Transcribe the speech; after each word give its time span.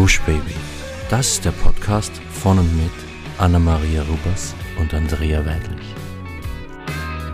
Gush 0.00 0.18
Baby. 0.22 0.54
Das 1.10 1.32
ist 1.32 1.44
der 1.44 1.50
Podcast 1.50 2.10
von 2.32 2.58
und 2.58 2.74
mit 2.74 2.90
Anna-Maria 3.36 4.00
Rubers 4.04 4.54
und 4.78 4.94
Andrea 4.94 5.44
Weidlich. 5.44 5.86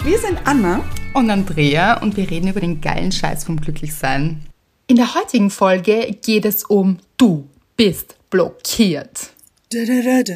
Wir 0.02 0.18
sind 0.18 0.40
Anna 0.44 0.82
und 1.14 1.30
Andrea 1.30 2.02
und 2.02 2.16
wir 2.16 2.28
reden 2.28 2.48
über 2.48 2.58
den 2.58 2.80
geilen 2.80 3.12
Scheiß 3.12 3.44
vom 3.44 3.60
Glücklichsein. 3.60 4.40
In 4.88 4.96
der 4.96 5.14
heutigen 5.14 5.50
Folge 5.50 6.18
geht 6.20 6.44
es 6.44 6.64
um 6.64 6.98
Du 7.16 7.48
bist 7.76 8.16
blockiert. 8.30 9.30
Da, 9.70 9.84
da, 9.84 10.22
da, 10.24 10.34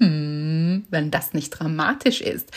mhm, 0.00 0.84
wenn 0.90 1.10
das 1.10 1.32
nicht 1.32 1.48
dramatisch 1.58 2.20
ist. 2.20 2.50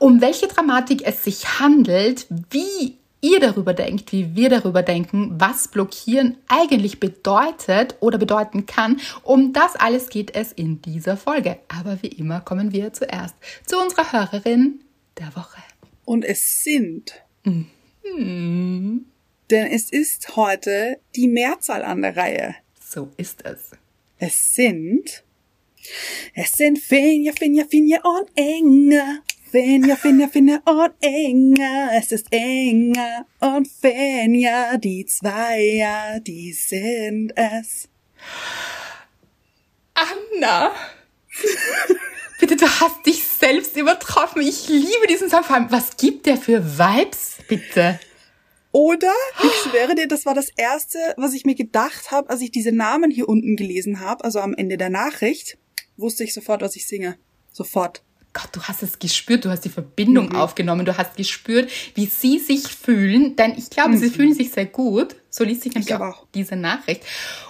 Um 0.00 0.20
welche 0.20 0.48
Dramatik 0.48 1.02
es 1.04 1.22
sich 1.22 1.60
handelt, 1.60 2.26
wie 2.50 2.97
ihr 3.20 3.40
darüber 3.40 3.74
denkt, 3.74 4.12
wie 4.12 4.34
wir 4.34 4.48
darüber 4.48 4.82
denken, 4.82 5.34
was 5.38 5.68
blockieren 5.68 6.36
eigentlich 6.48 7.00
bedeutet 7.00 7.96
oder 8.00 8.18
bedeuten 8.18 8.66
kann. 8.66 9.00
Um 9.22 9.52
das 9.52 9.76
alles 9.76 10.08
geht 10.08 10.34
es 10.34 10.52
in 10.52 10.82
dieser 10.82 11.16
Folge. 11.16 11.58
Aber 11.68 12.02
wie 12.02 12.08
immer 12.08 12.40
kommen 12.40 12.72
wir 12.72 12.92
zuerst 12.92 13.34
zu 13.66 13.78
unserer 13.78 14.12
Hörerin 14.12 14.80
der 15.18 15.34
Woche. 15.34 15.62
Und 16.04 16.24
es 16.24 16.62
sind. 16.62 17.12
Mhm. 17.44 19.06
Denn 19.50 19.66
es 19.66 19.90
ist 19.90 20.36
heute 20.36 20.98
die 21.16 21.28
Mehrzahl 21.28 21.82
an 21.82 22.02
der 22.02 22.16
Reihe. 22.16 22.54
So 22.80 23.10
ist 23.16 23.44
es. 23.44 23.70
Es 24.18 24.54
sind. 24.54 25.24
Es 26.34 26.52
sind 26.52 26.78
Finja, 26.78 27.32
Finja, 27.32 27.64
Finja 27.64 28.00
und 28.02 28.30
Inge. 28.38 29.22
Finja, 29.50 29.96
Finja, 29.96 30.28
Finja 30.28 30.60
und 30.66 30.92
Inga, 31.00 31.90
es 31.96 32.12
ist 32.12 32.26
enger 32.30 33.24
und 33.40 33.66
Finja, 33.66 34.76
die 34.76 35.06
Zweier, 35.06 36.20
die 36.20 36.52
sind 36.52 37.32
es. 37.34 37.88
Anna! 39.94 40.72
Bitte, 42.40 42.56
du 42.56 42.66
hast 42.66 43.06
dich 43.06 43.24
selbst 43.24 43.76
übertroffen. 43.76 44.42
Ich 44.42 44.68
liebe 44.68 45.06
diesen 45.08 45.30
Song. 45.30 45.42
Vor 45.44 45.56
allem, 45.56 45.70
was 45.70 45.96
gibt 45.96 46.26
der 46.26 46.36
für 46.36 46.62
Vibes, 46.78 47.38
bitte? 47.48 47.98
Oder, 48.70 49.14
ich 49.42 49.52
schwöre 49.62 49.94
dir, 49.94 50.06
das 50.06 50.26
war 50.26 50.34
das 50.34 50.50
Erste, 50.56 50.98
was 51.16 51.32
ich 51.32 51.46
mir 51.46 51.54
gedacht 51.54 52.10
habe, 52.10 52.28
als 52.28 52.42
ich 52.42 52.50
diese 52.50 52.70
Namen 52.70 53.10
hier 53.10 53.28
unten 53.28 53.56
gelesen 53.56 54.00
habe, 54.00 54.24
also 54.24 54.40
am 54.40 54.54
Ende 54.54 54.76
der 54.76 54.90
Nachricht, 54.90 55.56
wusste 55.96 56.22
ich 56.22 56.34
sofort, 56.34 56.60
was 56.60 56.76
ich 56.76 56.86
singe. 56.86 57.18
Sofort. 57.50 58.04
Gott, 58.32 58.50
du 58.52 58.62
hast 58.62 58.82
es 58.82 58.98
gespürt, 58.98 59.44
du 59.44 59.50
hast 59.50 59.64
die 59.64 59.70
Verbindung 59.70 60.30
mhm. 60.30 60.36
aufgenommen, 60.36 60.84
du 60.84 60.96
hast 60.96 61.16
gespürt, 61.16 61.70
wie 61.94 62.06
sie 62.06 62.38
sich 62.38 62.68
fühlen, 62.68 63.36
denn 63.36 63.54
ich 63.56 63.70
glaube, 63.70 63.90
mhm. 63.90 63.98
sie 63.98 64.10
fühlen 64.10 64.34
sich 64.34 64.50
sehr 64.50 64.66
gut. 64.66 65.16
So 65.30 65.44
liest 65.44 65.62
sich 65.62 65.74
nämlich 65.74 65.94
auch, 65.94 66.00
auch, 66.00 66.26
diese 66.34 66.56
Nachricht. 66.56 67.02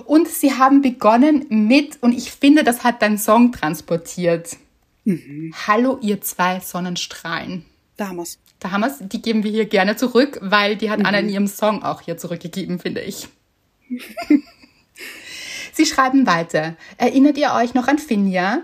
Und 0.05 0.29
sie 0.29 0.55
haben 0.55 0.83
begonnen 0.83 1.47
mit, 1.49 2.03
und 2.03 2.13
ich 2.13 2.31
finde, 2.31 2.65
das 2.65 2.85
hat 2.85 3.03
dein 3.03 3.19
Song 3.19 3.53
transportiert. 3.53 4.57
Mhm. 5.05 5.55
Hallo, 5.67 5.99
ihr 6.01 6.21
zwei 6.21 6.61
Sonnenstrahlen. 6.61 7.65
Da 7.97 8.09
haben 8.09 8.17
wir's. 8.17 8.39
Da 8.61 8.71
haben 8.71 8.83
wir's. 8.83 8.99
Die 9.01 9.23
geben 9.23 9.43
wir 9.43 9.51
hier 9.51 9.67
gerne 9.67 9.97
zurück, 9.97 10.39
weil 10.43 10.77
die 10.77 10.91
hat 10.91 11.05
Anna 11.05 11.19
in 11.19 11.27
mhm. 11.27 11.33
ihrem 11.33 11.47
Song 11.47 11.83
auch 11.83 12.03
hier 12.03 12.17
zurückgegeben, 12.19 12.79
finde 12.79 13.01
ich. 13.01 13.29
Sie 15.73 15.87
schreiben 15.87 16.27
weiter. 16.27 16.77
Erinnert 16.97 17.39
ihr 17.39 17.53
euch 17.53 17.75
noch 17.75 17.89
an 17.89 17.99
Finja? 17.99 18.63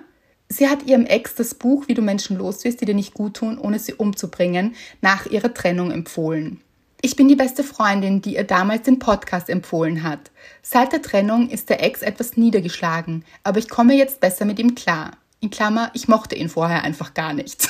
Sie 0.55 0.69
hat 0.69 0.84
ihrem 0.84 1.05
Ex 1.05 1.34
das 1.34 1.52
Buch 1.55 1.88
Wie 1.88 1.94
du 1.94 2.02
Menschen 2.02 2.38
los 2.38 2.62
wirst, 2.62 2.80
die 2.80 2.84
dir 2.84 2.94
nicht 2.94 3.12
gut 3.12 3.34
tun, 3.38 3.58
ohne 3.58 3.80
sie 3.80 3.94
umzubringen, 3.94 4.77
nach 5.00 5.27
ihrer 5.27 5.52
Trennung 5.52 5.91
empfohlen. 5.91 6.61
Ich 7.02 7.16
bin 7.16 7.27
die 7.27 7.34
beste 7.34 7.64
Freundin, 7.64 8.22
die 8.22 8.36
ihr 8.36 8.44
damals 8.44 8.83
den 8.83 9.00
Podcast 9.00 9.50
empfohlen 9.50 10.05
hat. 10.05 10.30
Seit 10.62 10.92
der 10.92 11.02
Trennung 11.02 11.48
ist 11.50 11.70
der 11.70 11.83
Ex 11.83 12.02
etwas 12.02 12.36
niedergeschlagen, 12.36 13.24
aber 13.42 13.58
ich 13.58 13.69
komme 13.69 13.94
jetzt 13.94 14.20
besser 14.20 14.44
mit 14.44 14.61
ihm 14.61 14.77
klar. 14.77 15.16
In 15.41 15.50
Klammer, 15.50 15.91
ich 15.92 16.06
mochte 16.06 16.36
ihn 16.36 16.48
vorher 16.48 16.84
einfach 16.84 17.14
gar 17.14 17.34
nicht. 17.34 17.68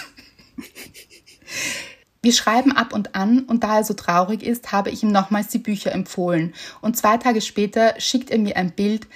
Wir 2.20 2.32
schreiben 2.34 2.72
ab 2.72 2.92
und 2.92 3.14
an 3.14 3.44
und 3.44 3.64
da 3.64 3.78
er 3.78 3.84
so 3.84 3.94
traurig 3.94 4.42
ist, 4.42 4.72
habe 4.72 4.90
ich 4.90 5.02
ihm 5.02 5.10
nochmals 5.10 5.48
die 5.48 5.58
Bücher 5.58 5.92
empfohlen. 5.92 6.52
Und 6.82 6.98
zwei 6.98 7.16
Tage 7.16 7.40
später 7.40 7.94
schickt 7.98 8.30
er 8.30 8.38
mir 8.38 8.58
ein 8.58 8.72
Bild, 8.72 9.06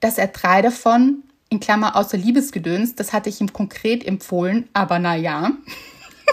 dass 0.00 0.18
er 0.18 0.26
drei 0.26 0.60
davon, 0.60 1.22
in 1.54 1.60
Klammer 1.60 1.96
außer 1.96 2.16
Liebesgedöns, 2.16 2.96
das 2.96 3.12
hatte 3.12 3.28
ich 3.28 3.40
ihm 3.40 3.52
konkret 3.52 4.04
empfohlen, 4.04 4.68
aber 4.72 4.98
na 4.98 5.14
ja, 5.14 5.52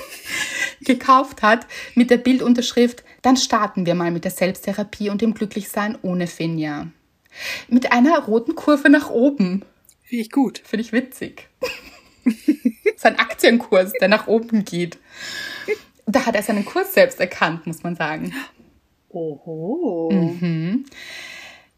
gekauft 0.82 1.44
hat 1.44 1.68
mit 1.94 2.10
der 2.10 2.18
Bildunterschrift, 2.18 3.04
dann 3.22 3.38
starten 3.38 3.86
wir 3.86 3.94
mal 3.94 4.12
mit 4.12 4.24
der 4.24 4.32
Selbsttherapie 4.32 5.10
und 5.10 5.22
dem 5.22 5.36
Glücklichsein 5.36 5.98
ohne 6.02 6.26
Finja. 6.26 6.88
Mit 7.68 7.92
einer 7.92 8.18
roten 8.20 8.56
Kurve 8.56 8.90
nach 8.90 9.10
oben. 9.10 9.64
Finde 10.04 10.24
ich 10.24 10.32
gut. 10.32 10.62
Finde 10.66 10.82
ich 10.82 10.92
witzig. 10.92 11.48
Sein 12.98 13.20
Aktienkurs, 13.20 13.94
der 14.02 14.10
nach 14.10 14.28
oben 14.28 14.66
geht. 14.66 14.98
Da 16.06 16.26
hat 16.26 16.36
er 16.36 16.44
seinen 16.44 16.66
Kurs 16.66 16.94
selbst 16.94 17.20
erkannt, 17.20 17.66
muss 17.68 17.84
man 17.84 17.96
sagen. 17.96 18.34
Oho. 19.10 20.10
Mhm. 20.12 20.86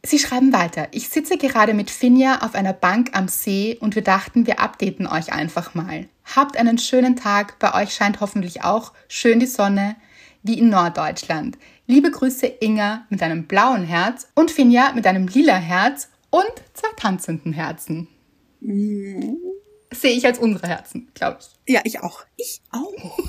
Sie 0.06 0.19
schreiben 0.19 0.52
weiter. 0.52 0.90
Ich 0.91 1.08
sitze 1.08 1.38
gerade 1.38 1.74
mit 1.74 1.90
Finja 1.90 2.41
auf 2.41 2.56
einer 2.56 2.74
Bank 2.74 3.12
am 3.14 3.30
See 3.30 3.78
und 3.80 3.96
wir 3.96 4.02
dachten, 4.02 4.46
wir 4.46 4.59
updaten 4.59 5.08
euch 5.08 5.31
einfach 5.31 5.75
mal. 5.75 6.09
Habt 6.36 6.58
einen 6.58 6.78
schönen 6.78 7.16
Tag. 7.16 7.58
Bei 7.59 7.74
euch 7.81 7.94
scheint 7.94 8.19
hoffentlich 8.19 8.63
auch 8.66 8.92
schön 9.08 9.40
die 9.40 9.46
Sonne, 9.46 9.96
wie 10.42 10.59
in 10.59 10.69
Norddeutschland. 10.69 11.58
Liebe 11.88 12.12
Grüße 12.12 12.46
Inga 12.46 13.06
mit 13.09 13.24
einem 13.24 13.47
blauen 13.47 13.86
Herz 13.86 14.28
und 14.36 14.52
Finja 14.52 14.92
mit 14.94 15.08
einem 15.08 15.28
lila 15.28 15.56
Herz 15.56 16.09
und 16.31 16.52
zwei 16.74 16.90
tanzenden 16.97 17.53
Herzen. 17.53 18.09
Mhm. 18.59 19.38
Sehe 19.94 20.18
ich 20.18 20.25
als 20.25 20.38
unsere 20.38 20.68
Herzen, 20.68 21.12
glaube 21.13 21.38
ich. 21.40 21.74
Ja, 21.74 21.80
ich 21.86 22.02
auch. 22.02 22.25
Ich 22.36 22.62
auch. 22.72 23.19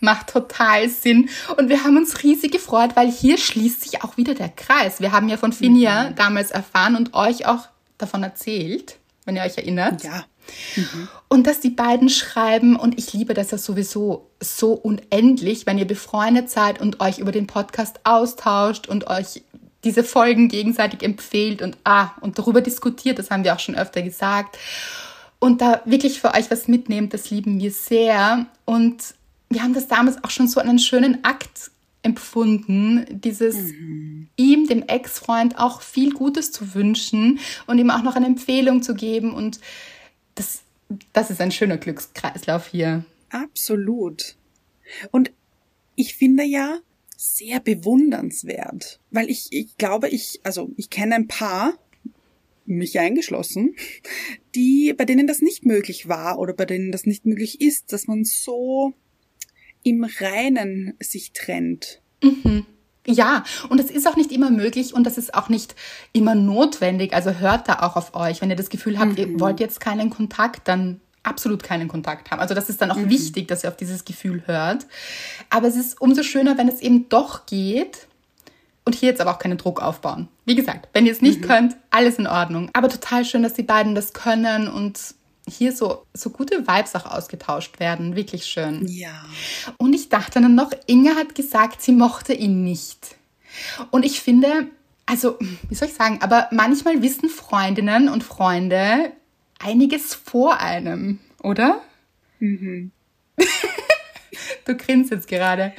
Macht 0.00 0.28
total 0.28 0.88
Sinn. 0.88 1.28
Und 1.56 1.68
wir 1.68 1.84
haben 1.84 1.96
uns 1.96 2.22
riesig 2.22 2.52
gefreut, 2.52 2.90
weil 2.94 3.10
hier 3.10 3.38
schließt 3.38 3.82
sich 3.82 4.02
auch 4.02 4.16
wieder 4.16 4.34
der 4.34 4.48
Kreis. 4.48 5.00
Wir 5.00 5.12
haben 5.12 5.28
ja 5.28 5.36
von 5.36 5.52
Finja 5.52 6.10
mhm. 6.10 6.14
damals 6.16 6.50
erfahren 6.50 6.96
und 6.96 7.14
euch 7.14 7.46
auch 7.46 7.68
davon 7.98 8.22
erzählt, 8.22 8.96
wenn 9.24 9.36
ihr 9.36 9.42
euch 9.42 9.56
erinnert. 9.56 10.02
Ja. 10.02 10.24
Mhm. 10.76 11.08
Und 11.28 11.46
dass 11.46 11.60
die 11.60 11.70
beiden 11.70 12.08
schreiben, 12.08 12.76
und 12.76 12.98
ich 12.98 13.12
liebe 13.12 13.34
das 13.34 13.50
ja 13.50 13.58
sowieso 13.58 14.30
so 14.40 14.72
unendlich, 14.72 15.66
wenn 15.66 15.78
ihr 15.78 15.86
befreundet 15.86 16.50
seid 16.50 16.80
und 16.80 17.00
euch 17.00 17.18
über 17.18 17.32
den 17.32 17.46
Podcast 17.46 18.00
austauscht 18.04 18.88
und 18.88 19.06
euch 19.08 19.42
diese 19.84 20.04
Folgen 20.04 20.48
gegenseitig 20.48 21.02
empfehlt 21.02 21.62
und 21.62 21.76
ah, 21.84 22.10
und 22.20 22.38
darüber 22.38 22.60
diskutiert, 22.60 23.18
das 23.18 23.30
haben 23.30 23.44
wir 23.44 23.54
auch 23.54 23.60
schon 23.60 23.76
öfter 23.76 24.02
gesagt. 24.02 24.58
Und 25.38 25.62
da 25.62 25.80
wirklich 25.86 26.20
für 26.20 26.34
euch 26.34 26.50
was 26.50 26.68
mitnehmt, 26.68 27.14
das 27.14 27.30
lieben 27.30 27.58
wir 27.60 27.70
sehr. 27.70 28.46
Und 28.66 29.14
wir 29.50 29.62
haben 29.62 29.74
das 29.74 29.88
damals 29.88 30.22
auch 30.22 30.30
schon 30.30 30.48
so 30.48 30.60
einen 30.60 30.78
schönen 30.78 31.24
Akt 31.24 31.72
empfunden, 32.02 33.04
dieses 33.10 33.56
mhm. 33.56 34.28
ihm, 34.36 34.66
dem 34.66 34.82
Ex-Freund, 34.82 35.58
auch 35.58 35.82
viel 35.82 36.12
Gutes 36.12 36.50
zu 36.52 36.74
wünschen 36.74 37.40
und 37.66 37.78
ihm 37.78 37.90
auch 37.90 38.02
noch 38.02 38.16
eine 38.16 38.26
Empfehlung 38.26 38.82
zu 38.82 38.94
geben. 38.94 39.34
Und 39.34 39.60
das, 40.36 40.62
das 41.12 41.30
ist 41.30 41.40
ein 41.40 41.52
schöner 41.52 41.76
Glückskreislauf 41.76 42.68
hier. 42.68 43.04
Absolut. 43.28 44.36
Und 45.10 45.30
ich 45.94 46.14
finde 46.14 46.44
ja 46.44 46.78
sehr 47.16 47.60
bewundernswert, 47.60 48.98
weil 49.10 49.28
ich, 49.28 49.48
ich 49.50 49.76
glaube, 49.76 50.08
ich, 50.08 50.40
also 50.42 50.70
ich 50.76 50.88
kenne 50.88 51.16
ein 51.16 51.28
paar, 51.28 51.74
mich 52.64 52.98
eingeschlossen, 52.98 53.74
die, 54.54 54.94
bei 54.96 55.04
denen 55.04 55.26
das 55.26 55.42
nicht 55.42 55.66
möglich 55.66 56.08
war 56.08 56.38
oder 56.38 56.54
bei 56.54 56.64
denen 56.64 56.92
das 56.92 57.04
nicht 57.04 57.26
möglich 57.26 57.60
ist, 57.60 57.92
dass 57.92 58.06
man 58.06 58.24
so 58.24 58.94
im 59.82 60.04
Reinen 60.04 60.94
sich 61.00 61.32
trennt. 61.32 62.00
Mhm. 62.22 62.66
Ja, 63.06 63.44
und 63.68 63.80
das 63.80 63.90
ist 63.90 64.06
auch 64.06 64.16
nicht 64.16 64.30
immer 64.30 64.50
möglich 64.50 64.94
und 64.94 65.04
das 65.04 65.18
ist 65.18 65.34
auch 65.34 65.48
nicht 65.48 65.74
immer 66.12 66.34
notwendig. 66.34 67.14
Also 67.14 67.32
hört 67.32 67.68
da 67.68 67.80
auch 67.80 67.96
auf 67.96 68.14
euch. 68.14 68.40
Wenn 68.40 68.50
ihr 68.50 68.56
das 68.56 68.68
Gefühl 68.68 68.98
habt, 68.98 69.12
mhm. 69.12 69.18
ihr 69.18 69.40
wollt 69.40 69.58
jetzt 69.58 69.80
keinen 69.80 70.10
Kontakt, 70.10 70.68
dann 70.68 71.00
absolut 71.22 71.62
keinen 71.62 71.88
Kontakt 71.88 72.30
haben. 72.30 72.40
Also 72.40 72.54
das 72.54 72.68
ist 72.68 72.80
dann 72.80 72.90
auch 72.90 72.96
mhm. 72.96 73.10
wichtig, 73.10 73.48
dass 73.48 73.64
ihr 73.64 73.70
auf 73.70 73.76
dieses 73.76 74.04
Gefühl 74.04 74.42
hört. 74.46 74.86
Aber 75.48 75.66
es 75.66 75.76
ist 75.76 76.00
umso 76.00 76.22
schöner, 76.22 76.58
wenn 76.58 76.68
es 76.68 76.80
eben 76.80 77.08
doch 77.08 77.46
geht. 77.46 78.06
Und 78.84 78.94
hier 78.94 79.10
jetzt 79.10 79.20
aber 79.20 79.32
auch 79.32 79.38
keinen 79.38 79.58
Druck 79.58 79.82
aufbauen. 79.82 80.28
Wie 80.46 80.54
gesagt, 80.54 80.88
wenn 80.94 81.06
ihr 81.06 81.12
es 81.12 81.20
nicht 81.20 81.42
mhm. 81.42 81.46
könnt, 81.46 81.76
alles 81.90 82.18
in 82.18 82.26
Ordnung. 82.26 82.70
Aber 82.72 82.88
total 82.88 83.24
schön, 83.24 83.42
dass 83.42 83.52
die 83.52 83.62
beiden 83.62 83.94
das 83.94 84.14
können 84.14 84.68
und 84.68 85.14
hier 85.50 85.72
so, 85.72 86.06
so 86.14 86.30
gute 86.30 86.66
Vibes 86.66 86.94
auch 86.94 87.06
ausgetauscht 87.06 87.80
werden. 87.80 88.16
Wirklich 88.16 88.46
schön. 88.46 88.86
Ja. 88.88 89.24
Und 89.76 89.92
ich 89.92 90.08
dachte 90.08 90.40
dann 90.40 90.54
noch, 90.54 90.72
Inge 90.86 91.14
hat 91.16 91.34
gesagt, 91.34 91.82
sie 91.82 91.92
mochte 91.92 92.32
ihn 92.32 92.64
nicht. 92.64 93.16
Und 93.90 94.04
ich 94.04 94.20
finde, 94.20 94.68
also, 95.06 95.36
wie 95.68 95.74
soll 95.74 95.88
ich 95.88 95.94
sagen, 95.94 96.18
aber 96.22 96.48
manchmal 96.52 97.02
wissen 97.02 97.28
Freundinnen 97.28 98.08
und 98.08 98.22
Freunde 98.22 99.12
einiges 99.58 100.14
vor 100.14 100.58
einem, 100.60 101.18
oder? 101.42 101.80
Mhm. 102.38 102.92
du 104.64 104.76
grinst 104.76 105.10
jetzt 105.10 105.28
gerade. 105.28 105.72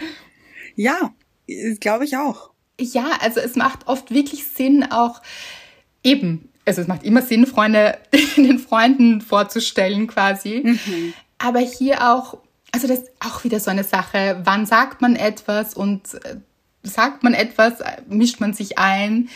Ja, 0.76 1.14
glaube 1.80 2.06
ich 2.06 2.18
auch. 2.18 2.52
Ja, 2.80 3.12
also 3.22 3.40
es 3.40 3.56
macht 3.56 3.88
oft 3.88 4.12
wirklich 4.12 4.46
Sinn, 4.46 4.92
auch 4.92 5.22
eben, 6.04 6.50
also 6.66 6.82
es 6.82 6.88
macht 6.88 7.04
immer 7.04 7.22
Sinn, 7.22 7.46
Freunde 7.46 7.98
den 8.38 8.60
Freunden 8.60 9.22
vorzustellen 9.22 10.08
quasi. 10.08 10.62
Mhm. 10.64 11.14
Aber 11.38 11.60
hier 11.60 12.12
auch, 12.12 12.38
also 12.72 12.88
das 12.88 13.00
ist 13.00 13.12
auch 13.20 13.44
wieder 13.44 13.60
so 13.60 13.72
eine 13.72 13.84
Sache, 13.84 14.42
wann 14.44 14.66
sagt 14.66 15.02
man 15.02 15.16
etwas 15.16 15.74
und 15.74 16.14
äh, 16.26 16.38
sagt 16.84 17.24
man 17.24 17.34
etwas, 17.34 17.80
mischt 18.08 18.40
man 18.40 18.54
sich 18.54 18.78
ein. 18.78 19.30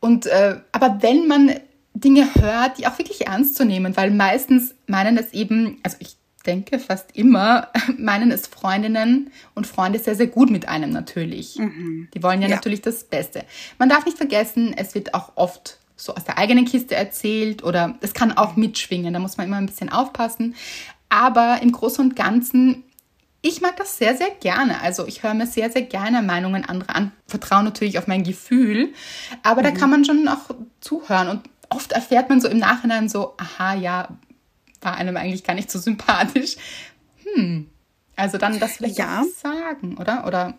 Und 0.00 0.26
äh, 0.26 0.60
aber 0.72 0.98
wenn 1.00 1.26
man 1.26 1.54
Dinge 1.94 2.28
hört, 2.34 2.78
die 2.78 2.86
auch 2.86 2.98
wirklich 2.98 3.26
ernst 3.26 3.56
zu 3.56 3.64
nehmen, 3.64 3.96
weil 3.96 4.10
meistens 4.10 4.74
meinen 4.86 5.16
es 5.16 5.32
eben, 5.32 5.78
also 5.82 5.96
ich 6.00 6.16
denke 6.46 6.78
fast 6.78 7.16
immer, 7.16 7.68
meinen 7.98 8.30
es 8.30 8.46
Freundinnen 8.46 9.30
und 9.54 9.66
Freunde 9.66 9.98
sehr, 9.98 10.14
sehr 10.14 10.26
gut 10.26 10.50
mit 10.50 10.68
einem 10.68 10.90
natürlich. 10.90 11.56
Mhm. 11.56 12.08
Die 12.12 12.22
wollen 12.22 12.42
ja, 12.42 12.48
ja 12.48 12.56
natürlich 12.56 12.82
das 12.82 13.04
Beste. 13.04 13.44
Man 13.78 13.88
darf 13.88 14.04
nicht 14.04 14.18
vergessen, 14.18 14.74
es 14.76 14.94
wird 14.94 15.14
auch 15.14 15.32
oft 15.36 15.78
so 16.04 16.14
aus 16.14 16.24
der 16.24 16.36
eigenen 16.38 16.66
Kiste 16.66 16.94
erzählt 16.94 17.64
oder 17.64 17.96
es 18.00 18.12
kann 18.12 18.36
auch 18.36 18.56
mitschwingen, 18.56 19.14
da 19.14 19.20
muss 19.20 19.36
man 19.38 19.46
immer 19.46 19.56
ein 19.56 19.66
bisschen 19.66 19.90
aufpassen. 19.90 20.54
Aber 21.08 21.60
im 21.62 21.72
Großen 21.72 22.04
und 22.04 22.16
Ganzen, 22.16 22.84
ich 23.40 23.60
mag 23.60 23.76
das 23.76 23.96
sehr, 23.96 24.16
sehr 24.16 24.30
gerne. 24.40 24.80
Also 24.82 25.06
ich 25.06 25.22
höre 25.22 25.34
mir 25.34 25.46
sehr, 25.46 25.70
sehr 25.70 25.82
gerne 25.82 26.20
Meinungen 26.20 26.64
anderer 26.64 26.94
an, 26.94 27.12
vertraue 27.26 27.64
natürlich 27.64 27.98
auf 27.98 28.06
mein 28.06 28.22
Gefühl, 28.22 28.92
aber 29.42 29.62
mhm. 29.62 29.64
da 29.64 29.70
kann 29.70 29.90
man 29.90 30.04
schon 30.04 30.28
auch 30.28 30.54
zuhören 30.80 31.28
und 31.28 31.42
oft 31.70 31.92
erfährt 31.92 32.28
man 32.28 32.40
so 32.40 32.48
im 32.48 32.58
Nachhinein 32.58 33.08
so, 33.08 33.34
aha, 33.38 33.74
ja, 33.74 34.08
war 34.82 34.96
einem 34.96 35.16
eigentlich 35.16 35.44
gar 35.44 35.54
nicht 35.54 35.70
so 35.70 35.78
sympathisch. 35.78 36.56
Hm. 37.24 37.70
Also 38.16 38.36
dann 38.36 38.60
das 38.60 38.76
vielleicht 38.76 38.98
ja. 38.98 39.24
sagen, 39.42 39.96
oder? 39.96 40.26
Oder 40.26 40.58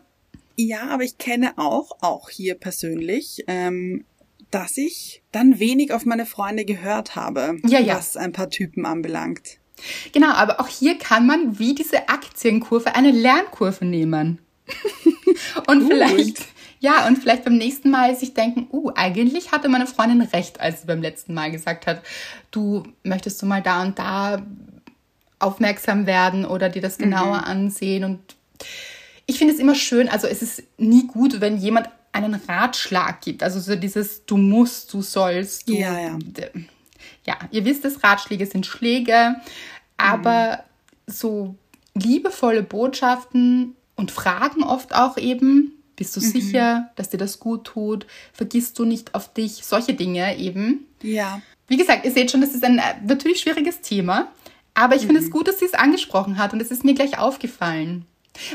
ja, 0.57 0.89
aber 0.89 1.03
ich 1.03 1.17
kenne 1.17 1.53
auch, 1.57 1.91
auch 2.01 2.29
hier 2.29 2.55
persönlich, 2.55 3.43
ähm, 3.47 4.05
dass 4.55 4.77
ich 4.77 5.21
dann 5.33 5.59
wenig 5.59 5.91
auf 5.91 6.05
meine 6.05 6.25
Freunde 6.25 6.63
gehört 6.63 7.17
habe, 7.17 7.57
ja, 7.65 7.79
ja. 7.79 7.97
was 7.97 8.15
ein 8.15 8.31
paar 8.31 8.49
Typen 8.49 8.85
anbelangt. 8.85 9.57
Genau, 10.13 10.29
aber 10.29 10.61
auch 10.61 10.69
hier 10.69 10.97
kann 10.97 11.27
man 11.27 11.59
wie 11.59 11.75
diese 11.75 12.07
Aktienkurve 12.07 12.95
eine 12.95 13.11
Lernkurve 13.11 13.83
nehmen. 13.83 14.39
und 15.67 15.81
Gut. 15.81 15.91
vielleicht, 15.91 16.45
ja, 16.79 17.05
und 17.05 17.17
vielleicht 17.17 17.43
beim 17.43 17.57
nächsten 17.57 17.91
Mal 17.91 18.15
sich 18.15 18.33
denken, 18.33 18.69
uh, 18.71 18.91
eigentlich 18.95 19.51
hatte 19.51 19.67
meine 19.67 19.87
Freundin 19.87 20.21
recht, 20.21 20.61
als 20.61 20.79
sie 20.79 20.87
beim 20.87 21.01
letzten 21.01 21.33
Mal 21.33 21.51
gesagt 21.51 21.85
hat, 21.85 22.01
du 22.51 22.83
möchtest 23.03 23.41
du 23.41 23.45
mal 23.45 23.61
da 23.61 23.81
und 23.81 23.99
da 23.99 24.41
aufmerksam 25.37 26.05
werden 26.05 26.45
oder 26.45 26.69
dir 26.69 26.81
das 26.81 26.97
genauer 26.97 27.39
mhm. 27.39 27.43
ansehen. 27.43 28.03
Und 28.05 28.37
ich 29.25 29.37
finde 29.37 29.53
es 29.53 29.59
immer 29.59 29.75
schön, 29.75 30.07
also 30.07 30.27
es 30.27 30.41
ist 30.41 30.63
nie 30.77 31.07
gut, 31.07 31.41
wenn 31.41 31.57
jemand 31.57 31.89
einen 32.15 32.35
Ratschlag 32.35 33.21
gibt. 33.21 33.43
Also 33.43 33.59
so 33.59 33.75
dieses 33.75 34.25
du 34.25 34.37
musst, 34.37 34.93
du 34.93 35.01
sollst, 35.01 35.67
du. 35.67 35.73
Ja, 35.73 35.99
ja. 35.99 36.17
Ja, 37.25 37.37
ihr 37.51 37.65
wisst 37.65 37.85
es, 37.85 38.03
Ratschläge 38.03 38.45
sind 38.45 38.65
Schläge, 38.65 39.35
aber 39.97 40.63
mhm. 41.07 41.11
so 41.11 41.55
liebevolle 41.93 42.63
Botschaften 42.63 43.75
und 43.95 44.11
Fragen 44.11 44.63
oft 44.63 44.93
auch 44.93 45.17
eben, 45.17 45.71
bist 45.95 46.15
du 46.15 46.19
mhm. 46.19 46.25
sicher, 46.25 46.91
dass 46.95 47.09
dir 47.09 47.17
das 47.17 47.39
gut 47.39 47.65
tut? 47.65 48.05
Vergisst 48.33 48.77
du 48.79 48.85
nicht 48.85 49.15
auf 49.15 49.33
dich? 49.33 49.63
Solche 49.63 49.93
Dinge 49.93 50.37
eben. 50.37 50.85
Ja. 51.01 51.41
Wie 51.67 51.77
gesagt, 51.77 52.05
ihr 52.05 52.11
seht 52.11 52.31
schon, 52.31 52.41
das 52.41 52.53
ist 52.53 52.63
ein 52.63 52.77
äh, 52.77 52.95
natürlich 53.05 53.39
schwieriges 53.41 53.81
Thema, 53.81 54.31
aber 54.73 54.95
ich 54.95 55.03
mhm. 55.03 55.07
finde 55.07 55.21
es 55.21 55.31
gut, 55.31 55.47
dass 55.47 55.59
sie 55.59 55.65
es 55.65 55.73
angesprochen 55.73 56.37
hat 56.37 56.53
und 56.53 56.61
es 56.61 56.71
ist 56.71 56.83
mir 56.83 56.93
gleich 56.93 57.17
aufgefallen. 57.17 58.05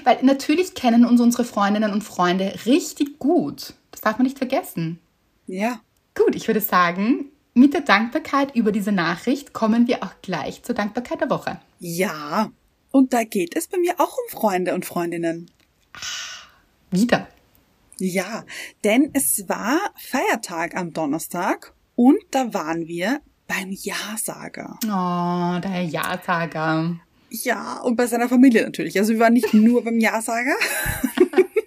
Weil 0.05 0.19
natürlich 0.23 0.75
kennen 0.75 1.05
uns 1.05 1.21
unsere 1.21 1.45
Freundinnen 1.45 1.93
und 1.93 2.03
Freunde 2.03 2.55
richtig 2.67 3.19
gut. 3.19 3.75
Das 3.91 4.01
darf 4.01 4.19
man 4.19 4.25
nicht 4.25 4.39
vergessen. 4.39 4.99
Ja. 5.47 5.81
Gut, 6.15 6.35
ich 6.35 6.47
würde 6.47 6.61
sagen, 6.61 7.27
mit 7.55 7.75
der 7.75 7.81
Dankbarkeit 7.81 8.55
über 8.55 8.73
diese 8.73 8.93
Nachricht 8.93 9.53
kommen 9.53 9.87
wir 9.87 10.03
auch 10.03 10.15
gleich 10.23 10.63
zur 10.63 10.75
Dankbarkeit 10.75 11.21
der 11.21 11.31
Woche. 11.31 11.61
Ja, 11.79 12.51
und 12.91 13.13
da 13.13 13.25
geht 13.25 13.57
es 13.57 13.69
bei 13.69 13.79
mir 13.79 13.95
auch 13.99 14.17
um 14.17 14.39
Freunde 14.39 14.75
und 14.75 14.85
Freundinnen. 14.85 15.51
Wieder. 16.91 17.29
Ja, 17.99 18.45
denn 18.83 19.11
es 19.13 19.49
war 19.49 19.79
Feiertag 19.97 20.75
am 20.77 20.93
Donnerstag 20.93 21.75
und 21.95 22.19
da 22.31 22.53
waren 22.55 22.87
wir 22.87 23.21
beim 23.47 23.71
Ja-Sager. 23.71 24.79
Oh, 24.85 25.61
der 25.61 25.83
Ja-Sager. 25.85 26.97
Ja, 27.31 27.81
und 27.81 27.97
bei 27.97 28.07
seiner 28.07 28.29
Familie 28.29 28.63
natürlich. 28.63 28.99
Also 28.99 29.13
wir 29.13 29.21
waren 29.21 29.33
nicht 29.33 29.55
nur 29.55 29.85
beim 29.85 30.01
Ja-Sager, 30.01 30.57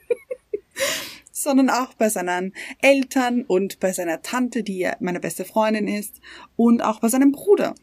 sondern 1.32 1.70
auch 1.70 1.94
bei 1.94 2.10
seinen 2.10 2.54
Eltern 2.82 3.44
und 3.44 3.80
bei 3.80 3.94
seiner 3.94 4.22
Tante, 4.22 4.64
die 4.64 4.90
meine 5.00 5.22
beste 5.22 5.46
Freundin 5.46 5.88
ist, 5.88 6.20
und 6.58 6.82
auch 6.82 7.00
bei 7.00 7.08
seinem 7.08 7.32
Bruder. 7.32 7.76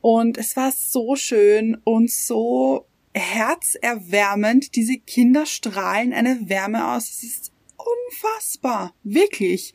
Und 0.00 0.38
es 0.38 0.56
war 0.56 0.72
so 0.72 1.14
schön 1.14 1.76
und 1.84 2.10
so 2.10 2.86
herzerwärmend. 3.14 4.74
Diese 4.74 4.98
Kinder 4.98 5.46
strahlen 5.46 6.12
eine 6.12 6.48
Wärme 6.48 6.92
aus. 6.92 7.10
Es 7.10 7.22
ist 7.22 7.52
unfassbar. 7.76 8.92
Wirklich. 9.04 9.72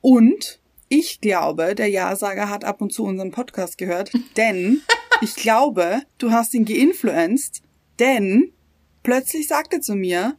Und 0.00 0.60
ich 0.88 1.20
glaube, 1.20 1.74
der 1.74 1.88
Ja-Sager 1.88 2.48
hat 2.48 2.64
ab 2.64 2.80
und 2.80 2.92
zu 2.92 3.04
unseren 3.04 3.30
Podcast 3.30 3.78
gehört, 3.78 4.12
denn 4.36 4.82
ich 5.20 5.36
glaube, 5.36 6.02
du 6.18 6.30
hast 6.30 6.54
ihn 6.54 6.64
geinfluenced, 6.64 7.62
denn 7.98 8.52
plötzlich 9.02 9.48
sagte 9.48 9.80
zu 9.80 9.94
mir, 9.94 10.36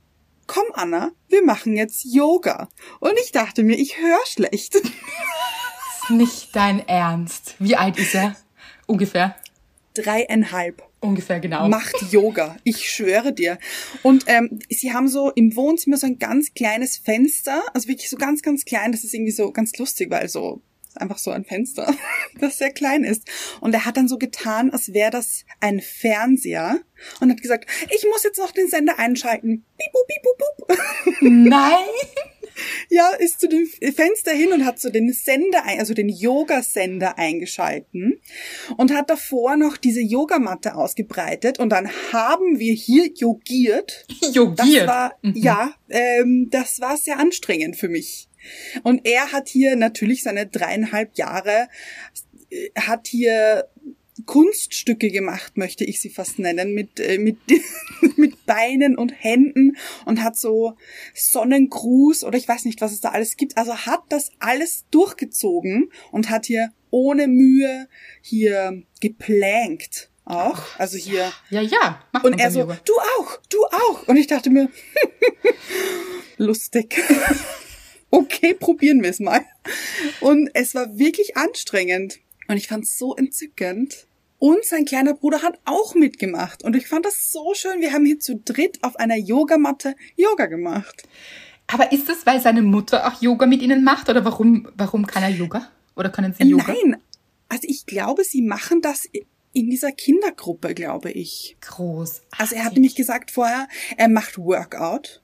komm 0.48 0.66
Anna, 0.74 1.12
wir 1.30 1.44
machen 1.44 1.76
jetzt 1.76 2.06
Yoga. 2.06 2.70
Und 3.00 3.14
ich 3.24 3.32
dachte 3.32 3.64
mir, 3.64 3.78
ich 3.78 3.98
höre 4.00 4.26
schlecht. 4.26 4.82
Nicht 6.10 6.56
dein 6.56 6.88
Ernst. 6.88 7.56
Wie 7.60 7.76
alt 7.76 7.98
ist 7.98 8.14
er? 8.14 8.36
Ungefähr. 8.86 9.36
Dreieinhalb. 9.96 10.84
Ungefähr, 11.00 11.40
genau. 11.40 11.68
Macht 11.68 11.96
Yoga. 12.12 12.58
Ich 12.64 12.90
schwöre 12.90 13.34
dir. 13.34 13.58
Und 14.04 14.26
ähm, 14.28 14.60
sie 14.70 14.94
haben 14.94 15.08
so 15.08 15.32
im 15.32 15.56
Wohnzimmer 15.56 15.98
so 15.98 16.08
ein 16.08 16.20
ganz 16.20 16.54
kleines 16.54 16.98
Fenster, 16.98 17.64
also 17.74 17.88
wirklich 17.88 18.10
so 18.10 18.18
ganz, 18.18 18.42
ganz 18.42 18.66
klein. 18.66 18.92
Das 18.92 19.04
ist 19.04 19.14
irgendwie 19.14 19.32
so 19.32 19.52
ganz 19.52 19.78
lustig, 19.78 20.10
weil 20.12 20.30
so 20.30 20.62
einfach 20.98 21.18
so 21.18 21.32
ein 21.32 21.46
Fenster, 21.46 21.94
das 22.40 22.58
sehr 22.58 22.72
klein 22.72 23.04
ist. 23.04 23.28
Und 23.62 23.74
er 23.74 23.86
hat 23.86 23.98
dann 23.98 24.08
so 24.08 24.18
getan, 24.18 24.72
als 24.72 24.94
wäre 24.94 25.12
das 25.12 25.46
ein 25.60 25.82
Fernseher 25.82 26.80
und 27.20 27.32
hat 27.32 27.42
gesagt, 27.42 27.70
ich 27.96 28.06
muss 28.06 28.24
jetzt 28.24 28.40
noch 28.40 28.52
den 28.52 28.70
Sender 28.70 29.00
einschalten. 29.00 29.66
Piep, 29.78 29.92
piep, 29.92 30.22
piep, 30.24 30.68
piep. 30.68 31.22
Nein! 31.22 31.86
ja, 32.90 33.10
ist 33.10 33.40
zu 33.40 33.48
dem 33.48 33.66
Fenster 33.66 34.32
hin 34.32 34.54
und 34.54 34.66
hat 34.66 34.80
so 34.80 34.90
den 34.90 35.12
Sender, 35.12 35.66
also 35.66 35.94
den 35.94 36.10
Yoga-Sender 36.10 37.18
eingeschalten 37.18 38.22
und 38.78 38.94
hat 38.94 39.10
davor 39.10 39.58
noch 39.58 39.78
diese 39.78 40.02
Yogamatte 40.02 40.76
ausgebreitet 40.76 41.60
und 41.60 41.70
dann 41.70 41.90
haben 42.12 42.60
wir 42.60 42.74
hier 42.74 43.10
yogiert. 43.14 44.06
Yogiert? 44.32 44.82
Das 44.82 44.88
war, 44.88 45.20
mhm. 45.22 45.34
ja, 45.36 45.74
ähm, 45.90 46.48
das 46.52 46.80
war 46.80 46.98
sehr 46.98 47.20
anstrengend 47.20 47.76
für 47.76 47.90
mich. 47.90 48.30
Und 48.84 49.06
er 49.06 49.32
hat 49.32 49.50
hier 49.50 49.76
natürlich 49.76 50.24
seine 50.24 50.48
dreieinhalb 50.48 51.18
Jahre, 51.18 51.68
äh, 52.50 52.70
hat 52.80 53.08
hier 53.08 53.66
Kunststücke 54.26 55.12
gemacht, 55.12 55.58
möchte 55.58 55.84
ich 55.84 56.00
sie 56.00 56.10
fast 56.10 56.40
nennen, 56.40 56.74
mit, 56.74 57.00
äh, 57.00 57.18
mit, 57.18 57.38
mit 58.18 58.46
Beinen 58.46 58.98
und 58.98 59.12
Händen 59.12 59.76
und 60.06 60.24
hat 60.24 60.38
so 60.38 60.76
Sonnengruß 61.14 62.24
oder 62.24 62.38
ich 62.38 62.48
weiß 62.48 62.66
nicht, 62.66 62.82
was 62.82 62.94
es 62.94 63.02
da 63.02 63.10
alles 63.10 63.36
gibt. 63.36 63.58
Also 63.58 63.76
hat 63.76 64.04
das 64.10 64.32
alles 64.40 64.86
durchgezogen 64.90 65.92
und 66.12 66.30
hat 66.30 66.46
hier 66.46 66.72
ohne 66.92 67.28
Mühe 67.28 67.90
hier 68.22 68.84
geplankt 69.02 70.12
auch. 70.26 70.60
Also 70.78 70.98
hier. 70.98 71.32
Ja, 71.50 71.62
ja. 71.62 72.00
ja 72.14 72.22
und 72.24 72.40
er 72.40 72.52
so, 72.52 72.62
Yoga. 72.62 72.80
du 72.86 72.94
auch, 72.94 73.38
du 73.50 73.58
auch. 73.66 74.08
Und 74.08 74.18
ich 74.18 74.28
dachte 74.28 74.50
mir, 74.50 74.70
lustig. 76.38 76.96
okay, 78.16 78.54
probieren 78.54 79.04
wir 79.04 79.10
es 79.10 79.20
mal. 79.20 79.42
Und 80.22 80.50
es 80.54 80.76
war 80.76 80.98
wirklich 80.98 81.38
anstrengend. 81.38 82.20
Und 82.48 82.58
ich 82.58 82.68
fand 82.68 82.86
es 82.86 82.98
so 82.98 83.16
entzückend. 83.16 84.08
Und 84.38 84.64
sein 84.66 84.86
kleiner 84.86 85.14
Bruder 85.14 85.42
hat 85.42 85.60
auch 85.66 85.96
mitgemacht. 85.96 86.64
Und 86.64 86.76
ich 86.76 86.88
fand 86.88 87.06
das 87.06 87.32
so 87.32 87.54
schön. 87.54 87.82
Wir 87.82 87.94
haben 87.94 88.06
hier 88.06 88.20
zu 88.20 88.38
dritt 88.38 88.84
auf 88.84 88.96
einer 88.98 89.18
Yogamatte 89.18 89.96
Yoga 90.16 90.46
gemacht. 90.46 91.04
Aber 91.68 91.92
ist 91.92 92.10
das, 92.10 92.26
weil 92.26 92.42
seine 92.42 92.62
Mutter 92.62 93.08
auch 93.08 93.22
Yoga 93.22 93.46
mit 93.48 93.62
ihnen 93.62 93.84
macht? 93.84 94.10
Oder 94.10 94.24
warum, 94.24 94.68
warum 94.76 95.08
kann 95.08 95.24
er 95.24 95.30
Yoga? 95.30 95.72
Oder 95.96 96.10
können 96.10 96.34
sie 96.38 96.44
Yoga? 96.44 96.68
Nein. 96.68 96.98
Also 97.50 97.68
ich 97.68 97.86
glaube, 97.86 98.24
sie 98.24 98.42
machen 98.42 98.82
das 98.82 99.08
in 99.54 99.70
dieser 99.70 99.92
Kindergruppe, 99.92 100.76
glaube 100.76 101.12
ich. 101.12 101.58
Groß. 101.62 102.22
Also 102.38 102.56
er 102.56 102.66
hat 102.66 102.74
nämlich 102.74 102.96
gesagt 102.96 103.32
vorher, 103.32 103.68
er 103.98 104.10
macht 104.10 104.38
Workout. 104.38 105.22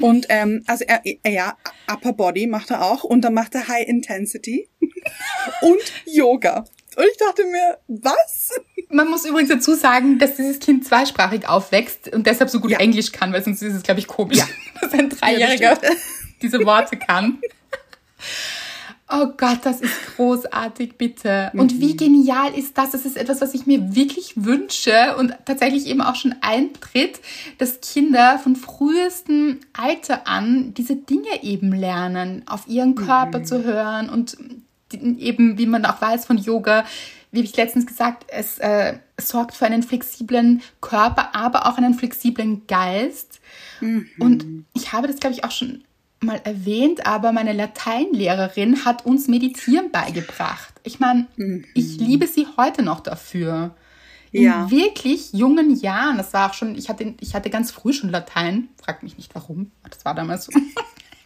Und 0.00 0.26
ähm, 0.28 0.62
also 0.66 0.84
er, 0.86 1.02
ja, 1.30 1.56
Upper 1.90 2.12
Body 2.12 2.46
macht 2.46 2.70
er 2.70 2.82
auch 2.84 3.04
und 3.04 3.22
dann 3.22 3.34
macht 3.34 3.54
er 3.54 3.68
High 3.68 3.86
Intensity 3.86 4.68
und 5.60 5.92
Yoga. 6.06 6.64
Und 6.96 7.04
ich 7.10 7.16
dachte 7.18 7.44
mir, 7.44 7.78
was? 7.86 8.50
Man 8.88 9.08
muss 9.08 9.24
übrigens 9.24 9.50
dazu 9.50 9.74
sagen, 9.74 10.18
dass 10.18 10.34
dieses 10.34 10.58
Kind 10.58 10.84
zweisprachig 10.84 11.48
aufwächst 11.48 12.12
und 12.12 12.26
deshalb 12.26 12.50
so 12.50 12.60
gut 12.60 12.72
ja. 12.72 12.78
Englisch 12.78 13.12
kann, 13.12 13.32
weil 13.32 13.44
sonst 13.44 13.62
ist 13.62 13.74
es, 13.74 13.82
glaube 13.82 14.00
ich, 14.00 14.08
komisch, 14.08 14.38
ja. 14.38 14.48
dass 14.80 14.92
ein 14.92 15.08
Dreijähriger 15.08 15.78
ja, 15.82 15.90
diese 16.42 16.64
Worte 16.64 16.96
kann. 16.96 17.38
Oh 19.12 19.26
Gott, 19.36 19.60
das 19.64 19.80
ist 19.80 19.94
großartig, 20.16 20.96
bitte. 20.96 21.50
Und 21.54 21.80
wie 21.80 21.96
genial 21.96 22.54
ist 22.56 22.78
das? 22.78 22.92
Das 22.92 23.04
ist 23.04 23.16
etwas, 23.16 23.40
was 23.40 23.54
ich 23.54 23.66
mir 23.66 23.94
wirklich 23.94 24.34
wünsche 24.36 25.16
und 25.16 25.34
tatsächlich 25.44 25.86
eben 25.86 26.00
auch 26.00 26.14
schon 26.14 26.36
eintritt, 26.40 27.20
dass 27.58 27.80
Kinder 27.80 28.38
von 28.38 28.54
frühestem 28.54 29.58
Alter 29.72 30.28
an 30.28 30.74
diese 30.74 30.94
Dinge 30.94 31.42
eben 31.42 31.72
lernen, 31.72 32.44
auf 32.46 32.68
ihren 32.68 32.94
Körper 32.94 33.42
zu 33.42 33.64
hören 33.64 34.08
und 34.08 34.36
eben, 34.92 35.58
wie 35.58 35.66
man 35.66 35.84
auch 35.84 36.00
weiß 36.00 36.26
von 36.26 36.38
Yoga, 36.38 36.84
wie 37.32 37.38
habe 37.38 37.46
ich 37.46 37.56
letztens 37.56 37.86
gesagt, 37.86 38.26
es 38.28 38.58
äh, 38.58 38.94
sorgt 39.18 39.54
für 39.54 39.66
einen 39.66 39.82
flexiblen 39.82 40.62
Körper, 40.80 41.34
aber 41.34 41.66
auch 41.66 41.78
einen 41.78 41.94
flexiblen 41.94 42.66
Geist. 42.66 43.40
Und 44.18 44.64
ich 44.74 44.92
habe 44.92 45.06
das, 45.06 45.20
glaube 45.20 45.34
ich, 45.34 45.44
auch 45.44 45.52
schon 45.52 45.84
mal 46.22 46.40
erwähnt, 46.44 47.06
aber 47.06 47.32
meine 47.32 47.52
Lateinlehrerin 47.52 48.84
hat 48.84 49.06
uns 49.06 49.26
Meditieren 49.28 49.90
beigebracht. 49.90 50.74
Ich 50.82 51.00
meine, 51.00 51.26
ich 51.74 51.96
liebe 51.98 52.26
sie 52.26 52.46
heute 52.56 52.82
noch 52.82 53.00
dafür. 53.00 53.74
In 54.32 54.42
Ja. 54.44 54.70
wirklich 54.70 55.32
jungen 55.32 55.74
Jahren, 55.80 56.16
das 56.18 56.32
war 56.32 56.50
auch 56.50 56.54
schon, 56.54 56.76
ich 56.76 56.88
hatte, 56.88 57.14
ich 57.20 57.34
hatte 57.34 57.50
ganz 57.50 57.72
früh 57.72 57.92
schon 57.92 58.10
Latein, 58.10 58.68
frag 58.80 59.02
mich 59.02 59.16
nicht 59.16 59.34
warum, 59.34 59.72
das 59.88 60.04
war 60.04 60.14
damals 60.14 60.44
so. 60.46 60.52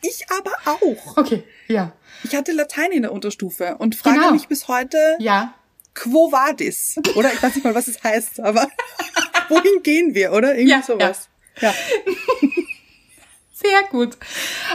Ich 0.07 0.27
aber 0.31 0.53
auch. 0.67 1.17
Okay, 1.17 1.45
ja. 1.67 1.93
Ich 2.25 2.35
hatte 2.37 2.53
Latein 2.53 2.93
in 2.93 3.03
der 3.03 3.13
Unterstufe 3.13 3.77
und 3.79 3.95
frage 3.95 4.19
Genau. 4.19 4.33
mich 4.33 4.49
bis 4.49 4.69
heute, 4.69 4.99
Ja, 5.19 5.55
quo 5.95 6.31
vadis? 6.31 6.97
Oder 7.15 7.33
ich 7.33 7.43
weiß 7.43 7.55
nicht 7.55 7.65
mal, 7.65 7.75
was 7.75 7.89
es 7.89 8.03
heißt, 8.05 8.41
aber 8.41 8.69
wohin 9.49 9.83
gehen 9.83 10.15
wir, 10.15 10.33
oder? 10.35 10.55
Irgendwie 10.57 10.73
Ja, 10.73 10.83
sowas. 10.83 11.29
Ja. 11.61 11.73
Sehr 13.55 13.85
gut. 13.91 14.17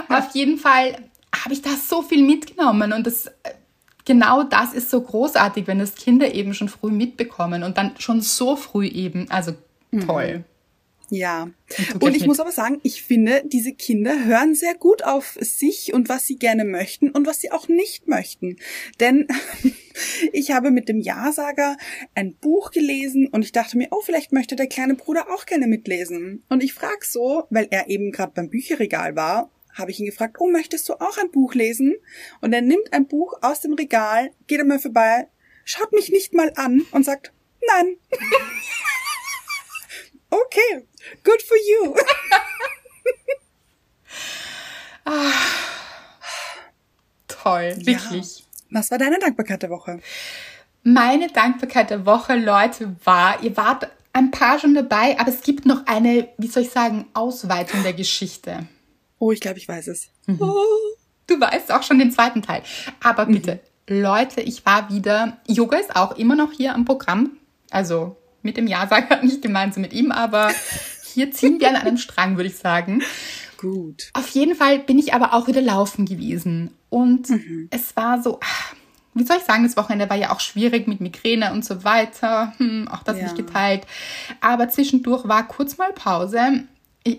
Auf 0.08 0.34
jeden 0.34 0.58
Fall 0.58 0.96
habe 1.36 1.54
ich 1.54 1.62
da 1.62 1.72
so 1.72 2.02
viel 2.02 2.24
mitgenommen 2.24 2.94
und 2.94 3.06
das 3.06 3.30
genau 4.06 4.44
das 4.44 4.74
ist 4.74 4.90
so 4.90 5.02
großartig, 5.02 5.68
wenn 5.68 5.80
das 5.80 5.96
Kinder 5.96 6.34
eben 6.34 6.54
schon 6.54 6.70
früh 6.70 6.90
mitbekommen 6.90 7.64
und 7.64 7.78
dann 7.78 7.92
schon 8.00 8.22
so 8.22 8.56
früh 8.56 8.88
eben, 8.88 9.30
also 9.30 9.52
toll. 10.06 10.46
Ja. 11.10 11.50
Und 11.94 12.04
Und 12.04 12.16
ich 12.16 12.22
mit. 12.22 12.28
muss 12.28 12.40
aber 12.40 12.52
sagen, 12.52 12.80
ich 12.84 13.04
finde, 13.04 13.44
diese 13.46 13.74
Kinder 13.74 14.26
hören 14.26 14.56
sehr 14.56 14.76
gut 14.76 15.04
auf 15.04 15.38
sich 15.40 15.94
und 15.94 16.10
was 16.10 16.28
sie 16.28 16.38
gerne 16.38 16.66
möchten 16.66 17.10
und 17.10 17.26
was 17.28 17.40
sie 17.40 17.52
auch 17.52 17.68
nicht 17.68 18.08
möchten. 18.08 18.58
Denn 19.00 19.28
ich 20.34 20.52
habe 20.52 20.72
mit 20.72 20.90
dem 20.90 21.00
Ja-Sager 21.00 21.78
ein 22.16 22.36
Buch 22.36 22.72
gelesen 22.72 23.28
und 23.28 23.44
ich 23.44 23.52
dachte 23.52 23.78
mir, 23.78 23.88
oh, 23.92 24.02
vielleicht 24.02 24.32
möchte 24.32 24.56
der 24.56 24.68
kleine 24.68 24.96
Bruder 24.96 25.28
auch 25.32 25.46
gerne 25.46 25.68
mitlesen. 25.68 26.44
Und 26.50 26.64
ich 26.64 26.74
frag 26.74 27.04
so, 27.06 27.46
weil 27.50 27.68
er 27.72 27.90
eben 27.90 28.12
gerade 28.12 28.34
beim 28.36 28.50
Bücherregal 28.50 29.16
war, 29.16 29.52
habe 29.74 29.92
ich 29.92 30.00
ihn 30.00 30.06
gefragt, 30.06 30.38
oh, 30.40 30.50
möchtest 30.50 30.90
du 30.90 30.94
auch 30.94 31.18
ein 31.18 31.32
Buch 31.32 31.54
lesen? 31.54 31.96
Und 32.42 32.54
er 32.54 32.62
nimmt 32.62 32.94
ein 32.94 33.08
Buch 33.08 33.34
aus 33.42 33.62
dem 33.62 33.74
Regal, 33.74 34.32
geht 34.48 34.60
einmal 34.60 34.80
vorbei, 34.80 35.28
schaut 35.64 35.92
mich 35.94 36.10
nicht 36.10 36.34
mal 36.34 36.52
an 36.56 36.86
und 36.92 37.06
sagt, 37.06 37.34
nein. 37.68 37.96
okay, 40.30 40.86
good 41.24 41.42
for 41.42 41.58
you. 41.58 41.96
Toll, 47.28 47.76
wirklich. 47.78 48.46
Was 48.70 48.92
war 48.92 48.98
deine 48.98 49.20
Dankbarkeit 49.20 49.64
der 49.64 49.70
Woche? 49.70 50.00
Meine 50.84 51.28
Dankbarkeit 51.28 51.90
der 51.90 52.06
Woche, 52.06 52.36
Leute, 52.36 52.96
war, 53.04 53.42
ihr 53.44 53.58
wart 53.58 53.90
ein 54.14 54.32
paar 54.32 54.60
schon 54.60 54.74
dabei, 54.74 55.20
aber 55.20 55.30
es 55.30 55.42
gibt 55.42 55.66
noch 55.66 55.86
eine, 55.88 56.30
wie 56.38 56.48
soll 56.48 56.64
ich 56.64 56.72
sagen, 56.72 57.08
Ausweitung 57.14 57.84
der 57.84 57.94
Geschichte. 57.94 58.68
Oh, 59.18 59.32
ich 59.32 59.40
glaube, 59.40 59.58
ich 59.58 59.68
weiß 59.68 59.88
es. 59.88 60.10
Mhm. 60.26 60.42
Oh. 60.42 60.64
Du 61.28 61.40
weißt 61.40 61.72
auch 61.72 61.84
schon 61.84 62.00
den 62.00 62.12
zweiten 62.12 62.42
Teil. 62.42 62.64
Aber 63.04 63.28
bitte, 63.28 63.60
Leute, 63.88 64.42
ich 64.42 64.66
war 64.66 64.92
wieder. 64.92 65.38
Yoga 65.48 65.78
ist 65.78 65.96
auch 65.96 66.16
immer 66.18 66.36
noch 66.36 66.52
hier 66.52 66.74
am 66.74 66.86
Programm. 66.86 67.38
Also 67.70 68.18
mit 68.42 68.58
dem 68.58 68.68
Ja-Sager, 68.68 69.22
nicht 69.24 69.42
gemeinsam 69.42 69.82
mit 69.82 69.94
ihm, 69.94 70.12
aber 70.12 70.52
hier 71.14 71.32
ziehen 71.32 71.60
wir 71.60 71.70
an 71.70 71.76
einem 71.76 71.98
Strang, 72.00 72.38
würde 72.38 72.50
ich 72.50 72.58
sagen. 72.58 73.02
Gut. 73.58 74.10
Auf 74.14 74.30
jeden 74.30 74.56
Fall 74.56 74.80
bin 74.80 74.98
ich 75.00 75.14
aber 75.14 75.34
auch 75.34 75.48
wieder 75.48 75.62
laufen 75.62 76.06
gewesen. 76.06 76.72
Und 76.90 77.28
es 77.72 77.96
war 77.98 78.22
so, 78.22 78.40
ah, 78.42 78.76
wie 79.14 79.26
soll 79.26 79.38
ich 79.38 79.44
sagen, 79.44 79.64
das 79.64 79.76
Wochenende 79.76 80.10
war 80.10 80.16
ja 80.16 80.32
auch 80.32 80.40
schwierig 80.40 80.88
mit 80.88 81.02
Migräne 81.02 81.52
und 81.52 81.66
so 81.66 81.84
weiter. 81.84 82.54
Hm, 82.58 82.88
auch 82.88 83.04
das 83.04 83.18
Ja. 83.18 83.24
nicht 83.24 83.36
geteilt. 83.36 83.86
Aber 84.40 84.70
zwischendurch 84.70 85.28
war 85.28 85.46
kurz 85.48 85.78
mal 85.78 85.92
Pause. 85.92 86.64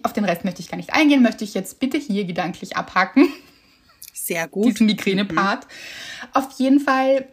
Auf 0.02 0.12
den 0.14 0.24
Rest 0.24 0.44
möchte 0.44 0.60
ich 0.62 0.68
gar 0.68 0.76
nicht 0.78 0.94
eingehen, 0.94 1.22
möchte 1.22 1.44
ich 1.44 1.52
jetzt 1.52 1.78
bitte 1.80 1.98
hier 1.98 2.24
gedanklich 2.24 2.76
abhaken 2.76 3.28
Sehr 4.14 4.48
gut. 4.48 4.66
diesen 4.66 4.86
Migräne-Part. 4.86 5.66
Auf 6.32 6.48
jeden 6.58 6.80
Fall, 6.80 7.26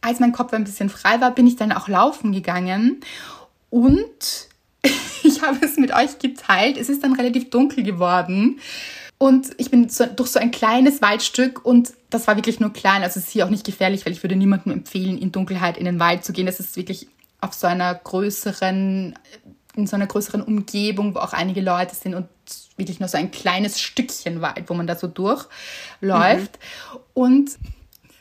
als 0.00 0.20
mein 0.20 0.32
Kopf 0.32 0.52
ein 0.54 0.64
bisschen 0.64 0.88
frei 0.88 1.20
war, 1.20 1.32
bin 1.34 1.46
ich 1.46 1.56
dann 1.56 1.72
auch 1.72 1.88
laufen 1.88 2.32
gegangen 2.32 3.00
und 3.74 4.48
ich 5.24 5.42
habe 5.42 5.58
es 5.62 5.76
mit 5.76 5.92
euch 5.92 6.20
geteilt. 6.20 6.76
Es 6.76 6.88
ist 6.88 7.02
dann 7.02 7.14
relativ 7.14 7.50
dunkel 7.50 7.82
geworden 7.82 8.60
und 9.18 9.48
ich 9.58 9.68
bin 9.68 9.88
so, 9.88 10.06
durch 10.06 10.30
so 10.30 10.38
ein 10.38 10.52
kleines 10.52 11.02
Waldstück 11.02 11.64
und 11.64 11.92
das 12.08 12.28
war 12.28 12.36
wirklich 12.36 12.60
nur 12.60 12.72
klein. 12.72 13.02
Also 13.02 13.18
es 13.18 13.26
ist 13.26 13.32
hier 13.32 13.44
auch 13.44 13.50
nicht 13.50 13.66
gefährlich, 13.66 14.06
weil 14.06 14.12
ich 14.12 14.22
würde 14.22 14.36
niemandem 14.36 14.70
empfehlen, 14.72 15.18
in 15.18 15.32
Dunkelheit 15.32 15.76
in 15.76 15.86
den 15.86 15.98
Wald 15.98 16.24
zu 16.24 16.32
gehen. 16.32 16.46
Das 16.46 16.60
ist 16.60 16.76
wirklich 16.76 17.08
auf 17.40 17.52
so 17.52 17.66
einer 17.66 17.92
größeren, 17.92 19.18
in 19.74 19.86
so 19.88 19.96
einer 19.96 20.06
größeren 20.06 20.42
Umgebung, 20.42 21.16
wo 21.16 21.18
auch 21.18 21.32
einige 21.32 21.60
Leute 21.60 21.96
sind 21.96 22.14
und 22.14 22.28
wirklich 22.76 23.00
nur 23.00 23.08
so 23.08 23.18
ein 23.18 23.32
kleines 23.32 23.80
Stückchen 23.80 24.40
Wald, 24.40 24.64
wo 24.68 24.74
man 24.74 24.86
da 24.86 24.94
so 24.94 25.08
durchläuft. 25.08 26.60
Und 27.12 27.50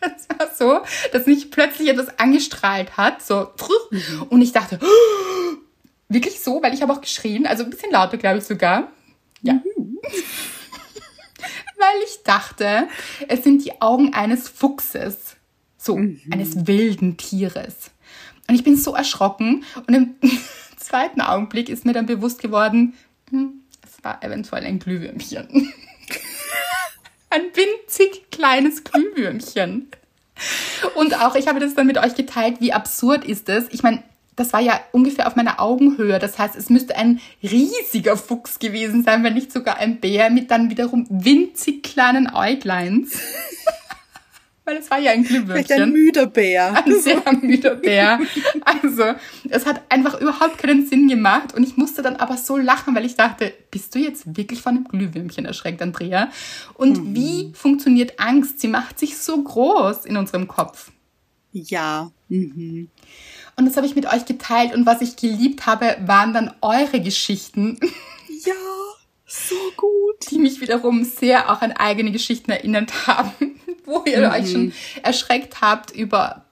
es 0.03 0.27
war 0.29 0.49
so, 0.55 0.81
dass 1.11 1.25
mich 1.25 1.51
plötzlich 1.51 1.89
etwas 1.89 2.19
angestrahlt 2.19 2.97
hat, 2.97 3.21
so 3.21 3.51
und 4.29 4.41
ich 4.41 4.51
dachte, 4.51 4.79
wirklich 6.09 6.39
so, 6.39 6.61
weil 6.61 6.73
ich 6.73 6.81
habe 6.81 6.93
auch 6.93 7.01
geschrien, 7.01 7.45
also 7.47 7.63
ein 7.63 7.69
bisschen 7.69 7.91
lauter, 7.91 8.17
glaube 8.17 8.39
ich 8.39 8.45
sogar. 8.45 8.89
Ja. 9.41 9.61
weil 11.83 12.03
ich 12.05 12.23
dachte, 12.23 12.87
es 13.27 13.43
sind 13.43 13.65
die 13.65 13.81
Augen 13.81 14.13
eines 14.13 14.47
Fuchses, 14.47 15.35
so 15.77 15.95
eines 16.31 16.65
wilden 16.67 17.17
Tieres. 17.17 17.91
Und 18.47 18.55
ich 18.55 18.63
bin 18.63 18.77
so 18.77 18.95
erschrocken 18.95 19.63
und 19.87 19.93
im 19.93 20.15
zweiten 20.77 21.21
Augenblick 21.21 21.69
ist 21.69 21.85
mir 21.85 21.93
dann 21.93 22.05
bewusst 22.05 22.41
geworden, 22.41 22.93
hm, 23.29 23.61
es 23.83 24.03
war 24.03 24.23
eventuell 24.23 24.65
ein 24.65 24.79
Glühwürmchen. 24.79 25.73
Ein 27.33 27.41
winzig 27.53 28.29
kleines 28.31 28.83
Glühwürmchen. 28.83 29.87
Und 30.95 31.19
auch, 31.21 31.35
ich 31.35 31.47
habe 31.47 31.59
das 31.59 31.75
dann 31.75 31.87
mit 31.87 31.97
euch 31.97 32.15
geteilt, 32.15 32.59
wie 32.59 32.73
absurd 32.73 33.25
ist 33.25 33.49
es. 33.49 33.65
Ich 33.71 33.83
meine, 33.83 34.03
das 34.35 34.53
war 34.53 34.61
ja 34.61 34.79
ungefähr 34.91 35.27
auf 35.27 35.35
meiner 35.35 35.59
Augenhöhe. 35.59 36.19
Das 36.19 36.39
heißt, 36.39 36.55
es 36.55 36.69
müsste 36.69 36.95
ein 36.95 37.19
riesiger 37.41 38.17
Fuchs 38.17 38.59
gewesen 38.59 39.03
sein, 39.03 39.23
wenn 39.23 39.35
nicht 39.35 39.51
sogar 39.51 39.77
ein 39.77 39.99
Bär 39.99 40.29
mit 40.29 40.49
dann 40.51 40.69
wiederum 40.69 41.05
winzig 41.09 41.83
kleinen 41.83 42.33
Äugleins. 42.33 43.19
Weil 44.65 44.77
es 44.77 44.89
war 44.89 44.97
ja 44.99 45.11
ein 45.11 45.25
Vielleicht 45.25 45.71
ein 45.73 45.91
Glühwürmchen. 45.91 45.91
müder 45.91 46.25
Bär. 46.27 46.73
Ein 46.85 46.99
sehr 47.01 47.21
müder 47.41 47.75
Bär. 47.75 48.19
Also, 48.63 49.03
es 49.49 49.65
hat 49.65 49.81
einfach 49.89 50.21
überhaupt 50.21 50.57
keinen 50.57 50.87
Sinn 50.87 51.09
gemacht. 51.09 51.53
Und 51.53 51.63
ich 51.63 51.75
musste 51.75 52.01
dann 52.01 52.15
aber 52.15 52.37
so 52.37 52.55
lachen, 52.57 52.95
weil 52.95 53.05
ich 53.05 53.15
dachte, 53.15 53.53
bist 53.71 53.93
du 53.93 53.99
jetzt 53.99 54.37
wirklich 54.37 54.61
von 54.61 54.75
einem 54.77 54.87
Glühwürmchen 54.87 55.43
erschreckt, 55.45 55.81
Andrea? 55.81 56.29
Und 56.75 57.13
wie 57.13 57.51
funktioniert 57.53 58.19
Angst? 58.19 58.61
Sie 58.61 58.69
macht 58.69 58.99
sich 58.99 59.17
so 59.17 59.41
groß 59.43 60.05
in 60.05 60.15
unserem 60.15 60.47
Kopf. 60.47 60.91
Ja. 61.51 62.11
Mhm. 62.29 62.89
Und 63.55 63.65
das 63.65 63.75
habe 63.77 63.85
ich 63.85 63.95
mit 63.95 64.05
euch 64.11 64.25
geteilt. 64.25 64.73
Und 64.73 64.85
was 64.85 65.01
ich 65.01 65.17
geliebt 65.17 65.65
habe, 65.65 65.97
waren 66.05 66.33
dann 66.33 66.53
eure 66.61 67.01
Geschichten, 67.01 67.77
Ja. 68.45 68.53
So 69.25 69.55
gut. 69.77 70.29
die 70.31 70.37
mich 70.37 70.61
wiederum 70.61 71.03
sehr 71.05 71.49
auch 71.51 71.61
an 71.61 71.71
eigene 71.71 72.11
Geschichten 72.11 72.51
erinnert 72.51 73.07
haben, 73.07 73.31
wo 73.85 74.03
ihr 74.05 74.31
euch 74.31 74.51
schon 74.51 74.73
erschreckt 75.01 75.61
habt 75.61 75.91
über 75.91 76.45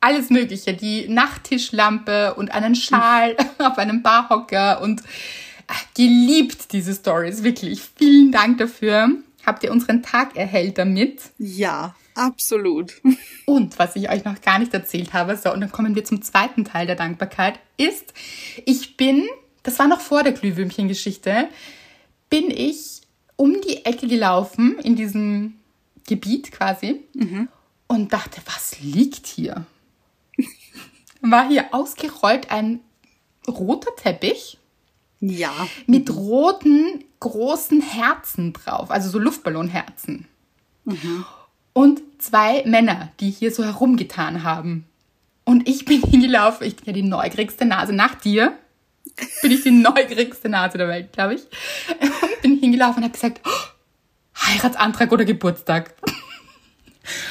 alles 0.00 0.30
Mögliche, 0.30 0.74
die 0.74 1.08
Nachttischlampe 1.08 2.34
und 2.34 2.52
einen 2.52 2.74
Schal 2.74 3.36
auf 3.58 3.78
einem 3.78 4.02
Barhocker 4.02 4.80
und 4.80 5.02
ach, 5.66 5.82
geliebt 5.94 6.72
diese 6.72 6.94
Stories, 6.94 7.42
wirklich. 7.42 7.82
Vielen 7.96 8.30
Dank 8.30 8.58
dafür. 8.58 9.10
Habt 9.44 9.62
ihr 9.62 9.72
unseren 9.72 10.02
Tag 10.02 10.36
erhellt 10.36 10.78
damit? 10.78 11.22
Ja, 11.38 11.94
absolut. 12.14 13.00
Und 13.46 13.78
was 13.78 13.94
ich 13.94 14.10
euch 14.10 14.24
noch 14.24 14.40
gar 14.40 14.58
nicht 14.58 14.74
erzählt 14.74 15.12
habe, 15.12 15.36
so, 15.36 15.52
und 15.52 15.60
dann 15.60 15.70
kommen 15.70 15.94
wir 15.94 16.04
zum 16.04 16.20
zweiten 16.20 16.64
Teil 16.64 16.88
der 16.88 16.96
Dankbarkeit, 16.96 17.60
ist, 17.76 18.12
ich 18.64 18.96
bin, 18.96 19.28
das 19.62 19.78
war 19.78 19.86
noch 19.86 20.00
vor 20.00 20.24
der 20.24 20.32
Glühwürmchen-Geschichte, 20.32 21.48
bin 22.28 22.50
ich 22.50 23.02
um 23.36 23.60
die 23.60 23.84
Ecke 23.84 24.08
gelaufen 24.08 24.80
in 24.82 24.96
diesem 24.96 25.60
Gebiet 26.06 26.52
quasi 26.52 27.00
und 27.88 28.12
dachte, 28.12 28.40
was 28.46 28.80
liegt 28.80 29.26
hier? 29.26 29.64
War 31.20 31.48
hier 31.48 31.66
ausgerollt 31.74 32.50
ein 32.50 32.80
roter 33.48 33.94
Teppich 33.96 34.58
Ja. 35.20 35.52
mit 35.86 36.10
roten 36.14 37.04
großen 37.20 37.80
Herzen 37.80 38.52
drauf, 38.52 38.90
also 38.90 39.08
so 39.08 39.18
Luftballonherzen. 39.18 40.26
und 41.72 42.02
zwei 42.18 42.62
Männer, 42.64 43.10
die 43.20 43.30
hier 43.30 43.50
so 43.52 43.64
herumgetan 43.64 44.42
haben. 44.44 44.86
Und 45.44 45.68
ich 45.68 45.84
bin 45.84 46.02
hingelaufen, 46.10 46.66
ich 46.66 46.76
bin 46.76 46.86
ja 46.86 46.92
die 46.92 47.02
neugierigste 47.02 47.64
Nase 47.64 47.92
nach 47.92 48.14
dir. 48.16 48.56
Bin 49.42 49.50
ich 49.50 49.62
die 49.62 49.70
neugierigste 49.88 50.48
Nase 50.48 50.78
der 50.78 50.88
Welt, 50.88 51.12
glaube 51.12 51.34
ich. 51.34 51.42
Und 52.00 52.42
bin 52.42 52.58
hingelaufen 52.58 52.98
und 52.98 53.04
habe 53.04 53.12
gesagt, 53.14 53.40
oh, 53.46 53.68
Heiratsantrag 54.36 55.12
oder 55.12 55.24
Geburtstag. 55.24 55.94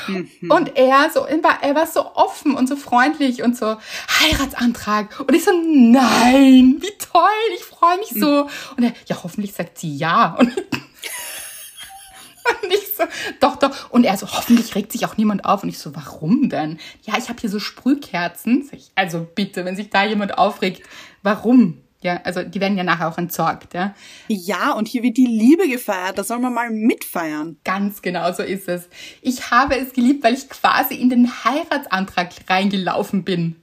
Mhm. 0.08 0.30
Und 0.50 0.78
er 0.78 1.10
so, 1.14 1.26
er 1.26 1.76
war 1.76 1.88
so 1.88 2.16
offen 2.16 2.56
und 2.56 2.68
so 2.68 2.76
freundlich 2.76 3.44
und 3.44 3.58
so, 3.58 3.78
Heiratsantrag. 4.22 5.20
Und 5.20 5.34
ich 5.34 5.44
so, 5.44 5.52
nein, 5.52 6.78
wie 6.80 6.98
toll, 6.98 7.30
ich 7.56 7.64
freue 7.64 7.98
mich 7.98 8.10
so. 8.10 8.48
Und 8.78 8.84
er, 8.84 8.94
ja, 9.08 9.18
hoffentlich 9.24 9.54
sagt 9.54 9.78
sie 9.78 9.96
ja. 9.96 10.36
Und 10.40 10.56
und 12.62 12.72
ich 12.72 12.96
so, 12.96 13.04
doch, 13.40 13.58
doch. 13.58 13.92
Und 13.92 14.04
er 14.04 14.18
so, 14.18 14.28
hoffentlich 14.28 14.76
regt 14.76 14.92
sich 14.92 15.06
auch 15.06 15.18
niemand 15.18 15.46
auf. 15.46 15.64
Und 15.64 15.70
ich 15.70 15.80
so, 15.80 15.96
warum 15.96 16.50
denn? 16.50 16.80
Ja, 17.04 17.18
ich 17.18 17.30
habe 17.30 17.40
hier 17.40 17.50
so 17.50 17.60
Sprühkerzen. 17.60 18.70
Also 18.96 19.28
bitte, 19.36 19.66
wenn 19.66 19.76
sich 19.76 19.90
da 19.90 20.06
jemand 20.06 20.38
aufregt, 20.38 20.84
warum? 21.24 21.82
Ja, 22.06 22.22
also 22.24 22.44
die 22.44 22.62
werden 22.62 22.78
ja 22.78 22.84
nachher 22.84 23.08
auch 23.08 23.18
entsorgt, 23.18 23.74
ja. 23.74 23.96
Ja, 24.28 24.74
und 24.74 24.88
hier 24.88 25.02
wird 25.02 25.18
die 25.18 25.26
Liebe 25.26 25.68
gefeiert. 25.68 26.20
Da 26.20 26.24
soll 26.24 26.38
man 26.38 26.54
mal 26.54 26.70
mitfeiern. 26.70 27.58
Ganz 27.64 28.04
genau 28.04 28.32
so 28.32 28.44
ist 28.44 28.68
es. 28.68 28.88
Ich 29.24 29.50
habe 29.50 29.76
es 29.76 29.92
geliebt, 29.92 30.24
weil 30.24 30.36
ich 30.36 30.48
quasi 30.48 30.94
in 30.94 31.10
den 31.10 31.44
Heiratsantrag 31.44 32.30
reingelaufen 32.48 33.24
bin. 33.24 33.56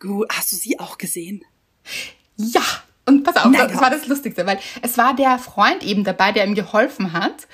Gut, 0.00 0.26
hast 0.36 0.50
du 0.50 0.56
sie 0.56 0.80
auch 0.80 0.98
gesehen? 0.98 1.44
Ja, 2.36 2.64
und 3.04 3.22
pass 3.22 3.36
auf, 3.36 3.44
Nein, 3.44 3.68
das 3.68 3.80
war 3.80 3.90
das 3.90 4.08
Lustigste, 4.08 4.44
weil 4.44 4.58
es 4.82 4.98
war 4.98 5.14
der 5.14 5.38
Freund 5.38 5.84
eben 5.84 6.02
dabei, 6.02 6.32
der 6.32 6.44
ihm 6.44 6.56
geholfen 6.56 7.12
hat. 7.12 7.46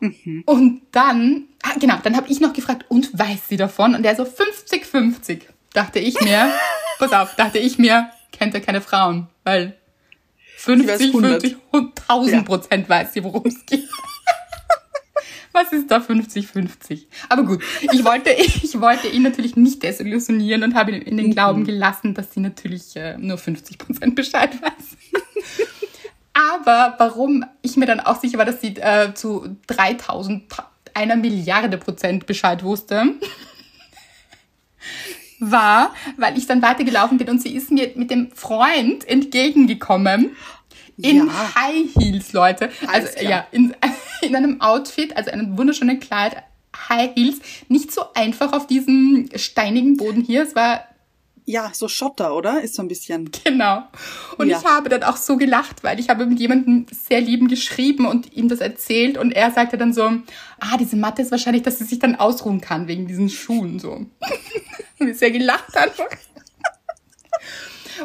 Mhm. 0.00 0.42
Und 0.44 0.82
dann, 0.92 1.44
ah, 1.62 1.72
genau, 1.80 1.96
dann 2.02 2.18
habe 2.18 2.28
ich 2.28 2.40
noch 2.40 2.52
gefragt, 2.52 2.84
und 2.90 3.18
weiß 3.18 3.48
sie 3.48 3.56
davon? 3.56 3.94
Und 3.94 4.02
der 4.02 4.14
so 4.14 4.24
50-50, 4.24 5.40
dachte 5.72 6.00
ich 6.00 6.20
mir. 6.20 6.52
pass 6.98 7.12
auf, 7.12 7.34
dachte 7.36 7.58
ich 7.58 7.78
mir, 7.78 8.10
kennt 8.38 8.54
er 8.54 8.60
keine 8.60 8.80
Frauen, 8.80 9.26
weil 9.44 9.76
50, 10.58 11.12
50, 11.12 11.56
1000 11.72 12.44
Prozent 12.44 12.88
ja. 12.88 12.88
weiß 12.88 13.12
sie, 13.12 13.24
worum 13.24 13.46
es 13.46 13.64
geht. 13.66 13.88
Was 15.52 15.72
ist 15.72 15.90
da 15.90 15.98
50-50? 15.98 17.06
Aber 17.28 17.42
gut, 17.42 17.62
ich 17.80 18.04
wollte, 18.04 18.30
ich 18.30 18.80
wollte 18.80 19.08
ihn 19.08 19.22
natürlich 19.22 19.56
nicht 19.56 19.82
desillusionieren 19.82 20.62
und 20.62 20.74
habe 20.74 20.92
ihn 20.92 21.02
in 21.02 21.16
den 21.16 21.32
Glauben 21.32 21.60
mhm. 21.60 21.66
gelassen, 21.66 22.14
dass 22.14 22.32
sie 22.32 22.40
natürlich 22.40 22.94
äh, 22.96 23.16
nur 23.18 23.38
50 23.38 23.78
Prozent 23.78 24.14
Bescheid 24.14 24.50
weiß. 24.60 25.22
Aber 26.32 26.94
warum 26.98 27.44
ich 27.62 27.76
mir 27.76 27.86
dann 27.86 28.00
auch 28.00 28.20
sicher 28.20 28.38
war, 28.38 28.44
dass 28.44 28.60
sie 28.60 28.76
äh, 28.76 29.14
zu 29.14 29.56
3000, 29.66 30.44
einer 30.94 31.16
Milliarde 31.16 31.78
Prozent 31.78 32.26
Bescheid 32.26 32.62
wusste, 32.62 33.14
war, 35.38 35.94
weil 36.16 36.36
ich 36.36 36.46
dann 36.46 36.62
weitergelaufen 36.62 37.18
bin 37.18 37.28
und 37.28 37.40
sie 37.40 37.54
ist 37.54 37.70
mir 37.70 37.90
mit 37.94 38.10
dem 38.10 38.30
Freund 38.32 39.06
entgegengekommen. 39.06 40.36
In 41.00 41.28
ja. 41.28 41.54
High 41.54 41.94
Heels, 41.96 42.32
Leute. 42.32 42.70
Also 42.88 43.08
ja, 43.22 43.46
in, 43.52 43.74
in 44.20 44.34
einem 44.34 44.60
Outfit, 44.60 45.16
also 45.16 45.30
einem 45.30 45.56
wunderschönen 45.56 46.00
Kleid, 46.00 46.42
High 46.88 47.14
Heels. 47.14 47.38
Nicht 47.68 47.92
so 47.92 48.12
einfach 48.14 48.52
auf 48.52 48.66
diesem 48.66 49.28
steinigen 49.36 49.96
Boden 49.96 50.22
hier. 50.22 50.42
Es 50.42 50.56
war 50.56 50.87
ja, 51.48 51.70
so 51.72 51.88
Schotter, 51.88 52.34
oder? 52.34 52.60
Ist 52.60 52.74
so 52.74 52.82
ein 52.82 52.88
bisschen. 52.88 53.30
Genau. 53.44 53.84
Und 54.36 54.48
ja. 54.48 54.58
ich 54.58 54.64
habe 54.64 54.90
dann 54.90 55.02
auch 55.02 55.16
so 55.16 55.38
gelacht, 55.38 55.82
weil 55.82 55.98
ich 55.98 56.10
habe 56.10 56.26
mit 56.26 56.38
jemandem 56.38 56.84
sehr 56.92 57.22
lieben 57.22 57.48
geschrieben 57.48 58.06
und 58.06 58.34
ihm 58.34 58.48
das 58.48 58.60
erzählt 58.60 59.16
und 59.16 59.32
er 59.32 59.50
sagte 59.50 59.78
dann 59.78 59.94
so, 59.94 60.02
ah, 60.60 60.76
diese 60.78 60.96
Matte 60.96 61.22
ist 61.22 61.30
wahrscheinlich, 61.30 61.62
dass 61.62 61.78
sie 61.78 61.84
sich 61.84 61.98
dann 61.98 62.16
ausruhen 62.16 62.60
kann 62.60 62.86
wegen 62.86 63.06
diesen 63.06 63.30
Schuhen, 63.30 63.78
so. 63.78 63.92
und 64.98 65.08
ich 65.08 65.16
sehr 65.18 65.30
gelacht 65.30 65.74
einfach. 65.74 66.08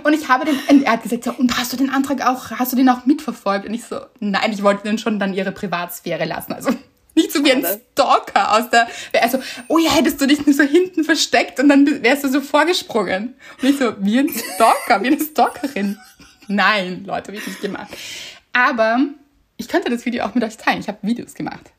Und 0.04 0.14
ich 0.14 0.30
habe 0.30 0.46
den, 0.46 0.84
er 0.84 0.94
hat 0.94 1.04
gesagt, 1.04 1.26
so, 1.26 1.34
und 1.34 1.58
hast 1.58 1.74
du 1.74 1.78
den 1.78 1.90
Antrag 1.90 2.26
auch, 2.26 2.52
hast 2.52 2.72
du 2.72 2.78
den 2.78 2.88
auch 2.88 3.06
mitverfolgt? 3.06 3.68
Und 3.68 3.74
ich 3.74 3.84
so, 3.84 3.98
nein, 4.22 4.54
ich 4.54 4.64
wollte 4.64 4.84
den 4.84 4.98
schon 4.98 5.20
dann 5.20 5.34
ihre 5.34 5.52
Privatsphäre 5.52 6.24
lassen, 6.26 6.54
also 6.54 6.72
nicht 7.16 7.32
so 7.32 7.44
wie 7.44 7.52
ein 7.52 7.66
Stalker 7.66 8.54
aus 8.58 8.70
der, 8.70 8.88
also, 9.22 9.40
oh 9.68 9.78
ja, 9.78 9.92
hättest 9.92 10.20
du 10.20 10.28
dich 10.28 10.46
nicht 10.46 10.58
so 10.58 10.64
hinten 10.64 11.04
versteckt 11.04 11.60
und 11.60 11.70
dann 11.70 12.04
wärst 12.04 12.24
du 12.24 12.30
so 12.30 12.42
vorgesprungen. 12.42 13.36
Und 13.62 13.70
ich 13.70 13.78
so, 13.78 13.94
wie 14.00 14.20
ein 14.20 14.30
Stalker, 14.30 15.04
wie 15.04 15.08
eine 15.08 15.20
Stalkerin. 15.20 15.98
Nein, 16.48 17.06
Leute, 17.06 17.28
habe 17.28 17.38
ich 17.38 17.48
nicht 17.48 17.62
gemacht. 17.62 17.96
Aber 18.52 19.00
ich 19.58 19.68
könnte 19.68 19.90
das 19.90 20.06
Video 20.06 20.26
auch 20.26 20.36
mit 20.36 20.44
euch 20.44 20.58
teilen. 20.58 20.80
Ich 20.80 20.88
habe 20.88 21.00
Videos 21.02 21.34
gemacht. 21.34 21.72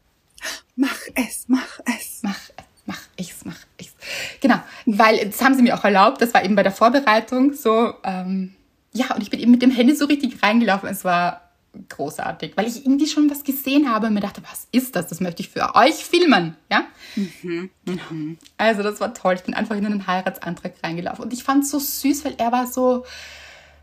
Mach 0.76 0.98
es, 1.14 1.44
mach 1.48 1.80
es. 1.84 2.20
Mach 2.22 2.38
es, 2.56 2.64
mach 2.86 3.00
ich's, 3.16 3.44
mach 3.44 3.58
ich's. 3.76 3.94
Genau, 4.40 4.60
weil 4.86 5.28
das 5.28 5.42
haben 5.42 5.54
sie 5.54 5.62
mir 5.62 5.76
auch 5.76 5.84
erlaubt. 5.84 6.20
Das 6.22 6.32
war 6.32 6.44
eben 6.44 6.56
bei 6.56 6.62
der 6.62 6.72
Vorbereitung 6.72 7.52
so. 7.52 7.94
Ähm, 8.02 8.54
ja, 8.92 9.14
und 9.14 9.22
ich 9.22 9.30
bin 9.30 9.40
eben 9.40 9.50
mit 9.50 9.62
dem 9.62 9.70
Handy 9.70 9.94
so 9.94 10.06
richtig 10.06 10.42
reingelaufen. 10.42 10.88
Es 10.88 11.04
war 11.04 11.43
großartig, 11.88 12.56
weil 12.56 12.66
ich 12.66 12.84
irgendwie 12.84 13.06
schon 13.06 13.30
was 13.30 13.44
gesehen 13.44 13.92
habe 13.92 14.06
und 14.06 14.14
mir 14.14 14.20
dachte, 14.20 14.42
was 14.48 14.68
ist 14.72 14.96
das? 14.96 15.08
Das 15.08 15.20
möchte 15.20 15.42
ich 15.42 15.50
für 15.50 15.74
euch 15.74 16.04
filmen, 16.04 16.56
ja? 16.70 16.86
Mhm, 17.16 17.70
mhm. 17.84 18.38
Also 18.56 18.82
das 18.82 19.00
war 19.00 19.14
toll. 19.14 19.34
Ich 19.34 19.42
bin 19.42 19.54
einfach 19.54 19.76
in 19.76 19.86
einen 19.86 20.06
Heiratsantrag 20.06 20.74
reingelaufen 20.82 21.24
und 21.24 21.32
ich 21.32 21.44
fand 21.44 21.64
es 21.64 21.70
so 21.70 21.78
süß, 21.78 22.24
weil 22.24 22.34
er 22.38 22.52
war 22.52 22.66
so 22.66 23.04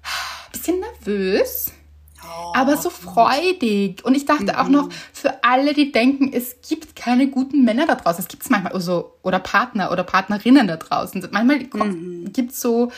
ein 0.01 0.51
bisschen 0.51 0.79
nervös 0.79 1.71
Oh, 2.23 2.51
aber 2.53 2.77
so 2.77 2.89
freudig. 2.89 4.05
Und 4.05 4.15
ich 4.15 4.25
dachte 4.25 4.59
auch 4.59 4.67
noch, 4.67 4.87
mhm. 4.87 4.93
für 5.11 5.43
alle, 5.43 5.73
die 5.73 5.91
denken, 5.91 6.31
es 6.31 6.57
gibt 6.67 6.95
keine 6.95 7.27
guten 7.27 7.65
Männer 7.65 7.87
da 7.87 7.95
draußen, 7.95 8.21
es 8.21 8.27
gibt 8.27 8.43
es 8.43 8.49
manchmal, 8.49 8.73
also, 8.73 9.17
oder 9.23 9.39
Partner 9.39 9.91
oder 9.91 10.03
Partnerinnen 10.03 10.67
da 10.67 10.77
draußen. 10.77 11.27
Manchmal 11.31 11.59
mhm. 11.59 12.31
gibt 12.31 12.51
es 12.51 12.61
so 12.61 12.91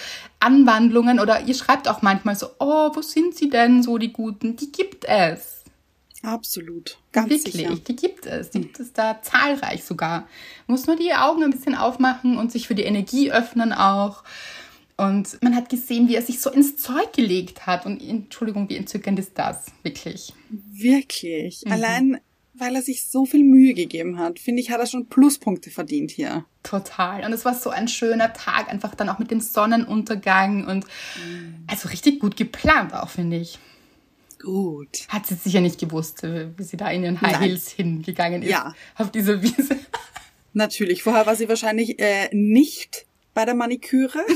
Anwandlungen 0.44 1.20
oder 1.20 1.42
ihr 1.42 1.54
schreibt 1.54 1.88
auch 1.88 2.02
manchmal 2.02 2.36
so, 2.36 2.48
oh, 2.60 2.92
wo 2.94 3.02
sind 3.02 3.36
sie 3.36 3.50
denn 3.50 3.82
so, 3.84 3.98
die 3.98 4.12
Guten? 4.12 4.56
Die 4.56 4.72
gibt 4.72 5.06
es. 5.06 5.64
Absolut. 6.24 6.98
Ganz 7.12 7.30
Wirklich, 7.30 7.54
sicher. 7.54 7.76
die 7.76 7.96
gibt 7.96 8.26
es. 8.26 8.50
Die 8.50 8.62
gibt 8.62 8.80
es 8.80 8.94
da 8.94 9.22
zahlreich 9.22 9.84
sogar. 9.84 10.28
Muss 10.68 10.88
nur 10.88 10.96
die 10.96 11.14
Augen 11.14 11.44
ein 11.44 11.52
bisschen 11.52 11.76
aufmachen 11.76 12.38
und 12.38 12.52
sich 12.52 12.68
für 12.68 12.76
die 12.76 12.84
Energie 12.84 13.32
öffnen 13.32 13.74
auch. 13.74 14.24
Und 14.96 15.42
man 15.42 15.56
hat 15.56 15.70
gesehen, 15.70 16.08
wie 16.08 16.16
er 16.16 16.22
sich 16.22 16.40
so 16.40 16.50
ins 16.50 16.78
Zeug 16.78 17.12
gelegt 17.14 17.66
hat. 17.66 17.86
Und 17.86 18.02
Entschuldigung, 18.02 18.70
wie 18.70 18.78
entzückend 18.78 19.20
ist 19.20 19.38
das? 19.38 19.66
Wirklich. 19.82 20.34
Wirklich. 20.50 21.64
Mhm. 21.66 21.72
Allein, 21.72 22.22
weil 22.54 22.76
er 22.76 22.82
sich 22.82 23.06
so 23.06 23.26
viel 23.26 23.44
Mühe 23.44 23.74
gegeben 23.74 24.20
hat, 24.20 24.40
finde 24.40 24.62
ich, 24.62 24.70
hat 24.70 24.80
er 24.80 24.86
schon 24.86 25.08
Pluspunkte 25.08 25.72
verdient 25.72 26.12
hier. 26.12 26.46
Total. 26.62 27.26
Und 27.26 27.34
es 27.34 27.46
war 27.46 27.56
so 27.56 27.70
ein 27.70 27.88
schöner 27.88 28.34
Tag, 28.34 28.70
einfach 28.70 28.94
dann 28.96 29.10
auch 29.10 29.20
mit 29.20 29.32
dem 29.32 29.42
Sonnenuntergang 29.42 30.68
und 30.68 30.86
mhm. 30.86 31.66
also 31.68 31.90
richtig 31.90 32.20
gut 32.20 32.38
geplant 32.38 32.94
auch, 32.94 33.10
finde 33.10 33.38
ich. 33.38 33.60
Gut. 34.42 35.08
Hat 35.08 35.26
sie 35.26 35.36
sicher 35.36 35.62
nicht 35.62 35.80
gewusst, 35.80 36.24
äh, 36.24 36.50
wie 36.58 36.64
sie 36.64 36.78
da 36.78 36.90
in 36.92 37.02
den 37.02 37.22
High 37.22 37.40
Heels 37.40 37.70
hingegangen 37.70 38.44
ist. 38.44 38.50
Ja. 38.52 38.74
Auf 38.96 39.10
diese 39.10 39.42
Wiese. 39.42 39.78
Natürlich. 40.54 41.02
Vorher 41.02 41.26
war 41.26 41.36
sie 41.36 41.50
wahrscheinlich 41.50 42.00
äh, 42.00 42.30
nicht 42.34 43.06
bei 43.34 43.46
der 43.46 43.56
Maniküre. 43.56 44.20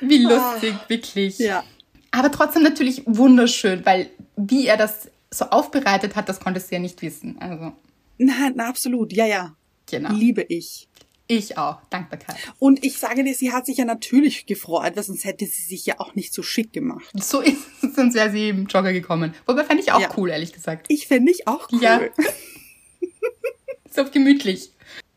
Wie 0.00 0.18
lustig, 0.18 0.74
ah, 0.74 0.84
wirklich. 0.88 1.38
Ja. 1.38 1.64
Aber 2.10 2.30
trotzdem 2.30 2.62
natürlich 2.62 3.02
wunderschön, 3.06 3.84
weil 3.86 4.10
wie 4.36 4.66
er 4.66 4.76
das 4.76 5.10
so 5.38 5.46
aufbereitet 5.46 6.16
hat, 6.16 6.28
das 6.28 6.40
konntest 6.40 6.70
du 6.70 6.76
ja 6.76 6.80
nicht 6.80 7.00
wissen. 7.02 7.38
Also. 7.40 7.72
Nein, 8.18 8.52
na, 8.56 8.68
absolut. 8.68 9.12
Ja, 9.12 9.26
ja. 9.26 9.56
Genau. 9.86 10.12
Liebe 10.12 10.42
ich. 10.42 10.88
Ich 11.26 11.56
auch. 11.56 11.78
Dankbarkeit. 11.88 12.36
Und 12.58 12.84
ich 12.84 12.98
sage 12.98 13.24
dir, 13.24 13.34
sie 13.34 13.52
hat 13.52 13.64
sich 13.64 13.78
ja 13.78 13.84
natürlich 13.84 14.44
gefreut, 14.44 14.94
weil 14.94 15.02
sonst 15.02 15.24
hätte 15.24 15.46
sie 15.46 15.62
sich 15.62 15.86
ja 15.86 15.98
auch 15.98 16.14
nicht 16.14 16.34
so 16.34 16.42
schick 16.42 16.72
gemacht. 16.72 17.10
So 17.14 17.40
ist 17.40 17.66
es, 17.82 17.94
sonst 17.94 18.14
wäre 18.14 18.30
sie 18.30 18.50
im 18.50 18.66
Jogger 18.66 18.92
gekommen. 18.92 19.34
Wobei 19.46 19.64
fände 19.64 19.82
ich 19.82 19.92
auch 19.92 20.00
ja. 20.00 20.08
cool, 20.16 20.30
ehrlich 20.30 20.52
gesagt. 20.52 20.86
Ich 20.88 21.06
fände 21.06 21.32
ich 21.32 21.48
auch 21.48 21.68
cool. 21.72 21.82
Ja. 21.82 22.00
so 23.90 24.04
gemütlich. 24.04 24.70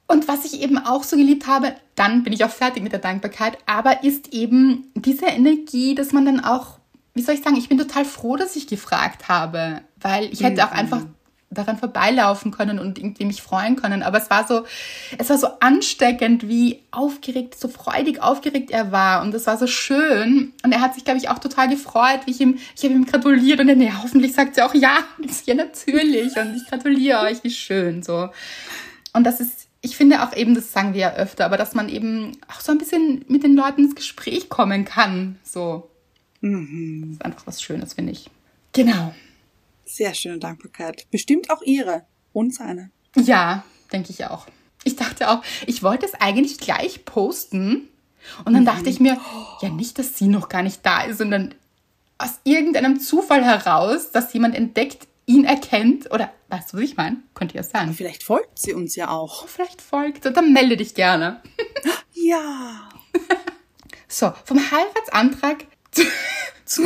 Und 0.08 0.30
was 0.30 0.46
ich 0.46 0.62
eben 0.62 0.78
auch 0.78 1.04
so 1.04 1.18
geliebt 1.18 1.48
habe, 1.48 1.76
dann 1.96 2.24
bin 2.24 2.32
ich 2.32 2.46
auch 2.46 2.50
fertig 2.50 2.82
mit 2.82 2.94
der 2.94 3.00
Dankbarkeit, 3.00 3.58
aber 3.66 4.06
ist 4.06 4.34
eben 4.34 4.90
diese 4.96 5.26
Energie, 5.26 5.96
dass 5.96 6.14
man 6.14 6.26
dann 6.26 6.40
auch, 6.40 6.80
wie 7.14 7.22
soll 7.22 7.36
ich 7.36 7.42
sagen, 7.42 7.58
ich 7.58 7.68
bin 7.68 7.78
total 7.78 8.06
froh, 8.06 8.38
dass 8.38 8.56
ich 8.56 8.68
gefragt 8.68 9.28
habe, 9.28 9.82
weil 10.02 10.26
ich 10.32 10.44
hätte 10.44 10.66
auch 10.66 10.72
mhm. 10.72 10.80
einfach 10.80 11.02
daran 11.50 11.78
vorbeilaufen 11.78 12.52
können 12.52 12.78
und 12.78 13.00
irgendwie 13.00 13.26
mich 13.26 13.42
freuen 13.42 13.78
können. 13.78 14.04
Aber 14.04 14.18
es 14.18 14.30
war 14.30 14.46
so, 14.46 14.66
es 15.18 15.30
war 15.30 15.38
so 15.38 15.48
ansteckend, 15.60 16.48
wie 16.48 16.84
aufgeregt, 16.92 17.58
so 17.58 17.70
freudig 17.70 18.22
aufgeregt 18.22 18.70
er 18.70 18.92
war. 18.92 19.22
Und 19.22 19.34
es 19.34 19.48
war 19.48 19.58
so 19.58 19.66
schön. 19.66 20.54
Und 20.64 20.72
er 20.72 20.82
hat 20.82 20.94
sich, 20.96 21.06
glaube 21.06 21.20
ich, 21.20 21.30
auch 21.30 21.40
total 21.40 21.70
gefreut, 21.70 22.22
wie 22.26 22.32
ich 22.32 22.42
ihm, 22.42 22.58
ich 22.76 22.84
habe 22.84 22.94
ihm 22.94 23.06
gratuliert 23.06 23.60
und 23.62 23.70
er, 23.70 23.76
nee, 23.76 23.94
hoffentlich 24.02 24.34
sagt 24.34 24.56
sie 24.56 24.62
auch 24.62 24.74
ja. 24.74 25.00
ja, 25.46 25.56
natürlich. 25.56 26.36
Und 26.36 26.56
ich 26.56 26.70
gratuliere 26.70 27.22
euch, 27.22 27.44
wie 27.44 27.52
schön, 27.52 28.04
so. 28.04 28.30
Und 29.14 29.24
das 29.24 29.40
ist 29.40 29.68
ich 29.82 29.96
finde 29.96 30.24
auch 30.24 30.36
eben, 30.36 30.56
das 30.56 30.72
sagen 30.72 30.94
wir 30.94 31.02
ja 31.02 31.14
öfter, 31.14 31.46
aber 31.46 31.56
dass 31.56 31.74
man 31.74 31.88
eben 31.88 32.34
auch 32.48 32.60
so 32.60 32.72
ein 32.72 32.78
bisschen 32.78 33.24
mit 33.28 33.44
den 33.44 33.56
Leuten 33.56 33.86
ins 33.86 33.96
Gespräch 33.96 34.50
kommen 34.50 34.86
kann. 34.86 35.38
So. 35.44 35.90
Mhm. 36.42 37.04
Das 37.04 37.12
ist 37.12 37.26
einfach 37.26 37.48
was 37.48 37.62
Schönes, 37.62 37.94
finde 37.94 38.12
ich. 38.12 38.30
Genau. 38.74 39.14
Sehr 39.88 40.14
schöne 40.14 40.38
Dankbarkeit. 40.38 41.08
Bestimmt 41.12 41.50
auch 41.50 41.62
ihre. 41.62 42.06
Und 42.34 42.54
seine. 42.54 42.92
Ja, 43.16 43.64
denke 43.92 44.12
ich 44.12 44.26
auch. 44.26 44.46
Ich 44.84 44.96
dachte 44.96 45.30
auch, 45.30 45.42
ich 45.66 45.82
wollte 45.82 46.06
es 46.06 46.14
eigentlich 46.14 46.60
gleich 46.60 47.06
posten. 47.06 47.88
Und 48.46 48.54
dann 48.54 48.66
dachte 48.66 48.90
ich 48.90 49.00
mir, 49.00 49.20
ja, 49.62 49.70
nicht, 49.70 49.98
dass 49.98 50.18
sie 50.18 50.28
noch 50.28 50.50
gar 50.50 50.62
nicht 50.62 50.86
da 50.86 51.04
ist, 51.04 51.18
sondern 51.18 51.56
aus 52.18 52.40
irgendeinem 52.44 53.00
Zufall 53.00 53.44
heraus, 53.44 54.12
dass 54.12 54.34
jemand 54.34 54.56
entdeckt, 54.56 55.08
ihn 55.26 55.46
erkennt 55.46 56.12
oder 56.12 56.32
weißt 56.50 56.74
du, 56.74 56.78
was 56.78 56.84
ich 56.84 56.98
meine? 56.98 57.18
Könnte 57.34 57.56
ja 57.56 57.64
sein. 57.64 57.94
Vielleicht 57.94 58.24
folgt 58.24 58.60
sie 58.60 58.74
uns 58.74 58.96
ja 58.96 59.10
auch. 59.10 59.48
Vielleicht 59.48 59.82
folgt, 59.82 60.26
dann 60.26 60.54
melde 60.54 60.78
dich 60.78 60.94
gerne. 60.94 61.42
Ja. 62.14 62.90
So, 64.10 64.34
vom 64.46 64.58
Heiratsantrag 64.72 65.66
zu, 65.92 66.04
zu 66.66 66.84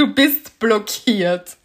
du 0.00 0.06
bist 0.06 0.58
blockiert. 0.58 1.58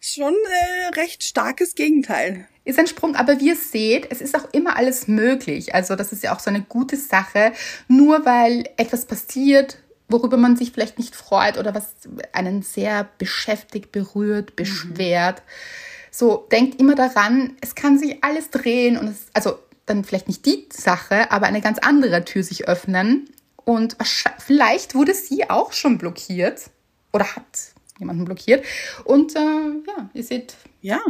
Schon 0.00 0.34
äh, 0.34 0.98
recht 1.00 1.24
starkes 1.24 1.74
Gegenteil. 1.74 2.46
Ist 2.64 2.78
ein 2.78 2.86
Sprung, 2.86 3.16
aber 3.16 3.40
wie 3.40 3.48
ihr 3.48 3.56
seht, 3.56 4.10
es 4.12 4.20
ist 4.20 4.36
auch 4.36 4.52
immer 4.52 4.76
alles 4.76 5.08
möglich. 5.08 5.74
Also 5.74 5.96
das 5.96 6.12
ist 6.12 6.22
ja 6.22 6.34
auch 6.34 6.38
so 6.38 6.50
eine 6.50 6.62
gute 6.62 6.96
Sache. 6.96 7.52
Nur 7.88 8.24
weil 8.24 8.68
etwas 8.76 9.06
passiert, 9.06 9.78
worüber 10.08 10.36
man 10.36 10.56
sich 10.56 10.70
vielleicht 10.70 10.98
nicht 10.98 11.16
freut 11.16 11.58
oder 11.58 11.74
was 11.74 11.94
einen 12.32 12.62
sehr 12.62 13.08
beschäftigt, 13.18 13.90
berührt, 13.90 14.54
beschwert. 14.54 15.38
Mhm. 15.38 15.50
So, 16.12 16.46
denkt 16.52 16.80
immer 16.80 16.94
daran, 16.94 17.56
es 17.60 17.74
kann 17.74 17.98
sich 17.98 18.22
alles 18.22 18.50
drehen 18.50 18.96
und 18.96 19.08
es, 19.08 19.26
also 19.32 19.58
dann 19.84 20.04
vielleicht 20.04 20.28
nicht 20.28 20.46
die 20.46 20.68
Sache, 20.72 21.30
aber 21.32 21.46
eine 21.46 21.60
ganz 21.60 21.78
andere 21.78 22.24
Tür 22.24 22.44
sich 22.44 22.68
öffnen. 22.68 23.28
Und 23.64 23.96
vielleicht 24.38 24.94
wurde 24.94 25.12
sie 25.12 25.50
auch 25.50 25.72
schon 25.72 25.98
blockiert 25.98 26.70
oder 27.12 27.36
hat 27.36 27.72
jemanden 27.98 28.24
blockiert. 28.24 28.64
Und 29.04 29.34
äh, 29.36 29.38
ja, 29.38 30.10
ihr 30.12 30.22
seht, 30.22 30.56
ja, 30.82 31.00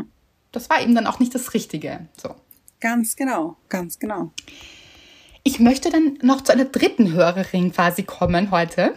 das 0.52 0.70
war 0.70 0.80
eben 0.80 0.94
dann 0.94 1.06
auch 1.06 1.18
nicht 1.18 1.35
das 1.35 1.54
Richtige. 1.54 2.06
So. 2.16 2.35
Ganz 2.80 3.16
genau, 3.16 3.56
ganz 3.68 3.98
genau. 3.98 4.32
Ich 5.42 5.61
möchte 5.61 5.90
dann 5.90 6.18
noch 6.22 6.40
zu 6.42 6.52
einer 6.52 6.64
dritten 6.64 7.12
Hörerin 7.12 7.72
quasi 7.72 8.02
kommen 8.02 8.50
heute. 8.50 8.94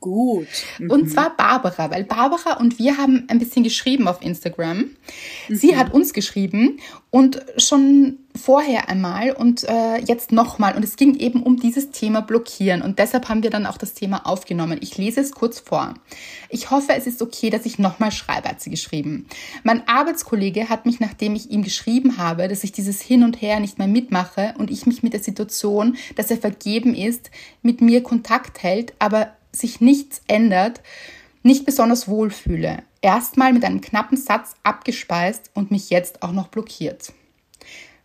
Gut. 0.00 0.48
Mhm. 0.78 0.90
Und 0.90 1.10
zwar 1.10 1.36
Barbara, 1.36 1.90
weil 1.90 2.04
Barbara 2.04 2.54
und 2.54 2.78
wir 2.78 2.96
haben 2.96 3.24
ein 3.28 3.38
bisschen 3.38 3.62
geschrieben 3.62 4.08
auf 4.08 4.22
Instagram. 4.22 4.78
Mhm. 4.78 5.54
Sie 5.54 5.76
hat 5.76 5.92
uns 5.92 6.14
geschrieben 6.14 6.80
und 7.10 7.42
schon 7.58 8.18
vorher 8.34 8.88
einmal 8.88 9.32
und 9.32 9.64
äh, 9.64 9.98
jetzt 9.98 10.32
nochmal. 10.32 10.74
Und 10.74 10.84
es 10.84 10.96
ging 10.96 11.16
eben 11.16 11.42
um 11.42 11.58
dieses 11.58 11.90
Thema 11.90 12.22
Blockieren. 12.22 12.80
Und 12.80 12.98
deshalb 12.98 13.28
haben 13.28 13.42
wir 13.42 13.50
dann 13.50 13.66
auch 13.66 13.76
das 13.76 13.92
Thema 13.92 14.24
aufgenommen. 14.26 14.78
Ich 14.80 14.96
lese 14.96 15.20
es 15.20 15.32
kurz 15.32 15.60
vor. 15.60 15.92
Ich 16.48 16.70
hoffe, 16.70 16.94
es 16.96 17.06
ist 17.06 17.20
okay, 17.20 17.50
dass 17.50 17.66
ich 17.66 17.78
nochmal 17.78 18.12
schreibe, 18.12 18.48
hat 18.48 18.62
sie 18.62 18.70
geschrieben. 18.70 19.26
Mein 19.64 19.86
Arbeitskollege 19.86 20.70
hat 20.70 20.86
mich, 20.86 21.00
nachdem 21.00 21.34
ich 21.34 21.50
ihm 21.50 21.62
geschrieben 21.62 22.16
habe, 22.16 22.48
dass 22.48 22.64
ich 22.64 22.72
dieses 22.72 23.02
Hin 23.02 23.22
und 23.22 23.42
Her 23.42 23.60
nicht 23.60 23.78
mehr 23.78 23.88
mitmache 23.88 24.54
und 24.56 24.70
ich 24.70 24.86
mich 24.86 25.02
mit 25.02 25.12
der 25.12 25.22
Situation, 25.22 25.98
dass 26.16 26.30
er 26.30 26.38
vergeben 26.38 26.94
ist, 26.94 27.30
mit 27.60 27.82
mir 27.82 28.02
Kontakt 28.02 28.62
hält, 28.62 28.94
aber 28.98 29.32
sich 29.52 29.80
nichts 29.80 30.22
ändert, 30.28 30.80
nicht 31.42 31.64
besonders 31.64 32.08
wohlfühle. 32.08 32.82
Erstmal 33.02 33.52
mit 33.52 33.64
einem 33.64 33.80
knappen 33.80 34.16
Satz 34.16 34.54
abgespeist 34.62 35.50
und 35.54 35.70
mich 35.70 35.90
jetzt 35.90 36.22
auch 36.22 36.32
noch 36.32 36.48
blockiert. 36.48 37.12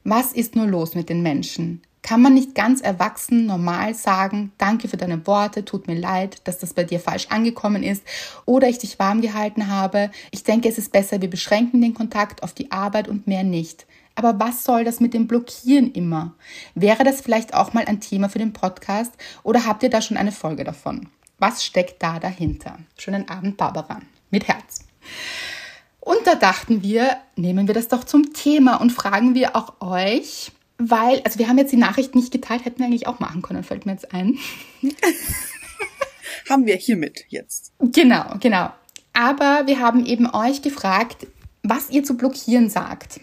Was 0.03 0.31
ist 0.31 0.55
nur 0.55 0.67
los 0.67 0.95
mit 0.95 1.09
den 1.09 1.21
Menschen? 1.21 1.81
Kann 2.01 2.21
man 2.21 2.35
nicht 2.35 2.53
ganz 2.53 2.81
erwachsen 2.81 3.47
normal 3.47 3.95
sagen, 3.95 4.51
danke 4.59 4.87
für 4.87 4.95
deine 4.95 5.25
Worte, 5.25 5.65
tut 5.65 5.87
mir 5.87 5.99
leid, 5.99 6.41
dass 6.43 6.59
das 6.59 6.75
bei 6.75 6.83
dir 6.83 6.99
falsch 6.99 7.27
angekommen 7.29 7.81
ist 7.81 8.03
oder 8.45 8.69
ich 8.69 8.77
dich 8.77 8.99
warm 8.99 9.21
gehalten 9.21 9.69
habe. 9.69 10.11
Ich 10.29 10.43
denke, 10.43 10.69
es 10.69 10.77
ist 10.77 10.91
besser, 10.91 11.21
wir 11.21 11.29
beschränken 11.31 11.81
den 11.81 11.95
Kontakt 11.95 12.43
auf 12.43 12.53
die 12.53 12.71
Arbeit 12.71 13.07
und 13.07 13.25
mehr 13.25 13.43
nicht. 13.43 13.87
Aber 14.13 14.39
was 14.39 14.63
soll 14.63 14.83
das 14.83 14.99
mit 14.99 15.15
dem 15.15 15.25
Blockieren 15.25 15.91
immer? 15.91 16.35
Wäre 16.75 17.03
das 17.03 17.21
vielleicht 17.21 17.55
auch 17.55 17.73
mal 17.73 17.85
ein 17.85 17.99
Thema 17.99 18.29
für 18.29 18.37
den 18.37 18.53
Podcast 18.53 19.13
oder 19.41 19.65
habt 19.65 19.81
ihr 19.81 19.89
da 19.89 19.99
schon 19.99 20.17
eine 20.17 20.31
Folge 20.31 20.63
davon? 20.63 21.09
Was 21.37 21.65
steckt 21.65 22.01
da 22.01 22.19
dahinter? 22.19 22.77
Schönen 22.97 23.27
Abend, 23.27 23.57
Barbara. 23.57 24.01
Mit 24.31 24.47
Herz. 24.47 24.79
Und 25.99 26.25
da 26.25 26.35
dachten 26.35 26.81
wir, 26.81 27.17
nehmen 27.35 27.67
wir 27.67 27.73
das 27.73 27.87
doch 27.87 28.03
zum 28.03 28.33
Thema 28.33 28.75
und 28.75 28.91
fragen 28.91 29.35
wir 29.35 29.55
auch 29.55 29.81
euch, 29.81 30.51
weil, 30.77 31.21
also 31.23 31.39
wir 31.39 31.47
haben 31.47 31.57
jetzt 31.57 31.71
die 31.71 31.77
Nachricht 31.77 32.15
nicht 32.15 32.31
geteilt, 32.31 32.63
hätten 32.63 32.79
wir 32.79 32.85
eigentlich 32.85 33.07
auch 33.07 33.19
machen 33.19 33.41
können, 33.41 33.63
fällt 33.63 33.85
mir 33.85 33.93
jetzt 33.93 34.13
ein. 34.13 34.37
haben 36.49 36.65
wir 36.65 36.75
hiermit 36.75 37.25
jetzt. 37.29 37.73
Genau, 37.79 38.35
genau. 38.39 38.71
Aber 39.13 39.63
wir 39.65 39.79
haben 39.79 40.05
eben 40.05 40.29
euch 40.33 40.61
gefragt, 40.61 41.27
was 41.63 41.89
ihr 41.89 42.03
zu 42.03 42.15
blockieren 42.15 42.69
sagt. 42.69 43.19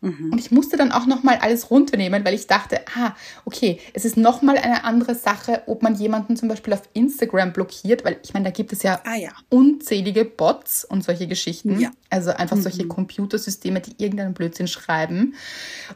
Mhm. 0.00 0.32
Und 0.32 0.38
ich 0.38 0.50
musste 0.50 0.76
dann 0.76 0.92
auch 0.92 1.06
nochmal 1.06 1.38
alles 1.40 1.70
runternehmen, 1.70 2.24
weil 2.24 2.34
ich 2.34 2.46
dachte, 2.46 2.80
ah, 2.96 3.14
okay, 3.44 3.78
es 3.92 4.04
ist 4.04 4.16
nochmal 4.16 4.56
eine 4.56 4.84
andere 4.84 5.14
Sache, 5.14 5.62
ob 5.66 5.82
man 5.82 5.94
jemanden 5.94 6.36
zum 6.36 6.48
Beispiel 6.48 6.72
auf 6.72 6.82
Instagram 6.94 7.52
blockiert, 7.52 8.04
weil 8.04 8.16
ich 8.22 8.32
meine, 8.32 8.46
da 8.46 8.50
gibt 8.50 8.72
es 8.72 8.82
ja, 8.82 9.00
ah, 9.04 9.16
ja. 9.16 9.30
unzählige 9.50 10.24
Bots 10.24 10.84
und 10.84 11.04
solche 11.04 11.26
Geschichten. 11.26 11.78
Ja. 11.78 11.90
Also 12.08 12.30
einfach 12.30 12.56
mhm. 12.56 12.62
solche 12.62 12.88
Computersysteme, 12.88 13.80
die 13.80 14.02
irgendeinen 14.02 14.34
Blödsinn 14.34 14.68
schreiben. 14.68 15.34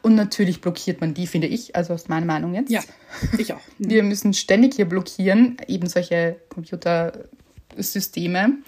Und 0.03 0.15
natürlich 0.15 0.61
blockiert 0.61 1.01
man 1.01 1.15
die, 1.15 1.27
finde 1.27 1.47
ich, 1.47 1.75
also 1.75 1.95
aus 1.95 2.09
meiner 2.09 2.27
Meinung 2.27 2.55
jetzt. 2.55 2.71
Ja, 2.71 2.83
ich 3.39 3.53
auch. 3.53 3.61
Mhm. 3.79 3.91
Wir 3.91 4.03
müssen 4.03 4.35
ständig 4.35 4.75
hier 4.75 4.87
blockieren, 4.87 5.57
eben 5.67 5.89
solche 5.89 6.37
Computersysteme 6.51 8.59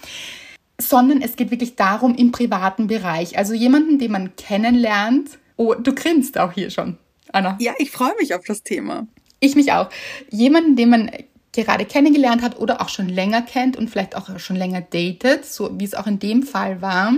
sondern 0.81 1.23
es 1.23 1.37
geht 1.37 1.51
wirklich 1.51 1.77
darum 1.77 2.15
im 2.15 2.33
privaten 2.33 2.87
Bereich. 2.87 3.39
Also 3.39 3.55
jemanden, 3.55 3.99
den 3.99 4.12
man 4.12 4.37
kennenlernt. 4.37 5.39
Oh, 5.57 5.75
du 5.75 5.95
grinst 5.95 6.39
auch 6.39 6.53
hier 6.53 6.71
schon, 6.71 6.99
Anna. 7.33 7.57
Ja, 7.61 7.73
ich 7.79 7.91
freue 7.91 8.15
mich 8.21 8.35
auf 8.35 8.45
das 8.47 8.62
Thema. 8.62 9.07
Ich 9.41 9.55
mich 9.55 9.73
auch. 9.73 9.89
Jemanden, 10.31 10.77
den 10.77 10.91
man 10.91 11.11
gerade 11.53 11.87
kennengelernt 11.87 12.43
hat 12.43 12.59
oder 12.59 12.83
auch 12.83 12.91
schon 12.91 13.09
länger 13.09 13.41
kennt 13.41 13.79
und 13.79 13.89
vielleicht 13.89 14.15
auch 14.15 14.39
schon 14.39 14.57
länger 14.57 14.83
datet, 14.83 15.47
so 15.47 15.71
wie 15.79 15.85
es 15.85 15.95
auch 15.95 16.07
in 16.07 16.19
dem 16.19 16.43
Fall 16.43 16.83
war. 16.83 17.12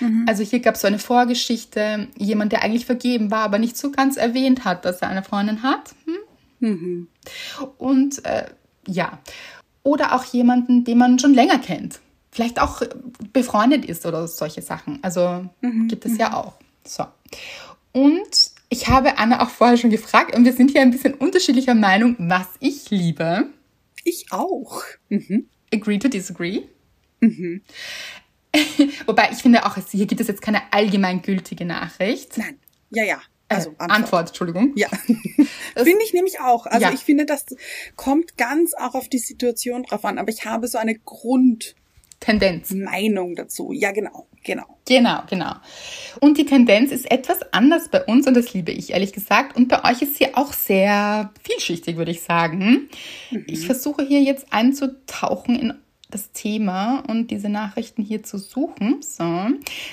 Mhm. 0.00 0.26
Also 0.28 0.42
hier 0.42 0.58
gab 0.58 0.74
es 0.74 0.80
so 0.80 0.88
eine 0.88 0.98
Vorgeschichte, 0.98 2.08
jemand, 2.18 2.50
der 2.50 2.62
eigentlich 2.62 2.86
vergeben 2.86 3.30
war, 3.30 3.42
aber 3.42 3.60
nicht 3.60 3.76
so 3.76 3.92
ganz 3.92 4.16
erwähnt 4.16 4.64
hat, 4.64 4.84
dass 4.84 5.02
er 5.02 5.08
eine 5.08 5.22
Freundin 5.22 5.62
hat. 5.62 5.94
Hm? 6.04 6.68
Mhm. 6.68 7.08
Und 7.78 8.24
äh, 8.24 8.46
ja, 8.88 9.20
oder 9.84 10.16
auch 10.16 10.24
jemanden, 10.24 10.82
den 10.82 10.98
man 10.98 11.20
schon 11.20 11.34
länger 11.34 11.60
kennt 11.60 12.00
vielleicht 12.36 12.60
auch 12.60 12.82
befreundet 13.32 13.86
ist 13.86 14.04
oder 14.04 14.28
solche 14.28 14.60
Sachen. 14.60 14.98
Also 15.02 15.46
mhm. 15.62 15.88
gibt 15.88 16.04
es 16.04 16.18
ja 16.18 16.28
mhm. 16.28 16.34
auch. 16.34 16.52
So. 16.84 17.06
Und 17.92 18.50
ich 18.68 18.88
habe 18.88 19.16
Anna 19.16 19.42
auch 19.42 19.48
vorher 19.48 19.78
schon 19.78 19.88
gefragt 19.88 20.36
und 20.36 20.44
wir 20.44 20.52
sind 20.52 20.70
hier 20.70 20.82
ein 20.82 20.90
bisschen 20.90 21.14
unterschiedlicher 21.14 21.74
Meinung, 21.74 22.14
was 22.18 22.46
ich 22.60 22.90
liebe. 22.90 23.48
Ich 24.04 24.32
auch. 24.32 24.82
Mhm. 25.08 25.48
Agree 25.72 25.98
to 25.98 26.08
disagree. 26.08 26.64
Mhm. 27.20 27.62
Wobei 29.06 29.30
ich 29.32 29.38
finde 29.38 29.64
auch, 29.64 29.78
hier 29.90 30.06
gibt 30.06 30.20
es 30.20 30.28
jetzt 30.28 30.42
keine 30.42 30.60
allgemeingültige 30.72 31.64
Nachricht. 31.64 32.36
Nein. 32.36 32.58
Ja, 32.90 33.04
ja. 33.04 33.20
Also 33.48 33.70
Antwort, 33.70 33.88
äh, 33.88 33.92
Antwort 33.94 34.28
Entschuldigung. 34.28 34.72
Ja. 34.76 34.88
finde 35.74 36.02
ich 36.04 36.12
nämlich 36.12 36.40
auch. 36.40 36.66
Also 36.66 36.84
ja. 36.86 36.92
ich 36.92 37.00
finde, 37.00 37.24
das 37.24 37.46
kommt 37.94 38.36
ganz 38.36 38.74
auch 38.74 38.94
auf 38.94 39.08
die 39.08 39.20
Situation 39.20 39.84
drauf 39.84 40.04
an. 40.04 40.18
Aber 40.18 40.28
ich 40.28 40.44
habe 40.44 40.68
so 40.68 40.76
eine 40.76 40.96
Grund 40.98 41.76
Tendenz. 42.20 42.70
Meinung 42.72 43.34
dazu. 43.36 43.72
Ja, 43.72 43.92
genau, 43.92 44.26
genau. 44.42 44.64
Genau, 44.86 45.22
genau. 45.28 45.52
Und 46.20 46.38
die 46.38 46.46
Tendenz 46.46 46.92
ist 46.92 47.10
etwas 47.10 47.38
anders 47.52 47.88
bei 47.90 48.04
uns 48.04 48.26
und 48.26 48.34
das 48.34 48.54
liebe 48.54 48.72
ich 48.72 48.92
ehrlich 48.92 49.12
gesagt. 49.12 49.56
Und 49.56 49.68
bei 49.68 49.84
euch 49.84 50.02
ist 50.02 50.16
sie 50.16 50.34
auch 50.34 50.52
sehr 50.52 51.32
vielschichtig, 51.42 51.96
würde 51.96 52.12
ich 52.12 52.22
sagen. 52.22 52.88
Mhm. 53.30 53.44
Ich 53.46 53.66
versuche 53.66 54.04
hier 54.04 54.22
jetzt 54.22 54.52
einzutauchen 54.52 55.58
in 55.58 55.74
das 56.10 56.32
Thema 56.32 57.02
und 57.08 57.30
diese 57.30 57.48
Nachrichten 57.48 58.02
hier 58.02 58.22
zu 58.22 58.38
suchen. 58.38 59.02
So. 59.02 59.46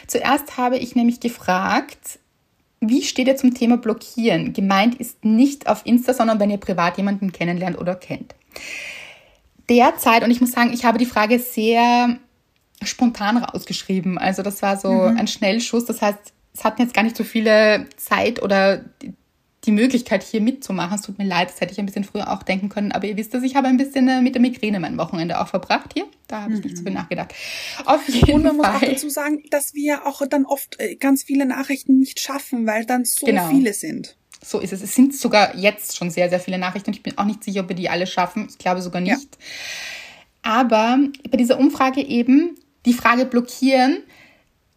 Zuerst 0.07 0.57
habe 0.57 0.77
ich 0.77 0.95
nämlich 0.95 1.19
gefragt, 1.19 2.19
wie 2.79 3.01
steht 3.01 3.27
ihr 3.27 3.36
zum 3.38 3.53
Thema 3.53 3.77
Blockieren? 3.77 4.53
Gemeint 4.53 4.95
ist 4.95 5.25
nicht 5.25 5.67
auf 5.67 5.86
Insta, 5.86 6.13
sondern 6.13 6.39
wenn 6.39 6.51
ihr 6.51 6.57
privat 6.57 6.97
jemanden 6.97 7.31
kennenlernt 7.31 7.77
oder 7.77 7.95
kennt 7.95 8.36
derzeit, 9.69 10.23
und 10.23 10.32
ich 10.32 10.41
muss 10.41 10.52
sagen, 10.52 10.73
ich 10.73 10.86
habe 10.86 10.97
die 10.97 11.06
Frage 11.06 11.39
sehr 11.39 12.17
spontan 12.84 13.38
rausgeschrieben. 13.38 14.17
Also 14.17 14.41
das 14.41 14.62
war 14.62 14.78
so 14.78 14.91
mhm. 14.91 15.17
ein 15.17 15.28
Schnellschuss. 15.28 15.86
Das 15.86 16.02
heißt, 16.02 16.34
es 16.54 16.63
hatten 16.63 16.82
jetzt 16.82 16.93
gar 16.93 17.04
nicht 17.04 17.17
so 17.17 17.23
viele 17.23 17.88
Zeit 17.97 18.41
oder 18.41 18.84
die 19.65 19.71
Möglichkeit, 19.71 20.23
hier 20.23 20.41
mitzumachen. 20.41 20.95
Es 20.95 21.04
tut 21.04 21.17
mir 21.17 21.26
leid, 21.26 21.49
das 21.49 21.62
hätte 21.62 21.71
ich 21.71 21.80
ein 21.80 21.86
bisschen 21.86 22.04
früher 22.04 22.32
auch 22.32 22.43
denken 22.43 22.67
können. 22.69 22.91
Aber 22.91 23.08
ihr 23.08 23.15
wisst 23.15 23.34
dass 23.34 23.43
ich 23.43 23.56
habe 23.56 23.67
ein 23.67 23.78
bisschen 23.78 24.08
äh, 24.10 24.21
mit 24.21 24.36
der 24.36 24.41
Migräne 24.41 24.80
mein 24.80 24.97
Wochenende 24.97 25.39
auch 25.39 25.47
verbracht 25.47 25.91
hier. 25.93 26.06
Da 26.28 26.41
habe 26.41 26.54
ich 26.54 26.60
mhm. 26.60 26.65
nicht 26.65 26.78
so 26.78 26.84
viel 26.84 26.93
nachgedacht. 26.93 27.34
Auf 27.86 28.08
jeden 28.10 28.34
Und 28.34 28.43
man 28.43 28.58
Fall. 28.58 28.73
muss 28.73 28.82
auch 28.82 28.88
dazu 28.88 29.10
sagen, 29.10 29.43
dass 29.52 29.73
wir 29.73 30.06
auch 30.06 30.21
dann 30.28 30.45
oft 30.45 30.80
äh, 30.80 30.95
ganz 30.95 31.23
viele 31.23 31.45
Nachrichten 31.45 31.97
nicht 31.97 32.19
schaffen, 32.19 32.67
weil 32.67 32.86
dann 32.86 33.06
so 33.06 33.26
genau. 33.26 33.49
viele 33.49 33.73
sind. 33.73 34.17
So 34.43 34.60
ist 34.60 34.73
es. 34.73 34.82
Es 34.82 34.93
sind 34.93 35.15
sogar 35.15 35.56
jetzt 35.56 35.95
schon 35.95 36.10
sehr, 36.10 36.29
sehr 36.29 36.39
viele 36.39 36.58
Nachrichten 36.58 36.89
und 36.89 36.95
ich 36.97 37.03
bin 37.03 37.17
auch 37.17 37.23
nicht 37.25 37.43
sicher, 37.43 37.62
ob 37.62 37.69
wir 37.69 37.75
die 37.75 37.89
alle 37.89 38.06
schaffen. 38.08 38.47
Ich 38.49 38.58
glaube 38.58 38.82
sogar 38.82 39.01
nicht. 39.01 39.13
Ja. 39.15 39.27
Aber 40.43 40.99
bei 41.29 41.38
dieser 41.38 41.58
Umfrage 41.58 42.01
eben 42.01 42.58
die 42.86 42.93
Frage 42.93 43.25
blockieren, 43.25 44.03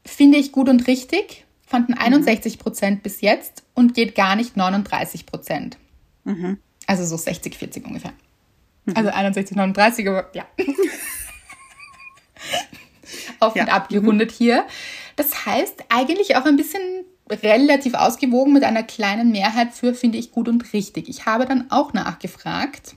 finde 0.05 0.38
ich 0.38 0.52
gut 0.52 0.68
und 0.68 0.87
richtig, 0.87 1.44
fanden 1.66 1.94
61 1.94 2.61
Prozent 2.61 3.02
bis 3.02 3.20
jetzt 3.20 3.64
und 3.74 3.94
geht 3.94 4.14
gar 4.14 4.37
nicht 4.37 4.57
39 4.57 5.26
Prozent. 5.26 5.76
Also 6.87 7.05
so 7.05 7.16
60, 7.16 7.57
40 7.57 7.85
ungefähr. 7.85 8.12
Also 8.94 9.11
61, 9.11 9.57
39, 9.57 10.09
aber 10.09 10.31
ja. 10.33 10.46
Auf 13.40 13.55
und 13.57 13.66
Ja. 13.66 13.74
ab 13.74 13.88
gerundet 13.88 14.31
hier. 14.31 14.64
Das 15.16 15.46
heißt 15.46 15.85
eigentlich 15.88 16.37
auch 16.37 16.44
ein 16.44 16.57
bisschen 16.57 16.81
relativ 17.31 17.95
ausgewogen 17.95 18.53
mit 18.53 18.65
einer 18.65 18.83
kleinen 18.83 19.33
Mehrheit 19.33 19.73
für 19.73 19.95
finde 19.95 20.19
ich 20.19 20.33
gut 20.33 20.49
und 20.49 20.73
richtig. 20.73 21.09
Ich 21.09 21.27
habe 21.27 21.47
dann 21.47 21.71
auch 21.71 21.93
nachgefragt. 21.93 22.95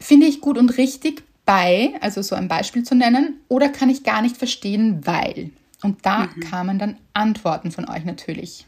Finde 0.00 0.26
ich 0.26 0.40
gut 0.40 0.58
und 0.58 0.76
richtig 0.76 1.22
bei, 1.44 1.94
also 2.00 2.20
so 2.20 2.34
ein 2.34 2.48
Beispiel 2.48 2.82
zu 2.82 2.94
nennen, 2.94 3.40
oder 3.48 3.70
kann 3.70 3.88
ich 3.88 4.04
gar 4.04 4.20
nicht 4.20 4.36
verstehen, 4.36 5.06
weil? 5.06 5.50
Und 5.82 6.04
da 6.04 6.28
kamen 6.50 6.78
dann 6.78 6.98
Antworten 7.14 7.70
von 7.70 7.88
euch 7.88 8.04
natürlich. 8.04 8.66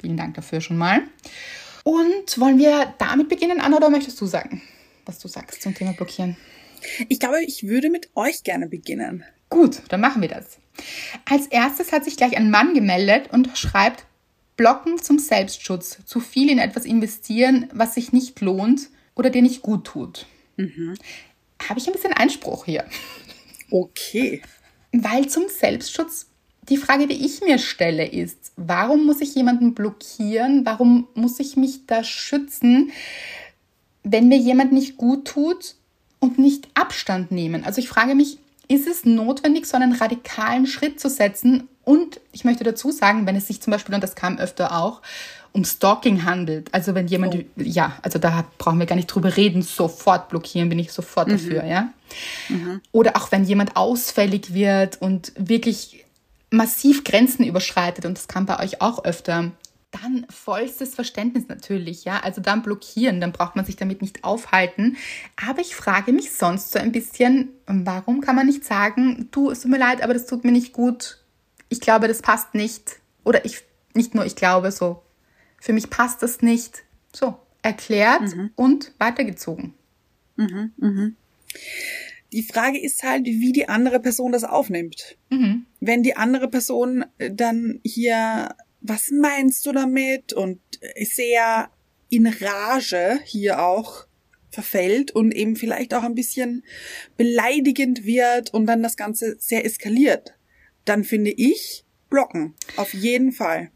Vielen 0.00 0.16
Dank 0.16 0.34
dafür 0.34 0.60
schon 0.60 0.78
mal. 0.78 1.02
Und 1.84 2.38
wollen 2.38 2.58
wir 2.58 2.94
damit 2.98 3.28
beginnen, 3.28 3.60
Anna, 3.60 3.78
oder 3.78 3.90
möchtest 3.90 4.20
du 4.20 4.26
sagen, 4.26 4.62
was 5.06 5.18
du 5.18 5.28
sagst 5.28 5.62
zum 5.62 5.74
Thema 5.74 5.92
Blockieren? 5.92 6.36
Ich 7.08 7.18
glaube, 7.18 7.42
ich 7.44 7.66
würde 7.66 7.90
mit 7.90 8.10
euch 8.14 8.42
gerne 8.42 8.68
beginnen. 8.68 9.24
Gut, 9.48 9.82
dann 9.88 10.00
machen 10.00 10.22
wir 10.22 10.28
das. 10.28 10.58
Als 11.24 11.46
erstes 11.46 11.92
hat 11.92 12.04
sich 12.04 12.16
gleich 12.16 12.36
ein 12.36 12.50
Mann 12.50 12.74
gemeldet 12.74 13.32
und 13.32 13.56
schreibt, 13.56 14.04
Blocken 14.56 14.98
zum 14.98 15.18
Selbstschutz, 15.18 16.00
zu 16.04 16.20
viel 16.20 16.50
in 16.50 16.58
etwas 16.58 16.84
investieren, 16.84 17.68
was 17.72 17.94
sich 17.94 18.12
nicht 18.12 18.40
lohnt 18.42 18.90
oder 19.14 19.30
dir 19.30 19.42
nicht 19.42 19.62
gut 19.62 19.86
tut. 19.86 20.26
Habe 21.68 21.80
ich 21.80 21.86
ein 21.86 21.94
bisschen 21.94 22.12
Einspruch 22.12 22.66
hier. 22.66 22.84
Okay. 23.70 24.42
Weil 24.92 25.28
zum 25.28 25.44
Selbstschutz 25.48 26.26
die 26.68 26.76
Frage, 26.76 27.06
die 27.06 27.24
ich 27.24 27.40
mir 27.40 27.58
stelle, 27.58 28.06
ist, 28.06 28.52
warum 28.56 29.06
muss 29.06 29.20
ich 29.20 29.34
jemanden 29.34 29.74
blockieren? 29.74 30.66
Warum 30.66 31.08
muss 31.14 31.40
ich 31.40 31.56
mich 31.56 31.86
da 31.86 32.04
schützen, 32.04 32.92
wenn 34.02 34.28
mir 34.28 34.38
jemand 34.38 34.72
nicht 34.72 34.96
gut 34.96 35.26
tut 35.26 35.74
und 36.18 36.38
nicht 36.38 36.68
Abstand 36.74 37.30
nehmen? 37.30 37.64
Also 37.64 37.80
ich 37.80 37.88
frage 37.88 38.14
mich, 38.14 38.38
ist 38.70 38.86
es 38.86 39.04
notwendig, 39.04 39.66
so 39.66 39.76
einen 39.76 39.92
radikalen 39.92 40.66
Schritt 40.66 41.00
zu 41.00 41.10
setzen? 41.10 41.68
Und 41.84 42.20
ich 42.30 42.44
möchte 42.44 42.62
dazu 42.62 42.92
sagen, 42.92 43.26
wenn 43.26 43.34
es 43.34 43.48
sich 43.48 43.60
zum 43.60 43.72
Beispiel, 43.72 43.94
und 43.94 44.00
das 44.00 44.14
kam 44.14 44.38
öfter 44.38 44.78
auch, 44.78 45.02
um 45.52 45.64
Stalking 45.64 46.24
handelt. 46.24 46.72
Also 46.72 46.94
wenn 46.94 47.08
jemand, 47.08 47.34
Oh. 47.34 47.42
ja, 47.56 47.98
also 48.02 48.20
da 48.20 48.44
brauchen 48.58 48.78
wir 48.78 48.86
gar 48.86 48.94
nicht 48.94 49.08
drüber 49.08 49.36
reden, 49.36 49.62
sofort 49.62 50.28
blockieren, 50.28 50.68
bin 50.68 50.78
ich 50.78 50.92
sofort 50.92 51.28
dafür, 51.32 51.64
ja. 51.64 51.92
Oder 52.92 53.16
auch 53.16 53.32
wenn 53.32 53.42
jemand 53.42 53.74
ausfällig 53.76 54.54
wird 54.54 55.02
und 55.02 55.32
wirklich 55.36 56.04
massiv 56.50 57.02
Grenzen 57.02 57.44
überschreitet, 57.44 58.04
und 58.06 58.16
das 58.16 58.28
kam 58.28 58.46
bei 58.46 58.60
euch 58.60 58.80
auch 58.80 59.04
öfter, 59.04 59.50
dann 59.90 60.26
vollstes 60.30 60.94
Verständnis 60.94 61.48
natürlich, 61.48 62.04
ja. 62.04 62.20
Also 62.20 62.40
dann 62.40 62.62
blockieren, 62.62 63.20
dann 63.20 63.32
braucht 63.32 63.56
man 63.56 63.64
sich 63.64 63.76
damit 63.76 64.02
nicht 64.02 64.24
aufhalten. 64.24 64.96
Aber 65.36 65.60
ich 65.60 65.74
frage 65.74 66.12
mich 66.12 66.32
sonst 66.32 66.72
so 66.72 66.78
ein 66.78 66.92
bisschen, 66.92 67.50
warum 67.66 68.20
kann 68.20 68.36
man 68.36 68.46
nicht 68.46 68.64
sagen, 68.64 69.28
du, 69.32 69.50
es 69.50 69.60
tut 69.60 69.70
mir 69.70 69.78
leid, 69.78 70.02
aber 70.02 70.14
das 70.14 70.26
tut 70.26 70.44
mir 70.44 70.52
nicht 70.52 70.72
gut. 70.72 71.18
Ich 71.68 71.80
glaube, 71.80 72.08
das 72.08 72.22
passt 72.22 72.54
nicht. 72.54 73.00
Oder 73.24 73.44
ich, 73.44 73.62
nicht 73.94 74.14
nur 74.14 74.24
ich 74.24 74.36
glaube, 74.36 74.70
so, 74.72 75.02
für 75.60 75.72
mich 75.72 75.90
passt 75.90 76.22
das 76.22 76.40
nicht. 76.40 76.82
So, 77.12 77.36
erklärt 77.62 78.22
und 78.56 78.92
weitergezogen. 78.98 79.74
Die 82.32 82.42
Frage 82.44 82.80
ist 82.80 83.02
halt, 83.02 83.24
wie 83.26 83.50
die 83.52 83.68
andere 83.68 83.98
Person 83.98 84.30
das 84.30 84.44
aufnimmt. 84.44 85.16
Wenn 85.80 86.04
die 86.04 86.16
andere 86.16 86.46
Person 86.48 87.04
äh, 87.18 87.30
dann 87.34 87.80
hier, 87.84 88.54
was 88.80 89.10
meinst 89.10 89.66
du 89.66 89.72
damit? 89.72 90.32
Und 90.32 90.60
sehr 91.00 91.70
in 92.08 92.26
Rage 92.26 93.20
hier 93.24 93.62
auch 93.62 94.06
verfällt 94.50 95.12
und 95.12 95.32
eben 95.32 95.56
vielleicht 95.56 95.94
auch 95.94 96.02
ein 96.02 96.14
bisschen 96.14 96.64
beleidigend 97.16 98.04
wird 98.04 98.52
und 98.52 98.66
dann 98.66 98.82
das 98.82 98.96
Ganze 98.96 99.36
sehr 99.38 99.64
eskaliert, 99.64 100.34
dann 100.84 101.04
finde 101.04 101.30
ich 101.30 101.84
blocken. 102.08 102.54
Auf 102.76 102.92
jeden 102.92 103.32
Fall. 103.32 103.70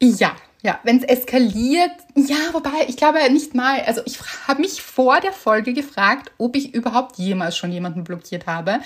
Ja, 0.00 0.36
ja, 0.62 0.80
wenn 0.82 0.98
es 0.98 1.04
eskaliert, 1.04 1.92
ja, 2.16 2.36
wobei 2.52 2.86
ich 2.88 2.96
glaube 2.96 3.18
nicht 3.30 3.54
mal, 3.54 3.80
also 3.82 4.00
ich 4.06 4.18
habe 4.48 4.60
mich 4.62 4.82
vor 4.82 5.20
der 5.20 5.32
Folge 5.32 5.72
gefragt, 5.72 6.32
ob 6.38 6.56
ich 6.56 6.74
überhaupt 6.74 7.16
jemals 7.16 7.56
schon 7.56 7.70
jemanden 7.70 8.02
blockiert 8.02 8.46
habe. 8.46 8.80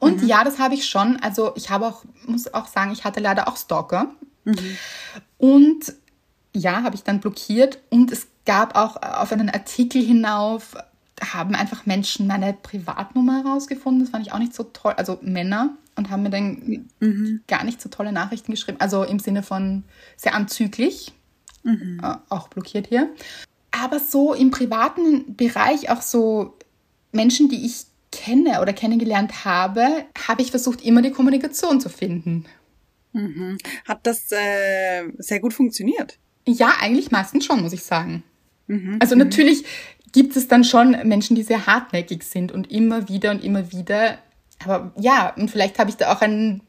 Und 0.00 0.22
ja, 0.26 0.44
das 0.44 0.58
habe 0.58 0.74
ich 0.74 0.86
schon. 0.86 1.16
Also 1.20 1.52
ich 1.56 1.70
habe 1.70 1.86
auch, 1.86 2.04
muss 2.26 2.52
auch 2.52 2.66
sagen, 2.66 2.92
ich 2.92 3.04
hatte 3.04 3.20
leider 3.20 3.48
auch 3.48 3.56
Stalker. 3.56 4.14
Und 5.38 5.94
ja, 6.54 6.82
habe 6.82 6.94
ich 6.94 7.02
dann 7.02 7.20
blockiert. 7.20 7.78
Und 7.90 8.12
es 8.12 8.28
gab 8.44 8.76
auch 8.76 8.96
auf 9.02 9.32
einen 9.32 9.50
Artikel 9.50 10.02
hinauf, 10.02 10.76
haben 11.20 11.54
einfach 11.54 11.86
Menschen 11.86 12.26
meine 12.26 12.52
Privatnummer 12.52 13.44
herausgefunden. 13.44 14.02
Das 14.02 14.10
fand 14.10 14.26
ich 14.26 14.32
auch 14.32 14.38
nicht 14.38 14.54
so 14.54 14.64
toll. 14.64 14.94
Also 14.96 15.18
Männer 15.22 15.70
und 15.96 16.10
haben 16.10 16.22
mir 16.22 16.30
dann 16.30 16.88
gar 17.46 17.64
nicht 17.64 17.80
so 17.80 17.88
tolle 17.88 18.12
Nachrichten 18.12 18.52
geschrieben. 18.52 18.78
Also 18.80 19.04
im 19.04 19.18
Sinne 19.18 19.42
von 19.42 19.84
sehr 20.16 20.34
anzüglich. 20.34 21.12
Äh, 22.02 22.16
auch 22.28 22.48
blockiert 22.48 22.88
hier. 22.88 23.10
Aber 23.70 23.98
so 23.98 24.34
im 24.34 24.50
privaten 24.50 25.34
Bereich 25.36 25.90
auch 25.90 26.02
so 26.02 26.56
Menschen, 27.12 27.48
die 27.48 27.64
ich 27.64 27.86
kenne 28.12 28.60
oder 28.60 28.72
kennengelernt 28.72 29.44
habe, 29.44 30.04
habe 30.26 30.42
ich 30.42 30.50
versucht, 30.50 30.82
immer 30.82 31.02
die 31.02 31.10
Kommunikation 31.10 31.80
zu 31.80 31.88
finden. 31.88 32.44
Hat 33.86 34.06
das 34.06 34.30
äh, 34.32 35.04
sehr 35.18 35.40
gut 35.40 35.54
funktioniert? 35.54 36.18
Ja, 36.46 36.74
eigentlich 36.80 37.10
meistens 37.10 37.46
schon, 37.46 37.62
muss 37.62 37.72
ich 37.72 37.82
sagen. 37.82 38.22
Also 39.00 39.14
natürlich 39.14 39.64
gibt 40.12 40.36
es 40.36 40.48
dann 40.48 40.64
schon 40.64 40.96
Menschen, 41.04 41.36
die 41.36 41.42
sehr 41.42 41.66
hartnäckig 41.66 42.22
sind 42.24 42.52
und 42.52 42.70
immer 42.70 43.08
wieder 43.08 43.30
und 43.30 43.42
immer 43.42 43.72
wieder. 43.72 44.18
Aber 44.64 44.92
ja, 44.98 45.34
und 45.36 45.50
vielleicht 45.50 45.78
habe 45.78 45.90
ich 45.90 45.96
da 45.96 46.12
auch 46.12 46.20
ein 46.22 46.62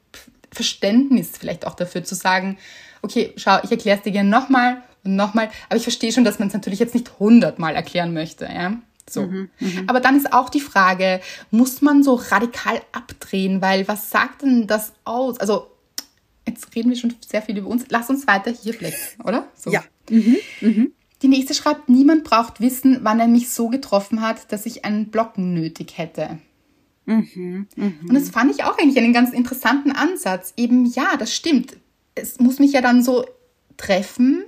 Verständnis 0.52 1.38
vielleicht 1.38 1.68
auch 1.68 1.76
dafür 1.76 2.04
zu 2.04 2.16
sagen, 2.16 2.58
okay, 3.02 3.34
schau, 3.38 3.58
ich 3.64 3.72
erkläre 3.72 3.98
es 3.98 4.04
dir 4.04 4.12
gerne 4.12 4.30
nochmal 4.30 4.82
und 5.04 5.16
nochmal. 5.16 5.50
Aber 5.70 5.78
ich 5.78 5.84
verstehe 5.84 6.12
schon, 6.12 6.24
dass 6.24 6.40
man 6.40 6.48
es 6.48 6.54
natürlich 6.54 6.80
jetzt 6.80 6.96
nicht 6.96 7.20
hundertmal 7.20 7.76
erklären 7.76 8.14
möchte, 8.14 8.46
ja. 8.46 8.74
So. 9.08 9.30
Aber 9.86 10.00
dann 10.00 10.18
ist 10.18 10.34
auch 10.34 10.50
die 10.50 10.60
Frage, 10.60 11.22
muss 11.52 11.84
man 11.84 12.02
so 12.02 12.16
radikal 12.16 12.82
abdrehen? 12.92 13.62
Weil 13.62 13.88
was 13.88 14.10
sagt 14.10 14.42
denn 14.42 14.66
das 14.66 14.94
aus? 15.04 15.40
Also, 15.40 15.68
jetzt 16.48 16.76
reden 16.76 16.90
wir 16.90 16.98
schon 16.98 17.14
sehr 17.26 17.42
viel 17.42 17.58
über 17.58 17.70
uns. 17.70 17.86
Lass 17.90 18.10
uns 18.10 18.28
weiter 18.28 18.52
hier 18.52 18.74
vielleicht, 18.74 19.18
oder? 19.24 19.48
So. 19.56 19.72
Ja. 19.72 19.84
Die 20.10 21.28
nächste 21.28 21.54
schreibt, 21.54 21.90
niemand 21.90 22.24
braucht 22.24 22.62
wissen, 22.62 23.00
wann 23.04 23.20
er 23.20 23.28
mich 23.28 23.50
so 23.50 23.70
getroffen 23.70 24.22
hat, 24.22 24.52
dass 24.52 24.66
ich 24.66 24.86
einen 24.86 25.08
Blocken 25.10 25.54
nötig 25.54 25.98
hätte. 25.98 26.40
Und 27.08 27.68
das 28.10 28.30
fand 28.30 28.52
ich 28.52 28.64
auch 28.64 28.78
eigentlich 28.78 28.98
einen 28.98 29.14
ganz 29.14 29.32
interessanten 29.32 29.92
Ansatz. 29.92 30.54
Eben, 30.58 30.86
ja, 30.86 31.18
das 31.18 31.34
stimmt. 31.34 31.78
Es 32.16 32.40
muss 32.40 32.60
mich 32.60 32.74
ja 32.74 32.82
dann 32.82 33.04
so 33.04 33.26
treffen 33.78 34.44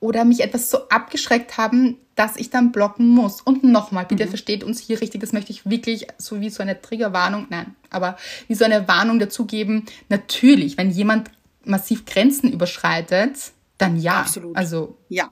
oder 0.00 0.24
mich 0.24 0.40
etwas 0.40 0.70
so 0.70 0.88
abgeschreckt 0.88 1.56
haben, 1.58 1.96
dass 2.14 2.36
ich 2.36 2.50
dann 2.50 2.72
blocken 2.72 3.08
muss. 3.08 3.40
Und 3.40 3.64
nochmal, 3.64 4.06
bitte 4.06 4.26
versteht 4.26 4.64
uns 4.64 4.80
hier 4.80 5.00
richtig, 5.00 5.20
das 5.20 5.32
möchte 5.32 5.52
ich 5.52 5.68
wirklich 5.68 6.06
so 6.18 6.40
wie 6.40 6.50
so 6.50 6.62
eine 6.62 6.80
Triggerwarnung, 6.80 7.46
nein, 7.50 7.74
aber 7.90 8.16
wie 8.48 8.54
so 8.54 8.64
eine 8.64 8.86
Warnung 8.88 9.18
dazugeben. 9.18 9.84
Natürlich, 10.08 10.76
wenn 10.78 10.90
jemand 10.90 11.30
massiv 11.64 12.04
Grenzen 12.06 12.52
überschreitet, 12.52 13.52
dann 13.78 13.96
ja. 13.96 14.20
Absolut. 14.20 14.56
Also 14.56 14.96
Ja. 15.08 15.30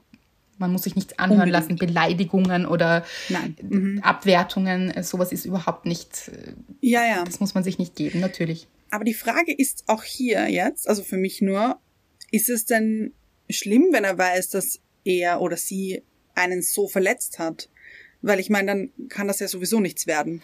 man 0.57 0.71
muss 0.71 0.83
sich 0.83 0.95
nichts 0.95 1.17
anhören 1.19 1.49
Unbedingt. 1.49 1.69
lassen, 1.69 1.75
Beleidigungen 1.77 2.65
oder 2.65 3.03
äh, 3.29 3.99
Abwertungen, 4.01 4.91
äh, 4.91 5.03
sowas 5.03 5.31
ist 5.31 5.45
überhaupt 5.45 5.85
nicht, 5.85 6.29
äh, 6.29 6.53
Ja, 6.81 7.05
ja. 7.05 7.23
das 7.23 7.39
muss 7.39 7.53
man 7.55 7.63
sich 7.63 7.77
nicht 7.79 7.95
geben, 7.95 8.19
natürlich. 8.19 8.67
Aber 8.91 9.03
die 9.03 9.13
Frage 9.13 9.53
ist 9.53 9.83
auch 9.87 10.03
hier 10.03 10.49
jetzt, 10.49 10.87
also 10.87 11.03
für 11.03 11.17
mich 11.17 11.41
nur, 11.41 11.77
ist 12.31 12.49
es 12.49 12.65
denn 12.65 13.13
schlimm, 13.49 13.87
wenn 13.91 14.03
er 14.03 14.17
weiß, 14.17 14.49
dass 14.49 14.79
er 15.03 15.41
oder 15.41 15.57
sie 15.57 16.03
einen 16.35 16.61
so 16.61 16.87
verletzt 16.87 17.39
hat? 17.39 17.69
Weil 18.21 18.39
ich 18.39 18.49
meine, 18.49 18.67
dann 18.67 19.09
kann 19.09 19.27
das 19.27 19.39
ja 19.39 19.47
sowieso 19.47 19.79
nichts 19.79 20.07
werden. 20.07 20.41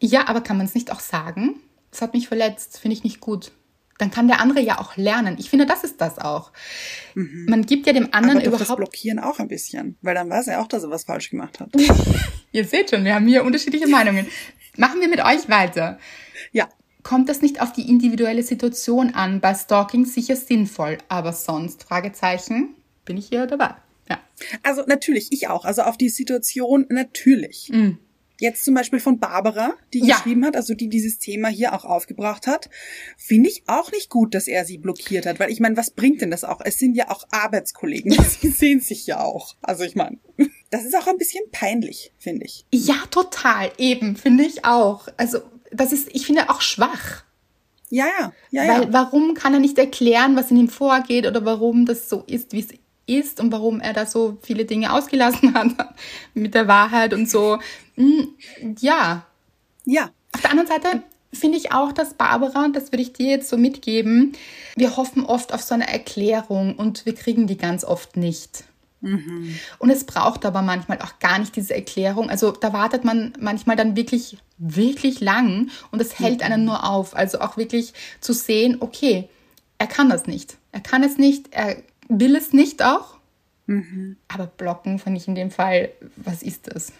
Ja, 0.00 0.28
aber 0.28 0.40
kann 0.40 0.56
man 0.56 0.66
es 0.66 0.74
nicht 0.74 0.92
auch 0.92 1.00
sagen? 1.00 1.60
Das 1.90 2.02
hat 2.02 2.14
mich 2.14 2.28
verletzt, 2.28 2.78
finde 2.78 2.96
ich 2.96 3.04
nicht 3.04 3.20
gut. 3.20 3.52
Dann 3.98 4.10
kann 4.10 4.28
der 4.28 4.40
andere 4.40 4.60
ja 4.60 4.78
auch 4.78 4.96
lernen. 4.96 5.36
Ich 5.38 5.50
finde, 5.50 5.66
das 5.66 5.84
ist 5.84 6.00
das 6.00 6.18
auch. 6.18 6.52
Man 7.14 7.66
gibt 7.66 7.86
ja 7.86 7.92
dem 7.92 8.14
anderen 8.14 8.38
Aber 8.38 8.52
doch 8.52 8.52
das 8.52 8.68
überhaupt. 8.68 8.78
Blockieren 8.78 9.18
auch 9.18 9.38
ein 9.40 9.48
bisschen. 9.48 9.98
Weil 10.00 10.14
dann 10.14 10.30
weiß 10.30 10.48
er 10.48 10.62
auch, 10.62 10.68
dass 10.68 10.84
er 10.84 10.90
was 10.90 11.04
falsch 11.04 11.28
gemacht 11.28 11.60
hat. 11.60 11.70
Ihr 12.52 12.64
seht 12.64 12.90
schon, 12.90 13.04
wir 13.04 13.14
haben 13.14 13.26
hier 13.26 13.44
unterschiedliche 13.44 13.86
Meinungen. 13.88 14.26
Machen 14.78 15.00
wir 15.02 15.08
mit 15.08 15.20
euch 15.20 15.50
weiter. 15.50 15.98
Kommt 17.02 17.28
das 17.28 17.40
nicht 17.42 17.60
auf 17.62 17.72
die 17.72 17.88
individuelle 17.88 18.42
Situation 18.42 19.14
an? 19.14 19.40
Bei 19.40 19.54
Stalking 19.54 20.04
sicher 20.04 20.36
sinnvoll, 20.36 20.98
aber 21.08 21.32
sonst, 21.32 21.84
Fragezeichen, 21.84 22.74
bin 23.04 23.16
ich 23.16 23.28
hier 23.28 23.46
dabei. 23.46 23.74
Ja. 24.08 24.18
Also 24.62 24.82
natürlich, 24.86 25.28
ich 25.30 25.48
auch. 25.48 25.64
Also 25.64 25.82
auf 25.82 25.96
die 25.96 26.08
Situation 26.08 26.86
natürlich. 26.88 27.70
Mhm. 27.72 27.98
Jetzt 28.38 28.64
zum 28.64 28.72
Beispiel 28.74 29.00
von 29.00 29.18
Barbara, 29.20 29.74
die 29.92 30.00
Ja. 30.00 30.16
geschrieben 30.16 30.46
hat, 30.46 30.56
also 30.56 30.74
die 30.74 30.88
dieses 30.88 31.18
Thema 31.18 31.48
hier 31.48 31.74
auch 31.74 31.84
aufgebracht 31.84 32.46
hat, 32.46 32.70
finde 33.18 33.50
ich 33.50 33.64
auch 33.66 33.92
nicht 33.92 34.08
gut, 34.08 34.34
dass 34.34 34.48
er 34.48 34.64
sie 34.64 34.78
blockiert 34.78 35.26
hat, 35.26 35.38
weil 35.38 35.50
ich 35.50 35.60
meine, 35.60 35.76
was 35.76 35.90
bringt 35.90 36.22
denn 36.22 36.30
das 36.30 36.44
auch? 36.44 36.62
Es 36.64 36.78
sind 36.78 36.94
ja 36.96 37.10
auch 37.10 37.24
Arbeitskollegen, 37.30 38.12
sie 38.40 38.48
sehen 38.48 38.80
sich 38.80 39.06
ja 39.06 39.20
auch. 39.22 39.56
Also 39.60 39.84
ich 39.84 39.94
meine, 39.94 40.18
das 40.70 40.84
ist 40.84 40.96
auch 40.96 41.06
ein 41.06 41.18
bisschen 41.18 41.44
peinlich, 41.50 42.12
finde 42.18 42.46
ich. 42.46 42.64
Ja, 42.72 42.94
total. 43.10 43.72
Eben, 43.78 44.16
finde 44.16 44.44
ich 44.44 44.64
auch. 44.64 45.08
Also, 45.16 45.40
das 45.72 45.92
ist, 45.92 46.08
ich 46.12 46.26
finde 46.26 46.48
auch 46.48 46.60
schwach. 46.60 47.24
Ja, 47.90 48.06
ja, 48.06 48.32
ja, 48.50 48.68
Weil 48.68 48.82
ja. 48.84 48.92
warum 48.92 49.34
kann 49.34 49.52
er 49.52 49.60
nicht 49.60 49.76
erklären, 49.76 50.36
was 50.36 50.50
in 50.52 50.56
ihm 50.56 50.68
vorgeht 50.68 51.26
oder 51.26 51.44
warum 51.44 51.86
das 51.86 52.08
so 52.08 52.22
ist, 52.26 52.52
wie 52.52 52.60
es 52.60 52.68
ist 53.06 53.40
und 53.40 53.50
warum 53.50 53.80
er 53.80 53.92
da 53.92 54.06
so 54.06 54.38
viele 54.42 54.64
Dinge 54.64 54.92
ausgelassen 54.92 55.54
hat 55.54 55.72
mit 56.34 56.54
der 56.54 56.68
Wahrheit 56.68 57.12
und 57.12 57.28
so. 57.28 57.58
Hm, 57.96 58.28
Ja. 58.78 59.26
Ja, 59.86 60.10
Auf 60.32 60.42
der 60.42 60.50
anderen 60.50 60.68
Seite 60.68 61.02
finde 61.32 61.58
ich 61.58 61.72
auch, 61.72 61.90
dass 61.90 62.14
Barbara, 62.14 62.68
das 62.68 62.92
würde 62.92 63.02
ich 63.02 63.12
dir 63.12 63.30
jetzt 63.30 63.48
so 63.48 63.56
mitgeben, 63.56 64.32
wir 64.76 64.96
hoffen 64.96 65.24
oft 65.24 65.52
auf 65.52 65.62
so 65.62 65.74
eine 65.74 65.88
Erklärung 65.88 66.76
und 66.76 67.06
wir 67.06 67.14
kriegen 67.14 67.46
die 67.46 67.56
ganz 67.56 67.82
oft 67.82 68.16
nicht. 68.16 68.64
Und 69.02 69.90
es 69.90 70.04
braucht 70.04 70.44
aber 70.44 70.62
manchmal 70.62 70.98
auch 71.00 71.18
gar 71.20 71.38
nicht 71.38 71.56
diese 71.56 71.74
Erklärung. 71.74 72.28
Also 72.28 72.52
da 72.52 72.72
wartet 72.72 73.04
man 73.04 73.32
manchmal 73.40 73.76
dann 73.76 73.96
wirklich, 73.96 74.36
wirklich 74.58 75.20
lang 75.20 75.70
und 75.90 76.02
es 76.02 76.18
hält 76.18 76.42
einen 76.42 76.64
nur 76.64 76.88
auf. 76.88 77.16
Also 77.16 77.40
auch 77.40 77.56
wirklich 77.56 77.94
zu 78.20 78.32
sehen, 78.32 78.76
okay, 78.80 79.28
er 79.78 79.86
kann 79.86 80.10
das 80.10 80.26
nicht. 80.26 80.58
Er 80.72 80.80
kann 80.80 81.02
es 81.02 81.16
nicht, 81.16 81.52
er 81.52 81.76
will 82.08 82.36
es 82.36 82.52
nicht 82.52 82.82
auch. 82.84 83.16
Aber 84.28 84.46
blocken 84.46 84.98
finde 84.98 85.18
ich 85.18 85.28
in 85.28 85.34
dem 85.34 85.50
Fall, 85.50 85.90
was 86.16 86.42
ist 86.42 86.66
das? 86.66 86.92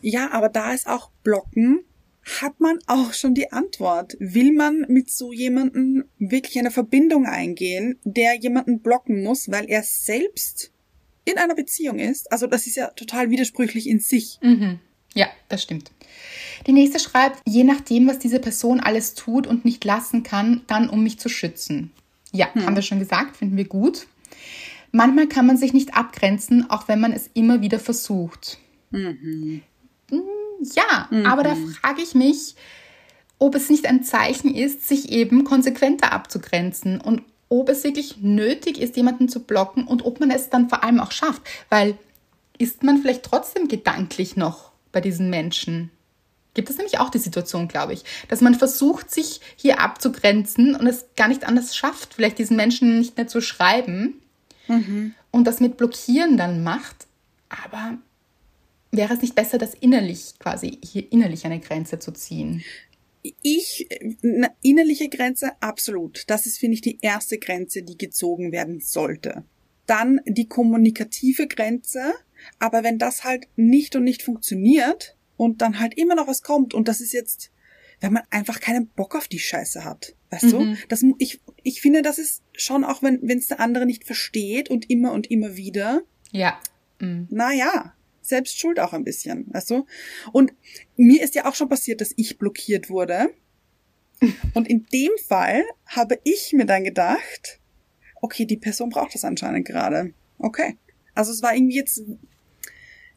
Ja, 0.00 0.30
aber 0.32 0.48
da 0.48 0.72
ist 0.72 0.86
auch 0.86 1.10
Blocken, 1.22 1.80
hat 2.40 2.58
man 2.58 2.78
auch 2.86 3.12
schon 3.12 3.34
die 3.34 3.52
Antwort. 3.52 4.16
Will 4.18 4.52
man 4.52 4.86
mit 4.88 5.10
so 5.10 5.32
jemandem 5.32 6.04
wirklich 6.18 6.58
eine 6.58 6.70
Verbindung 6.70 7.26
eingehen, 7.26 7.98
der 8.04 8.34
jemanden 8.34 8.80
blocken 8.80 9.22
muss, 9.22 9.50
weil 9.50 9.66
er 9.66 9.82
selbst 9.82 10.72
in 11.26 11.36
einer 11.38 11.54
Beziehung 11.54 11.98
ist? 11.98 12.32
Also 12.32 12.46
das 12.46 12.66
ist 12.66 12.76
ja 12.76 12.88
total 12.88 13.30
widersprüchlich 13.30 13.86
in 13.88 14.00
sich. 14.00 14.38
Mhm. 14.40 14.78
Ja, 15.14 15.28
das 15.48 15.62
stimmt. 15.62 15.90
Die 16.66 16.72
nächste 16.72 16.98
schreibt, 16.98 17.40
je 17.46 17.64
nachdem, 17.64 18.06
was 18.06 18.18
diese 18.18 18.38
Person 18.38 18.80
alles 18.80 19.14
tut 19.14 19.46
und 19.46 19.64
nicht 19.64 19.84
lassen 19.84 20.22
kann, 20.22 20.62
dann 20.66 20.88
um 20.88 21.02
mich 21.02 21.18
zu 21.18 21.28
schützen. 21.28 21.90
Ja, 22.32 22.48
haben 22.54 22.74
wir 22.74 22.82
schon 22.82 22.98
gesagt, 22.98 23.36
finden 23.36 23.56
wir 23.56 23.64
gut. 23.66 24.06
Manchmal 24.92 25.26
kann 25.26 25.46
man 25.46 25.56
sich 25.56 25.72
nicht 25.72 25.94
abgrenzen, 25.94 26.70
auch 26.70 26.88
wenn 26.88 27.00
man 27.00 27.12
es 27.12 27.30
immer 27.34 27.60
wieder 27.60 27.78
versucht. 27.78 28.58
Mm, 28.90 29.58
Ja, 30.74 31.08
aber 31.24 31.42
da 31.42 31.54
frage 31.54 32.02
ich 32.02 32.14
mich, 32.14 32.54
ob 33.38 33.54
es 33.54 33.68
nicht 33.68 33.86
ein 33.86 34.02
Zeichen 34.04 34.54
ist, 34.54 34.86
sich 34.88 35.10
eben 35.10 35.44
konsequenter 35.44 36.12
abzugrenzen 36.12 37.00
und 37.00 37.22
ob 37.48 37.68
es 37.68 37.84
wirklich 37.84 38.18
nötig 38.20 38.80
ist, 38.80 38.96
jemanden 38.96 39.28
zu 39.28 39.40
blocken 39.40 39.86
und 39.86 40.04
ob 40.04 40.20
man 40.20 40.30
es 40.30 40.50
dann 40.50 40.68
vor 40.68 40.82
allem 40.82 41.00
auch 41.00 41.12
schafft. 41.12 41.42
Weil 41.68 41.96
ist 42.58 42.82
man 42.82 42.98
vielleicht 42.98 43.24
trotzdem 43.24 43.68
gedanklich 43.68 44.36
noch 44.36 44.72
bei 44.92 45.00
diesen 45.00 45.30
Menschen? 45.30 45.90
Gibt 46.54 46.70
es 46.70 46.78
nämlich 46.78 46.98
auch 46.98 47.10
die 47.10 47.18
Situation, 47.18 47.68
glaube 47.68 47.92
ich, 47.92 48.02
dass 48.28 48.40
man 48.40 48.54
versucht, 48.54 49.10
sich 49.10 49.40
hier 49.56 49.78
abzugrenzen 49.78 50.74
und 50.74 50.86
es 50.86 51.04
gar 51.14 51.28
nicht 51.28 51.46
anders 51.46 51.76
schafft, 51.76 52.14
vielleicht 52.14 52.38
diesen 52.38 52.56
Menschen 52.56 52.98
nicht 52.98 53.16
mehr 53.18 53.28
zu 53.28 53.42
schreiben 53.42 54.14
und 55.30 55.44
das 55.44 55.60
mit 55.60 55.76
Blockieren 55.76 56.38
dann 56.38 56.64
macht. 56.64 57.06
Aber 57.50 57.98
wäre 58.90 59.12
es 59.12 59.20
nicht 59.20 59.34
besser, 59.34 59.58
das 59.58 59.74
innerlich 59.74 60.34
quasi 60.38 60.78
hier 60.82 61.12
innerlich 61.12 61.44
eine 61.44 61.60
Grenze 61.60 61.98
zu 61.98 62.10
ziehen? 62.12 62.64
Ich, 63.42 63.88
eine 64.22 64.50
innerliche 64.62 65.08
Grenze, 65.08 65.52
absolut. 65.60 66.24
Das 66.28 66.46
ist, 66.46 66.58
finde 66.58 66.74
ich, 66.74 66.80
die 66.80 66.98
erste 67.00 67.38
Grenze, 67.38 67.82
die 67.82 67.98
gezogen 67.98 68.52
werden 68.52 68.80
sollte. 68.80 69.44
Dann 69.86 70.20
die 70.26 70.48
kommunikative 70.48 71.46
Grenze, 71.46 72.12
aber 72.58 72.84
wenn 72.84 72.98
das 72.98 73.24
halt 73.24 73.48
nicht 73.56 73.96
und 73.96 74.04
nicht 74.04 74.22
funktioniert 74.22 75.16
und 75.36 75.62
dann 75.62 75.80
halt 75.80 75.96
immer 75.96 76.14
noch 76.14 76.26
was 76.26 76.42
kommt 76.42 76.74
und 76.74 76.88
das 76.88 77.00
ist 77.00 77.12
jetzt, 77.12 77.50
wenn 78.00 78.12
man 78.12 78.24
einfach 78.30 78.60
keinen 78.60 78.88
Bock 78.88 79.14
auf 79.14 79.28
die 79.28 79.38
Scheiße 79.38 79.84
hat, 79.84 80.14
weißt 80.30 80.52
du? 80.52 80.76
Das, 80.88 81.04
ich, 81.18 81.40
ich 81.62 81.80
finde, 81.80 82.02
das 82.02 82.18
ist 82.18 82.42
schon 82.52 82.84
auch, 82.84 83.02
wenn 83.02 83.22
es 83.38 83.48
der 83.48 83.60
andere 83.60 83.86
nicht 83.86 84.04
versteht 84.04 84.70
und 84.70 84.90
immer 84.90 85.12
und 85.12 85.30
immer 85.30 85.56
wieder, 85.56 86.02
Ja. 86.32 86.58
Mm. 86.98 87.24
naja, 87.30 87.94
selbst 88.28 88.58
schuld 88.58 88.80
auch 88.80 88.92
ein 88.92 89.04
bisschen, 89.04 89.46
weißt 89.52 89.70
du? 89.70 89.86
Und 90.32 90.52
mir 90.96 91.22
ist 91.22 91.34
ja 91.34 91.46
auch 91.46 91.54
schon 91.54 91.68
passiert, 91.68 92.00
dass 92.00 92.12
ich 92.16 92.38
blockiert 92.38 92.90
wurde. 92.90 93.30
Und 94.54 94.68
in 94.68 94.86
dem 94.92 95.12
Fall 95.28 95.62
habe 95.86 96.18
ich 96.24 96.52
mir 96.52 96.66
dann 96.66 96.84
gedacht, 96.84 97.60
okay, 98.22 98.46
die 98.46 98.56
Person 98.56 98.88
braucht 98.88 99.14
das 99.14 99.24
anscheinend 99.24 99.66
gerade. 99.66 100.12
Okay. 100.38 100.76
Also 101.14 101.32
es 101.32 101.42
war 101.42 101.54
irgendwie 101.54 101.76
jetzt 101.76 102.02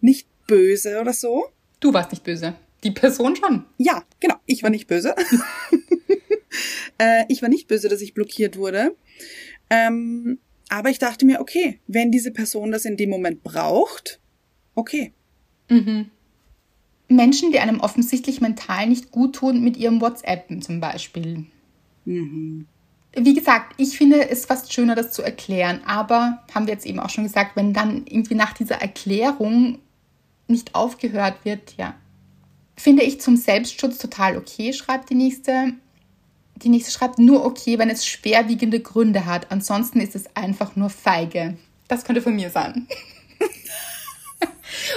nicht 0.02 0.28
böse 0.48 1.00
oder 1.00 1.14
so. 1.14 1.48
Du 1.80 1.94
warst 1.94 2.12
nicht 2.12 2.24
böse. 2.24 2.56
Die 2.84 2.92
Person 2.92 3.36
schon. 3.36 3.66
Ja, 3.78 4.04
genau. 4.20 4.36
Ich 4.46 4.64
war 4.64 4.70
nicht 4.70 4.88
böse. 4.88 5.16
äh, 6.98 7.26
ich 7.28 7.42
war 7.42 7.50
nicht 7.50 7.68
böse, 7.68 7.90
dass 7.90 8.02
ich 8.02 8.14
blockiert 8.14 8.58
wurde. 8.58 8.96
Ähm, 9.70 10.40
aber 10.70 10.90
ich 10.90 11.00
dachte 11.00 11.26
mir, 11.26 11.42
okay, 11.42 11.80
wenn 11.88 12.12
diese 12.12 12.32
Person 12.32 12.72
das 12.72 12.86
in 12.86 12.96
dem 12.96 13.10
Moment 13.10 13.44
braucht, 13.44 14.20
okay. 14.80 15.14
Menschen, 17.08 17.52
die 17.52 17.60
einem 17.60 17.80
offensichtlich 17.80 18.42
mental 18.42 18.88
nicht 18.88 19.12
gut 19.12 19.36
tun, 19.36 19.64
mit 19.64 19.78
ihrem 19.78 20.02
WhatsAppen 20.02 20.62
zum 20.62 20.80
Beispiel. 20.80 21.46
Wie 22.06 23.34
gesagt, 23.34 23.74
ich 23.78 23.98
finde 23.98 24.30
es 24.30 24.46
fast 24.46 24.72
schöner, 24.72 24.96
das 24.96 25.12
zu 25.12 25.22
erklären, 25.24 25.82
aber 25.86 26.44
haben 26.54 26.68
wir 26.68 26.74
jetzt 26.74 26.86
eben 26.86 27.00
auch 27.00 27.10
schon 27.10 27.24
gesagt, 27.24 27.56
wenn 27.56 27.74
dann 27.74 28.06
irgendwie 28.08 28.36
nach 28.36 28.54
dieser 28.54 28.76
Erklärung 28.76 29.80
nicht 30.48 30.76
aufgehört 30.76 31.44
wird, 31.44 31.76
ja. 31.78 31.96
Finde 32.76 33.04
ich 33.04 33.20
zum 33.20 33.36
Selbstschutz 33.36 33.98
total 33.98 34.38
okay, 34.38 34.74
schreibt 34.74 35.10
die 35.10 35.16
nächste. 35.16 35.74
Die 36.56 36.70
nächste 36.70 36.92
schreibt 36.92 37.20
nur 37.20 37.46
okay, 37.46 37.78
wenn 37.78 37.90
es 37.90 38.06
schwerwiegende 38.06 38.80
Gründe 38.80 39.26
hat. 39.26 39.52
Ansonsten 39.52 40.00
ist 40.00 40.16
es 40.16 40.36
einfach 40.36 40.76
nur 40.76 40.90
feige. 40.90 41.58
Das 41.88 42.06
könnte 42.06 42.22
von 42.22 42.36
mir 42.36 42.50
sein. 42.50 42.88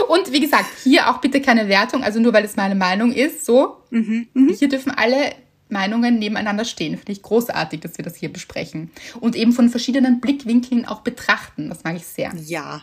Und 0.08 0.32
wie 0.32 0.40
gesagt, 0.40 0.66
hier 0.82 1.11
auch 1.11 1.18
bitte 1.20 1.40
keine 1.40 1.68
Wertung, 1.68 2.02
also 2.04 2.20
nur 2.20 2.32
weil 2.32 2.44
es 2.44 2.56
meine 2.56 2.74
Meinung 2.74 3.12
ist, 3.12 3.44
so. 3.44 3.76
Hier 3.90 4.68
dürfen 4.68 4.90
alle 4.92 5.35
Meinungen 5.68 6.18
nebeneinander 6.18 6.64
stehen. 6.64 6.96
Finde 6.98 7.12
ich 7.12 7.22
großartig, 7.22 7.80
dass 7.80 7.96
wir 7.98 8.04
das 8.04 8.16
hier 8.16 8.30
besprechen. 8.32 8.90
Und 9.20 9.35
eben 9.37 9.52
von 9.52 9.70
verschiedenen 9.70 10.20
Blickwinkeln 10.20 10.87
auch 10.87 11.00
betrachten. 11.00 11.68
Das 11.68 11.85
mag 11.85 11.96
ich 11.96 12.06
sehr. 12.06 12.32
Ja. 12.44 12.82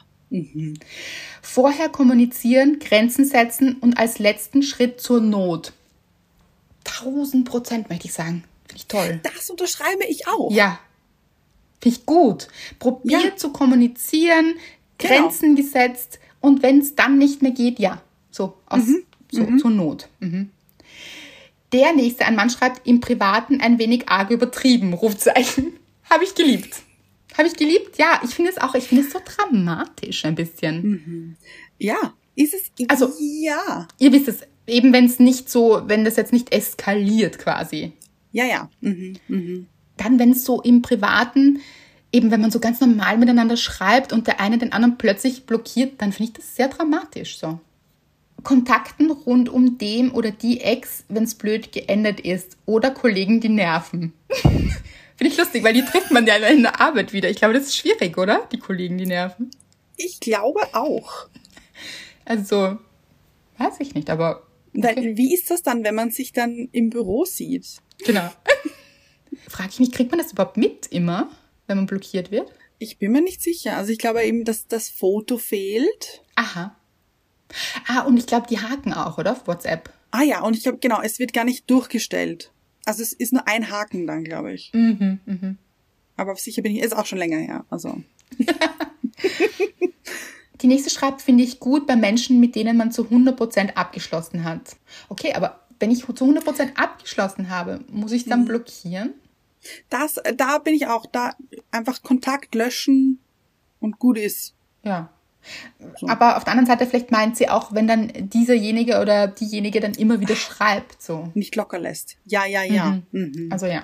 Vorher 1.41 1.89
kommunizieren, 1.89 2.80
Grenzen 2.80 3.25
setzen 3.25 3.78
und 3.82 3.97
als 3.97 4.19
letzten 4.19 4.62
Schritt 4.63 5.02
zur 5.02 5.21
Not. 5.21 5.73
Tausend 6.84 7.45
Prozent 7.45 7.89
möchte 7.89 8.08
ich 8.08 8.13
sagen. 8.13 8.43
Finde 8.67 8.75
ich 8.78 8.88
toll. 8.88 9.19
Das 9.23 9.49
unterschreibe 9.49 10.06
ich 10.08 10.28
auch. 10.28 10.52
Ja. 10.52 10.80
Finde 11.82 11.97
ich 11.97 12.06
gut. 12.06 12.47
Probiert 12.80 13.23
Ja. 13.23 13.36
zu 13.36 13.52
kommunizieren, 13.52 14.56
Genau. 14.97 15.13
Grenzen 15.30 15.56
gesetzt 15.56 16.19
und 16.41 16.63
wenn 16.63 16.80
es 16.80 16.95
dann 16.95 17.17
nicht 17.17 17.41
mehr 17.41 17.52
geht, 17.52 17.80
ja. 17.80 18.02
So, 18.32 18.54
aus, 18.67 18.86
Mhm. 18.86 19.04
so 19.32 19.58
zur 19.58 19.71
Not. 19.71 20.08
Mhm. 20.19 20.49
Der 21.71 21.93
nächste, 21.93 22.25
ein 22.25 22.36
Mann 22.36 22.49
schreibt, 22.49 22.88
im 22.88 22.99
Privaten 22.99 23.62
ein 23.62 23.78
wenig 23.78 24.10
arg 24.10 24.32
übertrieben, 24.32 24.93
Rufzeichen. 24.93 25.73
Habe 26.10 26.23
ich 26.23 26.34
geliebt. 26.36 26.82
Habe 27.38 27.47
ich 27.47 27.56
geliebt? 27.56 27.97
Ja, 27.97 28.19
ich 28.23 28.32
finde 28.34 28.52
es 28.52 28.58
auch, 28.58 28.73
ich 28.75 28.86
finde 28.86 29.04
es 29.06 29.12
so 29.13 29.19
dramatisch 29.23 30.25
ein 30.25 30.36
bisschen. 30.36 31.38
Ja. 31.78 32.13
Ist 32.36 32.54
es? 32.54 32.71
Also- 32.88 33.12
ja. 33.19 33.88
Ihr 33.99 34.12
wisst 34.12 34.28
es, 34.28 34.39
eben 34.65 34.91
wenn 34.93 35.06
es 35.06 35.19
nicht 35.19 35.49
so, 35.49 35.82
wenn 35.86 36.04
das 36.04 36.15
jetzt 36.15 36.34
nicht 36.34 36.52
eskaliert 36.54 37.38
quasi. 37.38 37.93
Ja, 38.32 38.45
ja. 38.45 38.70
Mhm. 38.82 39.18
Mhm. 39.28 39.68
dann, 39.97 40.18
wenn 40.18 40.32
es 40.32 40.45
so 40.45 40.61
im 40.61 40.82
Privaten, 40.82 41.59
eben 42.12 42.32
wenn 42.32 42.41
man 42.41 42.51
so 42.51 42.60
ganz 42.60 42.80
normal 42.80 43.18
miteinander 43.18 43.57
schreibt 43.57 44.14
und 44.14 44.28
der 44.28 44.39
eine 44.39 44.57
den 44.57 44.72
anderen 44.72 44.97
plötzlich 44.97 45.45
blockiert, 45.45 46.01
dann 46.01 46.12
finde 46.12 46.32
ich 46.32 46.38
das 46.38 46.55
sehr 46.55 46.68
dramatisch 46.68 47.38
so. 47.38 47.60
Kontakten 48.43 49.12
rund 49.12 49.49
um 49.49 49.78
dem 49.78 50.14
oder 50.14 50.32
die 50.32 50.62
Ex, 50.62 51.03
wenn 51.10 51.24
es 51.24 51.36
blöd 51.36 51.72
geendet 51.72 52.22
ist. 52.22 52.57
Oder 52.66 52.91
Kollegen, 52.91 53.41
die 53.41 53.49
nerven. 53.49 54.14
finde 54.34 55.34
ich 55.34 55.38
lustig, 55.38 55.64
weil 55.64 55.74
die 55.74 55.84
trifft 55.84 56.12
man 56.12 56.26
ja 56.26 56.36
in 56.36 56.62
der 56.62 56.80
Arbeit 56.80 57.12
wieder. 57.12 57.30
Ich 57.30 57.38
glaube, 57.38 57.53
das 57.53 57.64
ist 57.64 57.76
schwierig, 57.76 58.18
oder? 58.18 58.47
Die 58.51 58.60
Kollegen, 58.60 58.97
die 58.97 59.05
nerven. 59.05 59.51
Ich 59.97 60.22
glaube 60.22 60.62
auch. 60.74 61.28
Also, 62.24 62.78
weiß 63.57 63.80
ich 63.80 63.93
nicht, 63.95 64.10
aber 64.10 64.43
Weil, 64.72 65.18
wie 65.18 65.34
ist 65.34 65.51
das 65.51 65.62
dann, 65.62 65.84
wenn 65.84 65.95
man 65.95 66.12
sich 66.12 66.32
dann 66.32 66.70
im 66.72 66.89
Büro 66.89 67.26
sieht? 67.26 67.68
genau. 68.05 68.30
Frage 69.49 69.70
ich 69.74 69.80
mich, 69.80 69.91
kriegt 69.91 70.12
man 70.12 70.20
das 70.20 70.32
überhaupt 70.32 70.57
mit 70.57 70.88
immer, 70.88 71.30
wenn 71.70 71.78
man 71.78 71.86
blockiert 71.86 72.32
wird? 72.32 72.51
Ich 72.80 72.97
bin 72.97 73.11
mir 73.11 73.22
nicht 73.22 73.41
sicher. 73.41 73.78
Also 73.78 73.91
ich 73.91 73.99
glaube 73.99 74.24
eben, 74.24 74.43
dass 74.45 74.67
das 74.67 74.89
Foto 74.89 75.38
fehlt. 75.38 76.24
Aha. 76.36 76.76
Ah, 77.88 78.01
und 78.01 78.17
ich 78.17 78.26
glaube, 78.26 78.47
die 78.47 78.59
haken 78.59 78.93
auch, 78.93 79.17
oder? 79.17 79.32
Auf 79.34 79.47
WhatsApp. 79.47 79.91
Ah 80.11 80.24
ja, 80.24 80.41
und 80.41 80.55
ich 80.55 80.63
glaube, 80.63 80.80
genau, 80.80 81.01
es 81.01 81.20
wird 81.20 81.34
gar 81.34 81.43
nicht 81.43 81.70
durchgestellt. 81.70 82.51
Also 82.86 83.03
es 83.03 83.13
ist 83.13 83.34
nur 83.34 83.47
ein 83.47 83.70
Haken 83.70 84.07
dann, 84.07 84.24
glaube 84.24 84.53
ich. 84.53 84.72
Mhm, 84.74 85.20
mhm. 85.26 85.57
Aber 86.15 86.36
sicher 86.36 86.61
bin 86.61 86.76
ich, 86.76 86.82
ist 86.82 86.95
auch 86.95 87.05
schon 87.05 87.20
länger 87.20 87.38
her. 87.38 87.65
Also. 87.70 88.01
Die 90.61 90.67
nächste 90.67 90.89
schreibt, 90.89 91.22
finde 91.22 91.43
ich 91.43 91.59
gut 91.59 91.88
bei 91.88 91.95
Menschen, 91.95 92.39
mit 92.39 92.55
denen 92.55 92.76
man 92.76 92.91
zu 92.91 93.03
100% 93.03 93.76
abgeschlossen 93.76 94.43
hat. 94.43 94.76
Okay, 95.07 95.34
aber 95.34 95.61
wenn 95.80 95.91
ich 95.91 96.05
zu 96.05 96.11
100% 96.11 96.76
abgeschlossen 96.76 97.49
habe, 97.49 97.80
muss 97.89 98.11
ich 98.11 98.26
dann 98.26 98.45
blockieren? 98.45 99.13
Das, 99.89 100.20
da 100.36 100.57
bin 100.60 100.74
ich 100.74 100.88
auch, 100.88 101.05
da 101.05 101.36
einfach 101.72 102.01
Kontakt 102.01 102.55
löschen 102.55 103.20
und 103.80 103.99
gut 103.99 104.18
ist. 104.18 104.53
Ja. 104.84 105.10
Aber 106.07 106.38
auf 106.38 106.43
der 106.43 106.51
anderen 106.51 106.68
Seite, 106.68 106.86
vielleicht 106.86 107.12
meint 107.12 107.38
sie 107.38 107.49
auch, 107.49 107.74
wenn 107.74 107.88
dann 107.88 108.12
dieserjenige 108.30 108.99
oder 108.99 109.28
diejenige 109.28 109.80
dann 109.80 109.93
immer 109.93 110.20
wieder 110.20 110.36
schreibt, 110.36 111.01
so. 111.01 111.32
Nicht 111.34 111.55
locker 111.55 111.80
lässt. 111.80 112.18
Ja, 112.26 112.45
ja, 112.45 112.64
ja. 112.64 112.99
Mhm. 113.12 113.49
Also 113.51 113.66
ja. 113.66 113.84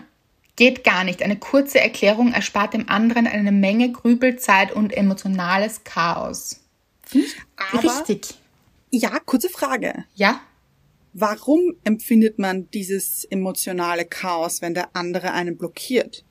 Geht 0.57 0.83
gar 0.83 1.03
nicht. 1.03 1.21
Eine 1.21 1.37
kurze 1.37 1.79
Erklärung 1.81 2.31
erspart 2.31 2.73
dem 2.73 2.87
anderen 2.87 3.27
eine 3.27 3.51
Menge 3.51 3.91
Grübelzeit 3.91 4.71
und 4.71 4.95
emotionales 4.95 5.83
Chaos. 5.83 6.61
Ich 7.11 7.35
Aber- 7.73 7.83
richtig. 7.83 8.35
Ja, 8.91 9.19
kurze 9.25 9.49
Frage. 9.49 10.05
Ja? 10.13 10.39
Warum 11.17 11.75
empfindet 11.85 12.39
man 12.39 12.69
dieses 12.71 13.23
emotionale 13.23 14.03
Chaos, 14.03 14.61
wenn 14.61 14.73
der 14.73 14.89
andere 14.97 15.31
einen 15.31 15.55
blockiert? 15.55 16.25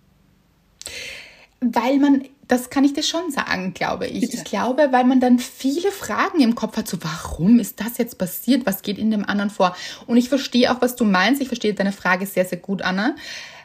Weil 1.61 1.99
man, 1.99 2.27
das 2.49 2.69
kann 2.69 2.85
ich 2.85 2.93
dir 2.93 3.03
schon 3.03 3.31
sagen, 3.31 3.73
glaube 3.73 4.07
ich. 4.07 4.21
Bitte. 4.21 4.37
Ich 4.37 4.45
glaube, 4.45 4.89
weil 4.91 5.05
man 5.05 5.21
dann 5.21 5.39
viele 5.39 5.91
Fragen 5.91 6.41
im 6.41 6.55
Kopf 6.55 6.77
hat, 6.77 6.87
so 6.87 6.99
warum 7.01 7.61
ist 7.61 7.81
das 7.81 7.97
jetzt 7.97 8.19
passiert? 8.19 8.67
Was 8.67 8.83
geht 8.83 8.99
in 8.99 9.11
dem 9.11 9.25
anderen 9.25 9.49
vor? 9.49 9.75
Und 10.07 10.19
ich 10.19 10.29
verstehe 10.29 10.71
auch, 10.71 10.83
was 10.83 10.97
du 10.97 11.07
meinst. 11.07 11.41
Ich 11.41 11.49
verstehe 11.49 11.73
deine 11.73 11.93
Frage 11.93 12.27
sehr, 12.27 12.45
sehr 12.45 12.59
gut, 12.59 12.83
Anna, 12.83 13.17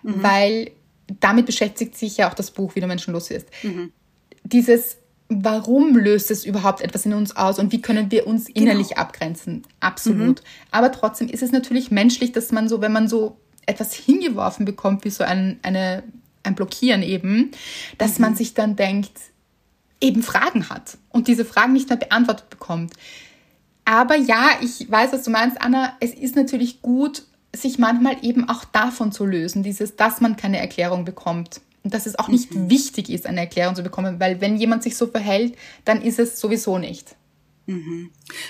weil 0.04 0.72
damit 1.20 1.48
beschäftigt 1.48 1.98
sich 1.98 2.16
ja 2.16 2.30
auch 2.30 2.34
das 2.34 2.52
Buch, 2.52 2.76
wie 2.76 2.80
du 2.80 2.88
Menschen 2.88 3.12
los 3.12 3.30
wirst. 3.30 3.48
Dieses, 4.46 4.99
warum 5.30 5.96
löst 5.96 6.32
es 6.32 6.44
überhaupt 6.44 6.82
etwas 6.82 7.06
in 7.06 7.14
uns 7.14 7.36
aus 7.36 7.60
und 7.60 7.72
wie 7.72 7.82
können 7.82 8.10
wir 8.12 8.26
uns 8.26 8.50
innerlich 8.50 8.98
abgrenzen? 8.98 9.62
Absolut. 9.80 10.42
Aber 10.72 10.92
trotzdem 10.92 11.30
ist 11.30 11.44
es 11.44 11.52
natürlich 11.52 11.92
menschlich, 11.92 12.32
dass 12.32 12.52
man 12.52 12.68
so, 12.68 12.82
wenn 12.82 12.92
man 12.92 13.08
so 13.08 13.38
etwas 13.68 13.94
hingeworfen 13.94 14.66
bekommt, 14.66 15.06
wie 15.06 15.12
so 15.12 15.24
ein, 15.24 15.60
eine, 15.62 16.04
ein 16.42 16.56
Blockieren 16.56 17.04
eben, 17.04 17.52
dass 18.00 18.18
man 18.18 18.36
sich 18.36 18.56
dann 18.56 18.76
denkt, 18.76 19.12
eben 20.02 20.24
Fragen 20.24 20.70
hat 20.70 20.98
und 21.10 21.28
diese 21.28 21.46
Fragen 21.46 21.74
nicht 21.74 21.90
mehr 21.90 21.98
beantwortet 21.98 22.50
bekommt. 22.50 22.94
Aber 23.86 24.16
ja, 24.16 24.52
ich 24.62 24.90
weiß, 24.90 25.14
was 25.14 25.24
du 25.24 25.32
meinst, 25.32 25.62
Anna. 25.62 25.94
Es 26.00 26.14
ist 26.14 26.36
natürlich 26.36 26.82
gut, 26.82 27.24
sich 27.56 27.78
manchmal 27.78 28.18
eben 28.24 28.48
auch 28.50 28.64
davon 28.66 29.12
zu 29.12 29.26
lösen, 29.26 29.64
dieses, 29.64 29.96
dass 29.96 30.22
man 30.22 30.38
keine 30.38 30.60
Erklärung 30.60 31.06
bekommt. 31.06 31.62
Dass 31.84 32.06
es 32.06 32.20
auch 32.20 32.28
nicht 32.28 32.50
wichtig 32.70 33.10
ist, 33.10 33.26
eine 33.26 33.40
Erklärung 33.40 33.76
zu 33.76 33.84
bekommen, 33.84 34.20
weil 34.20 34.42
wenn 34.42 34.58
jemand 34.58 34.84
sich 34.84 34.98
so 34.98 35.08
verhält, 35.08 35.56
dann 35.86 36.02
ist 36.02 36.20
es 36.20 36.40
sowieso 36.40 36.78
nicht. 36.78 37.16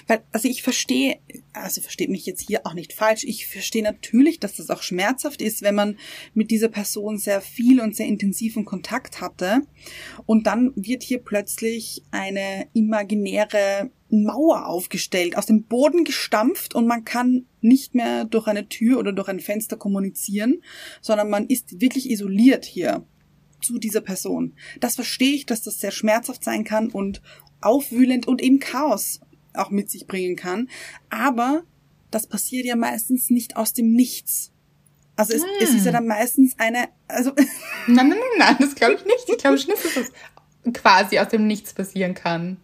Weil, 0.08 0.22
also 0.32 0.48
ich 0.48 0.64
verstehe, 0.64 1.20
also 1.52 1.82
versteht 1.82 2.10
mich 2.10 2.26
jetzt 2.26 2.48
hier 2.48 2.66
auch 2.66 2.74
nicht 2.74 2.94
falsch, 2.94 3.26
ich 3.26 3.48
verstehe 3.48 3.84
natürlich, 3.84 4.40
dass 4.40 4.56
das 4.56 4.70
auch 4.70 4.82
schmerzhaft 4.82 5.42
ist, 5.42 5.62
wenn 5.62 5.76
man 5.76 5.98
mit 6.34 6.52
dieser 6.52 6.70
Person 6.70 7.18
sehr 7.18 7.42
viel 7.42 7.82
und 7.82 7.96
sehr 7.98 8.08
intensiven 8.08 8.64
Kontakt 8.64 9.20
hatte. 9.20 9.62
Und 10.26 10.48
dann 10.48 10.72
wird 10.76 11.04
hier 11.04 11.20
plötzlich 11.20 12.02
eine 12.12 12.68
imaginäre 12.74 13.92
Mauer 14.10 14.68
aufgestellt, 14.68 15.38
aus 15.38 15.48
dem 15.48 15.64
Boden 15.64 16.06
gestampft 16.06 16.74
und 16.74 16.88
man 16.88 17.04
kann 17.04 17.46
nicht 17.62 17.96
mehr 17.96 18.24
durch 18.24 18.48
eine 18.48 18.70
Tür 18.70 19.00
oder 19.00 19.12
durch 19.12 19.28
ein 19.28 19.42
Fenster 19.42 19.76
kommunizieren, 19.76 20.64
sondern 21.02 21.30
man 21.30 21.46
ist 21.46 21.82
wirklich 21.82 22.10
isoliert 22.10 22.64
hier 22.64 23.06
zu 23.62 23.78
dieser 23.78 24.02
Person. 24.02 24.54
Das 24.80 24.96
verstehe 24.96 25.34
ich, 25.34 25.46
dass 25.46 25.62
das 25.62 25.80
sehr 25.80 25.92
schmerzhaft 25.92 26.44
sein 26.44 26.64
kann 26.64 26.90
und 26.90 27.22
aufwühlend 27.62 28.28
und 28.28 28.42
eben 28.42 28.60
Chaos 28.60 29.20
auch 29.54 29.70
mit 29.70 29.90
sich 29.90 30.08
bringen 30.08 30.36
kann. 30.36 30.70
Aber 31.10 31.64
das 32.12 32.28
passiert 32.28 32.66
ja 32.66 32.76
meistens 32.76 33.30
nicht 33.30 33.58
aus 33.58 33.74
dem 33.74 33.92
Nichts. 33.92 34.52
Also 35.16 35.34
es, 35.34 35.44
es 35.60 35.74
ist 35.74 35.86
ja 35.86 35.92
dann 35.92 36.08
meistens 36.08 36.56
eine, 36.58 36.88
also 37.08 37.32
Nein, 37.88 38.10
nein, 38.10 38.10
nein, 38.10 38.20
nein, 38.38 38.56
das 38.60 38.76
glaube 38.76 38.94
ich 38.94 39.06
nicht. 39.06 39.28
Ich 39.28 39.38
glaube 39.38 39.58
schon, 39.58 39.72
dass 39.72 39.94
das 39.94 40.74
quasi 40.74 41.20
aus 41.20 41.30
dem 41.30 41.46
Nichts 41.48 41.74
passieren 41.74 42.14
kann. 42.14 42.58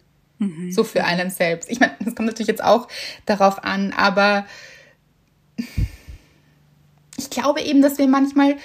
So 0.70 0.84
für 0.84 1.04
einen 1.04 1.30
selbst. 1.30 1.70
Ich 1.70 1.80
meine, 1.80 1.96
das 1.98 2.14
kommt 2.14 2.26
natürlich 2.26 2.48
jetzt 2.48 2.62
auch 2.62 2.88
darauf 3.24 3.64
an, 3.64 3.92
aber 3.92 4.44
ich 7.16 7.30
glaube 7.30 7.62
eben, 7.62 7.80
dass 7.80 7.96
wir 7.96 8.06
manchmal 8.06 8.56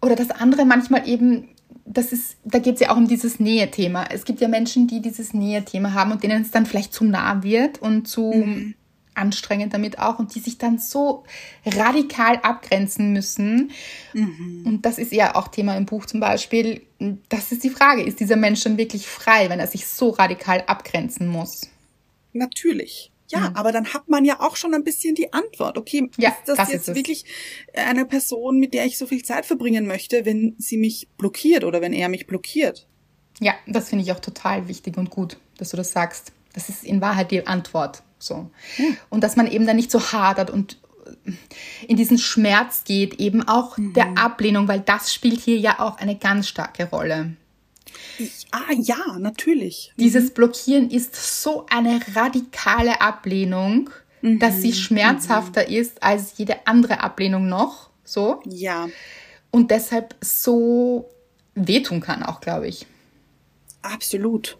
oder 0.00 0.16
dass 0.16 0.30
andere 0.30 0.64
manchmal 0.64 1.06
eben, 1.06 1.48
das 1.84 2.12
ist, 2.12 2.36
da 2.44 2.58
geht 2.58 2.74
es 2.74 2.80
ja 2.80 2.90
auch 2.90 2.96
um 2.96 3.08
dieses 3.08 3.40
Nähe-Thema. 3.40 4.06
Es 4.10 4.24
gibt 4.24 4.40
ja 4.40 4.48
Menschen, 4.48 4.86
die 4.86 5.00
dieses 5.00 5.34
Nähe-Thema 5.34 5.94
haben 5.94 6.12
und 6.12 6.22
denen 6.22 6.42
es 6.42 6.50
dann 6.50 6.66
vielleicht 6.66 6.92
zu 6.92 7.04
nah 7.04 7.42
wird 7.42 7.80
und 7.80 8.06
zu 8.06 8.74
anstrengend 9.14 9.74
damit 9.74 9.98
auch 9.98 10.18
und 10.18 10.34
die 10.34 10.40
sich 10.40 10.58
dann 10.58 10.78
so 10.78 11.24
radikal 11.66 12.36
abgrenzen 12.36 13.12
müssen. 13.12 13.70
Und 14.64 14.82
das 14.86 14.98
ist 14.98 15.12
ja 15.12 15.34
auch 15.34 15.48
Thema 15.48 15.76
im 15.76 15.86
Buch 15.86 16.06
zum 16.06 16.20
Beispiel. 16.20 16.82
Das 17.28 17.52
ist 17.52 17.62
die 17.62 17.70
Frage, 17.70 18.02
ist 18.02 18.20
dieser 18.20 18.36
Mensch 18.36 18.62
dann 18.62 18.78
wirklich 18.78 19.06
frei, 19.06 19.50
wenn 19.50 19.60
er 19.60 19.66
sich 19.66 19.86
so 19.86 20.10
radikal 20.10 20.62
abgrenzen 20.66 21.26
muss? 21.26 21.68
natürlich. 22.32 23.11
Ja, 23.32 23.52
aber 23.54 23.72
dann 23.72 23.92
hat 23.94 24.08
man 24.08 24.24
ja 24.24 24.40
auch 24.40 24.56
schon 24.56 24.74
ein 24.74 24.84
bisschen 24.84 25.14
die 25.14 25.32
Antwort. 25.32 25.78
Okay, 25.78 26.10
Ja, 26.18 26.30
ist 26.30 26.46
das, 26.46 26.56
das 26.58 26.72
jetzt 26.72 26.88
ist 26.88 26.94
wirklich 26.94 27.24
eine 27.74 28.04
Person, 28.04 28.58
mit 28.58 28.74
der 28.74 28.84
ich 28.84 28.98
so 28.98 29.06
viel 29.06 29.22
Zeit 29.24 29.46
verbringen 29.46 29.86
möchte, 29.86 30.24
wenn 30.26 30.54
sie 30.58 30.76
mich 30.76 31.08
blockiert 31.16 31.64
oder 31.64 31.80
wenn 31.80 31.92
er 31.92 32.08
mich 32.08 32.26
blockiert? 32.26 32.86
Ja, 33.40 33.54
das 33.66 33.88
finde 33.88 34.04
ich 34.04 34.12
auch 34.12 34.20
total 34.20 34.68
wichtig 34.68 34.96
und 34.96 35.10
gut, 35.10 35.38
dass 35.58 35.70
du 35.70 35.76
das 35.76 35.92
sagst. 35.92 36.32
Das 36.52 36.68
ist 36.68 36.84
in 36.84 37.00
Wahrheit 37.00 37.30
die 37.30 37.46
Antwort. 37.46 38.02
So. 38.18 38.50
Und 39.08 39.24
dass 39.24 39.36
man 39.36 39.50
eben 39.50 39.66
dann 39.66 39.76
nicht 39.76 39.90
so 39.90 40.12
hadert 40.12 40.50
und 40.50 40.78
in 41.88 41.96
diesen 41.96 42.18
Schmerz 42.18 42.84
geht, 42.84 43.14
eben 43.14 43.46
auch 43.46 43.76
der 43.78 44.16
Ablehnung, 44.16 44.68
weil 44.68 44.80
das 44.80 45.12
spielt 45.12 45.40
hier 45.40 45.58
ja 45.58 45.80
auch 45.80 45.98
eine 45.98 46.16
ganz 46.16 46.48
starke 46.48 46.88
Rolle. 46.88 47.36
Ah, 48.50 48.72
ja, 48.76 49.18
natürlich. 49.18 49.92
Dieses 49.96 50.32
Blockieren 50.32 50.90
ist 50.90 51.42
so 51.42 51.66
eine 51.70 52.00
radikale 52.14 53.00
Ablehnung, 53.00 53.90
dass 54.22 54.62
sie 54.62 54.72
schmerzhafter 54.72 55.68
ist 55.68 56.02
als 56.02 56.38
jede 56.38 56.66
andere 56.66 57.00
Ablehnung 57.00 57.48
noch. 57.48 57.90
So. 58.04 58.40
Ja, 58.46 58.88
Und 59.50 59.70
deshalb 59.70 60.14
so 60.20 61.08
wehtun 61.54 62.00
kann 62.00 62.22
auch, 62.22 62.40
glaube 62.40 62.68
ich. 62.68 62.86
absolut. 63.82 64.56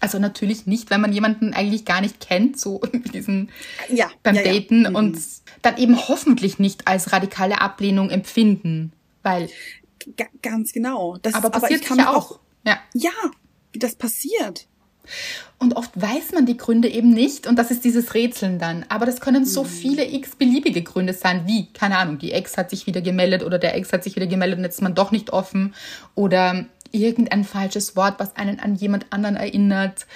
Also 0.00 0.20
natürlich 0.20 0.66
nicht, 0.66 0.90
wenn 0.90 1.00
man 1.00 1.12
jemanden 1.12 1.52
eigentlich 1.54 1.84
gar 1.84 2.00
nicht 2.00 2.20
kennt, 2.20 2.58
so 2.58 2.80
diesen 3.12 3.50
Ja, 3.88 4.08
beim 4.22 4.36
ja, 4.36 4.42
ja. 4.42 4.52
Daten 4.52 4.86
und 4.94 5.18
dann 5.62 5.76
eben 5.76 5.96
hoffentlich 6.08 6.58
nicht 6.60 6.86
als 6.86 7.12
radikale 7.12 7.60
Ablehnung 7.60 8.08
empfinden, 8.10 8.92
weil 9.24 9.48
Ga 10.16 10.26
ganz 10.40 10.72
genau. 10.72 11.16
Das, 11.20 11.34
aber 11.34 11.50
passiert 11.50 11.80
ich 11.80 11.86
kann 11.86 11.98
ja 11.98 12.04
mir 12.04 12.16
auch. 12.16 12.38
Ja. 12.64 12.78
Ja, 12.94 13.10
wie 13.72 13.78
das 13.78 13.96
passiert. 13.96 14.66
Und 15.58 15.74
oft 15.76 15.90
weiß 16.00 16.32
man 16.32 16.46
die 16.46 16.56
Gründe 16.56 16.88
eben 16.88 17.10
nicht 17.10 17.46
und 17.46 17.56
das 17.56 17.70
ist 17.70 17.84
dieses 17.84 18.14
Rätseln 18.14 18.58
dann. 18.58 18.84
Aber 18.88 19.06
das 19.06 19.20
können 19.20 19.44
so 19.44 19.64
viele 19.64 20.06
x-beliebige 20.06 20.82
Gründe 20.82 21.14
sein, 21.14 21.46
wie, 21.46 21.66
keine 21.72 21.98
Ahnung, 21.98 22.18
die 22.18 22.32
Ex 22.32 22.56
hat 22.56 22.70
sich 22.70 22.86
wieder 22.86 23.00
gemeldet 23.00 23.42
oder 23.42 23.58
der 23.58 23.74
Ex 23.74 23.92
hat 23.92 24.04
sich 24.04 24.16
wieder 24.16 24.26
gemeldet 24.26 24.58
und 24.58 24.64
jetzt 24.64 24.76
ist 24.76 24.82
man 24.82 24.94
doch 24.94 25.10
nicht 25.10 25.32
offen 25.32 25.74
oder 26.14 26.66
irgendein 26.92 27.44
falsches 27.44 27.96
Wort, 27.96 28.18
was 28.18 28.36
einen 28.36 28.60
an 28.60 28.74
jemand 28.74 29.12
anderen 29.12 29.36
erinnert, 29.36 30.06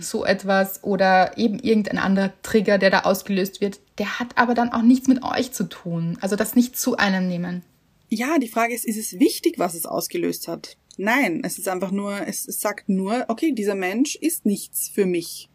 so 0.00 0.24
etwas 0.24 0.84
oder 0.84 1.36
eben 1.36 1.58
irgendein 1.58 1.98
anderer 1.98 2.32
Trigger, 2.42 2.78
der 2.78 2.90
da 2.90 3.00
ausgelöst 3.00 3.60
wird, 3.60 3.80
der 3.98 4.20
hat 4.20 4.38
aber 4.38 4.54
dann 4.54 4.72
auch 4.72 4.82
nichts 4.82 5.08
mit 5.08 5.24
euch 5.24 5.52
zu 5.52 5.64
tun. 5.64 6.16
Also 6.20 6.36
das 6.36 6.54
nicht 6.54 6.78
zu 6.78 6.96
einem 6.96 7.26
nehmen. 7.26 7.62
Ja, 8.08 8.38
die 8.38 8.48
Frage 8.48 8.74
ist, 8.74 8.84
ist 8.84 8.98
es 8.98 9.18
wichtig, 9.18 9.58
was 9.58 9.74
es 9.74 9.86
ausgelöst 9.86 10.48
hat? 10.48 10.76
Nein, 11.02 11.40
es 11.44 11.56
ist 11.56 11.66
einfach 11.66 11.92
nur, 11.92 12.26
es, 12.26 12.46
es 12.46 12.60
sagt 12.60 12.90
nur, 12.90 13.24
okay, 13.28 13.52
dieser 13.52 13.74
Mensch 13.74 14.16
ist 14.16 14.44
nichts 14.44 14.90
für 14.90 15.06
mich. 15.06 15.48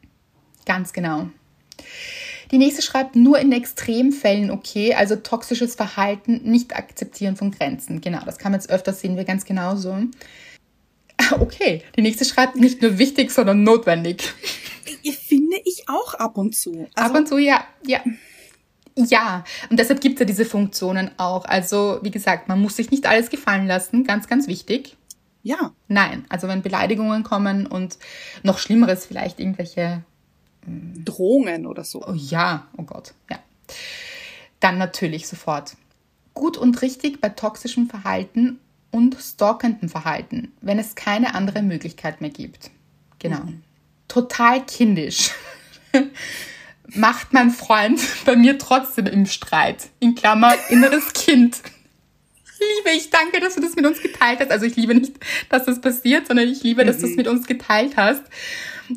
Ganz 0.66 0.92
genau. 0.92 1.30
Die 2.50 2.58
nächste 2.58 2.82
schreibt 2.82 3.16
nur 3.16 3.38
in 3.38 3.52
Extremfällen 3.52 4.50
okay, 4.50 4.96
also 4.96 5.16
toxisches 5.16 5.76
Verhalten, 5.76 6.42
nicht 6.50 6.76
akzeptieren 6.76 7.36
von 7.36 7.52
Grenzen. 7.52 8.02
Genau, 8.02 8.26
das 8.26 8.40
kann 8.40 8.54
man 8.54 8.60
jetzt 8.60 8.72
öfter 8.72 8.92
sehen 8.92 9.18
wir 9.18 9.24
ganz 9.24 9.46
genauso. 9.46 9.96
Ah, 11.18 11.38
Okay, 11.40 11.84
die 11.96 12.02
nächste 12.02 12.26
schreibt 12.26 12.56
nicht 12.56 12.82
nur 12.82 12.98
wichtig, 12.98 13.30
sondern 13.30 13.62
notwendig. 13.62 14.24
Finde 15.28 15.58
ich 15.64 15.88
auch 15.88 16.16
ab 16.16 16.40
und 16.40 16.56
zu. 16.56 16.88
Also, 16.96 17.10
Ab 17.12 17.16
und 17.16 17.28
zu, 17.28 17.38
ja, 17.38 17.64
ja. 17.86 18.04
Ja, 18.96 19.44
und 19.70 19.78
deshalb 19.78 20.02
gibt 20.02 20.16
es 20.16 20.20
ja 20.22 20.26
diese 20.26 20.46
Funktionen 20.46 21.12
auch. 21.18 21.46
Also, 21.46 22.00
wie 22.02 22.12
gesagt, 22.12 22.48
man 22.48 22.60
muss 22.60 22.78
sich 22.78 22.90
nicht 22.90 23.06
alles 23.06 23.30
gefallen 23.30 23.68
lassen, 23.68 24.06
ganz, 24.06 24.28
ganz 24.28 24.48
wichtig. 24.48 24.98
Ja, 25.46 25.72
Nein, 25.88 26.26
also 26.28 26.48
wenn 26.48 26.64
Beleidigungen 26.64 27.24
kommen 27.24 27.68
und 27.68 28.00
noch 28.42 28.58
Schlimmeres 28.58 29.06
vielleicht 29.06 29.40
irgendwelche 29.40 30.04
Drohungen 30.66 31.68
oder 31.68 31.84
so. 31.84 32.04
Oh 32.04 32.14
ja, 32.14 32.68
oh 32.78 32.82
Gott, 32.82 33.14
ja. 33.30 33.38
Dann 34.60 34.80
natürlich 34.80 35.28
sofort. 35.28 35.78
Gut 36.34 36.58
und 36.58 36.82
richtig 36.82 37.22
bei 37.22 37.30
toxischem 37.30 37.88
Verhalten 37.88 38.60
und 38.90 39.16
stalkendem 39.20 39.88
Verhalten, 39.88 40.52
wenn 40.62 40.80
es 40.80 40.96
keine 40.96 41.36
andere 41.36 41.62
Möglichkeit 41.62 42.22
mehr 42.22 42.32
gibt. 42.32 42.72
Genau. 43.20 43.42
Mhm. 43.42 43.62
Total 44.08 44.66
kindisch. 44.66 45.30
Macht 46.88 47.34
mein 47.34 47.52
Freund 47.52 48.02
bei 48.26 48.36
mir 48.36 48.58
trotzdem 48.58 49.06
im 49.06 49.28
Streit. 49.28 49.90
In 50.00 50.16
Klammer, 50.16 50.56
inneres 50.70 51.14
Kind. 51.14 51.62
Liebe, 52.60 52.96
ich 52.96 53.10
danke, 53.10 53.40
dass 53.40 53.56
du 53.56 53.62
das 53.62 53.76
mit 53.76 53.86
uns 53.86 54.02
geteilt 54.02 54.40
hast. 54.40 54.52
Also 54.52 54.66
ich 54.66 54.76
liebe 54.76 54.96
nicht, 54.96 55.14
dass 55.50 55.66
das 55.66 55.82
passiert, 55.82 56.28
sondern 56.28 56.48
ich 56.48 56.64
liebe, 56.64 56.86
dass 56.86 56.98
mhm. 56.98 57.02
du 57.02 57.08
es 57.08 57.16
mit 57.16 57.28
uns 57.28 57.48
geteilt 57.48 57.98
hast. 57.98 58.24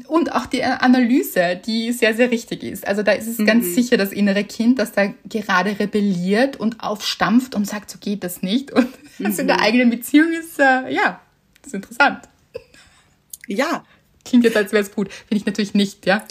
Und 0.07 0.33
auch 0.33 0.47
die 0.47 0.63
Analyse, 0.63 1.61
die 1.65 1.93
sehr, 1.93 2.15
sehr 2.15 2.31
richtig 2.31 2.63
ist. 2.63 2.87
Also 2.87 3.03
da 3.03 3.13
ist 3.13 3.27
es 3.27 3.39
mhm. 3.39 3.47
ganz 3.47 3.75
sicher 3.75 3.97
das 3.97 4.13
innere 4.13 4.45
Kind, 4.45 4.79
das 4.79 4.93
da 4.93 5.13
gerade 5.25 5.79
rebelliert 5.79 6.57
und 6.57 6.81
aufstampft 6.81 7.55
und 7.55 7.67
sagt, 7.67 7.91
so 7.91 7.99
geht 7.99 8.23
das 8.23 8.43
nicht. 8.43 8.71
Und 8.71 8.89
mhm. 9.19 9.25
das 9.25 9.39
in 9.39 9.47
der 9.47 9.61
eigenen 9.61 9.91
Beziehung 9.91 10.33
ist, 10.33 10.59
äh, 10.59 10.93
ja, 10.93 11.21
das 11.63 11.69
ist 11.69 11.75
interessant. 11.75 12.29
Ja, 13.47 13.85
klingt 14.27 14.45
jetzt, 14.45 14.57
als 14.57 14.73
wäre 14.73 14.83
es 14.83 14.93
gut. 14.93 15.11
Finde 15.13 15.37
ich 15.37 15.47
natürlich 15.47 15.75
nicht, 15.75 16.07
ja. 16.07 16.25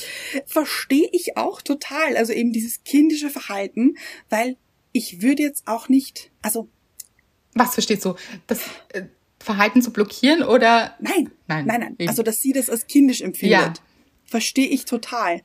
Verstehe 0.45 1.09
ich 1.11 1.35
auch 1.35 1.61
total. 1.61 2.15
Also 2.15 2.31
eben 2.31 2.53
dieses 2.53 2.83
kindische 2.83 3.29
Verhalten, 3.29 3.95
weil 4.29 4.55
ich 4.91 5.21
würde 5.21 5.43
jetzt 5.43 5.67
auch 5.67 5.89
nicht, 5.89 6.31
also. 6.41 6.69
Was 7.57 7.73
verstehst 7.73 8.05
du? 8.05 8.15
Das 8.47 8.61
äh, 8.89 9.03
Verhalten 9.39 9.81
zu 9.81 9.91
blockieren 9.91 10.43
oder? 10.43 10.95
Nein, 10.99 11.31
nein, 11.47 11.65
nein, 11.65 11.95
nein. 11.97 12.09
Also, 12.09 12.23
dass 12.23 12.41
sie 12.41 12.53
das 12.53 12.69
als 12.69 12.87
kindisch 12.87 13.21
empfindet. 13.21 13.59
Ja. 13.59 13.73
Verstehe 14.25 14.67
ich 14.67 14.85
total. 14.85 15.41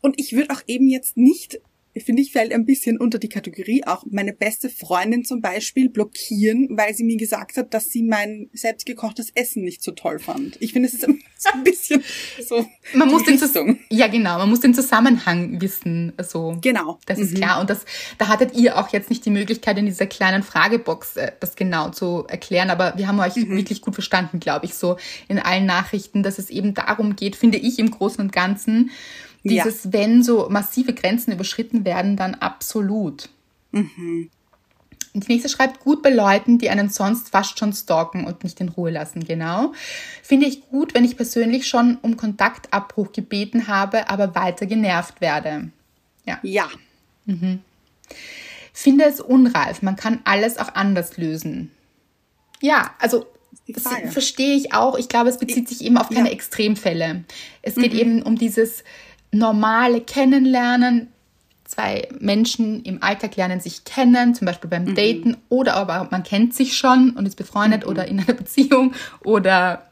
Und 0.00 0.18
ich 0.18 0.32
würde 0.32 0.52
auch 0.54 0.62
eben 0.66 0.88
jetzt 0.88 1.16
nicht 1.16 1.60
finde 2.00 2.22
ich, 2.22 2.32
fällt 2.32 2.52
ein 2.52 2.64
bisschen 2.64 2.98
unter 2.98 3.18
die 3.18 3.28
Kategorie 3.28 3.84
auch 3.84 4.04
meine 4.10 4.32
beste 4.32 4.70
Freundin 4.70 5.24
zum 5.24 5.42
Beispiel 5.42 5.90
blockieren, 5.90 6.68
weil 6.70 6.94
sie 6.94 7.04
mir 7.04 7.18
gesagt 7.18 7.56
hat, 7.56 7.74
dass 7.74 7.90
sie 7.90 8.02
mein 8.02 8.48
selbstgekochtes 8.54 9.30
Essen 9.34 9.62
nicht 9.62 9.82
so 9.82 9.92
toll 9.92 10.18
fand. 10.18 10.56
Ich 10.60 10.72
finde, 10.72 10.88
es 10.88 10.94
ist 10.94 11.04
ein 11.52 11.64
bisschen 11.64 12.02
so. 12.46 12.66
Man 12.94 13.10
muss 13.10 13.24
den 13.24 13.38
Richtung. 13.38 13.78
ja 13.90 14.06
genau, 14.06 14.38
man 14.38 14.48
muss 14.48 14.60
den 14.60 14.74
Zusammenhang 14.74 15.60
wissen. 15.60 16.12
Also 16.16 16.56
genau, 16.60 16.98
das 17.06 17.18
ist 17.18 17.32
mhm. 17.32 17.36
klar. 17.36 17.60
Und 17.60 17.68
das, 17.68 17.84
da 18.16 18.28
hattet 18.28 18.54
ihr 18.54 18.78
auch 18.78 18.88
jetzt 18.92 19.10
nicht 19.10 19.24
die 19.26 19.30
Möglichkeit 19.30 19.76
in 19.76 19.86
dieser 19.86 20.06
kleinen 20.06 20.42
Fragebox 20.42 21.16
äh, 21.16 21.32
das 21.40 21.56
genau 21.56 21.90
zu 21.90 22.24
erklären, 22.26 22.70
aber 22.70 22.94
wir 22.96 23.08
haben 23.08 23.20
euch 23.20 23.36
mhm. 23.36 23.56
wirklich 23.56 23.82
gut 23.82 23.94
verstanden, 23.94 24.40
glaube 24.40 24.66
ich, 24.66 24.74
so 24.74 24.96
in 25.28 25.38
allen 25.38 25.66
Nachrichten, 25.66 26.22
dass 26.22 26.38
es 26.38 26.48
eben 26.48 26.74
darum 26.74 27.16
geht, 27.16 27.36
finde 27.36 27.58
ich 27.58 27.78
im 27.78 27.90
Großen 27.90 28.20
und 28.20 28.32
Ganzen 28.32 28.90
dieses, 29.44 29.84
ja. 29.84 29.92
wenn 29.92 30.22
so 30.22 30.48
massive 30.48 30.92
Grenzen 30.92 31.32
überschritten 31.32 31.84
werden, 31.84 32.16
dann 32.16 32.34
absolut. 32.34 33.28
Mhm. 33.72 34.30
Die 35.14 35.28
nächste 35.28 35.50
schreibt, 35.50 35.80
gut 35.80 36.02
bei 36.02 36.08
Leuten, 36.08 36.56
die 36.58 36.70
einen 36.70 36.88
sonst 36.88 37.30
fast 37.30 37.58
schon 37.58 37.74
stalken 37.74 38.24
und 38.24 38.44
nicht 38.44 38.60
in 38.60 38.70
Ruhe 38.70 38.90
lassen. 38.90 39.24
Genau. 39.24 39.74
Finde 40.22 40.46
ich 40.46 40.68
gut, 40.68 40.94
wenn 40.94 41.04
ich 41.04 41.16
persönlich 41.16 41.66
schon 41.66 41.98
um 42.00 42.16
Kontaktabbruch 42.16 43.12
gebeten 43.12 43.68
habe, 43.68 44.08
aber 44.08 44.34
weiter 44.34 44.64
genervt 44.64 45.20
werde. 45.20 45.70
Ja. 46.24 46.38
Ja. 46.42 46.68
Mhm. 47.26 47.60
Finde 48.72 49.04
es 49.04 49.20
unreif. 49.20 49.82
Man 49.82 49.96
kann 49.96 50.20
alles 50.24 50.56
auch 50.56 50.74
anders 50.74 51.18
lösen. 51.18 51.70
Ja, 52.62 52.94
also 52.98 53.26
das 53.68 53.84
verstehe 54.12 54.56
ich 54.56 54.72
auch. 54.72 54.96
Ich 54.96 55.08
glaube, 55.08 55.28
es 55.28 55.38
bezieht 55.38 55.68
sich 55.68 55.84
eben 55.84 55.98
auf 55.98 56.08
keine 56.08 56.28
ja. 56.28 56.32
Extremfälle. 56.32 57.24
Es 57.60 57.74
geht 57.74 57.92
mhm. 57.92 57.98
eben 57.98 58.22
um 58.22 58.36
dieses, 58.36 58.82
normale 59.32 60.00
Kennenlernen. 60.00 61.08
Zwei 61.64 62.08
Menschen 62.20 62.82
im 62.82 63.02
Alltag 63.02 63.36
lernen 63.36 63.60
sich 63.60 63.84
kennen, 63.84 64.34
zum 64.34 64.46
Beispiel 64.46 64.68
beim 64.68 64.84
mhm. 64.84 64.94
Daten, 64.94 65.36
oder 65.48 65.74
aber 65.74 66.06
man 66.10 66.22
kennt 66.22 66.54
sich 66.54 66.76
schon 66.76 67.10
und 67.10 67.26
ist 67.26 67.36
befreundet 67.36 67.84
mhm. 67.84 67.90
oder 67.90 68.06
in 68.06 68.20
einer 68.20 68.34
Beziehung 68.34 68.92
oder 69.24 69.88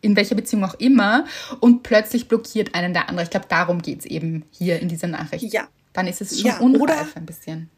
in 0.00 0.16
welcher 0.16 0.34
Beziehung 0.34 0.64
auch 0.64 0.74
immer 0.74 1.26
und 1.60 1.82
plötzlich 1.82 2.26
blockiert 2.26 2.74
einen 2.74 2.94
der 2.94 3.10
andere. 3.10 3.24
Ich 3.24 3.30
glaube, 3.30 3.46
darum 3.50 3.82
geht 3.82 4.00
es 4.00 4.06
eben 4.06 4.44
hier 4.50 4.80
in 4.80 4.88
dieser 4.88 5.08
Nachricht. 5.08 5.52
Ja. 5.52 5.68
Dann 5.92 6.06
ist 6.06 6.22
es 6.22 6.40
schon 6.40 6.50
ja, 6.50 6.58
unreif 6.58 7.16
ein 7.16 7.26
bisschen 7.26 7.68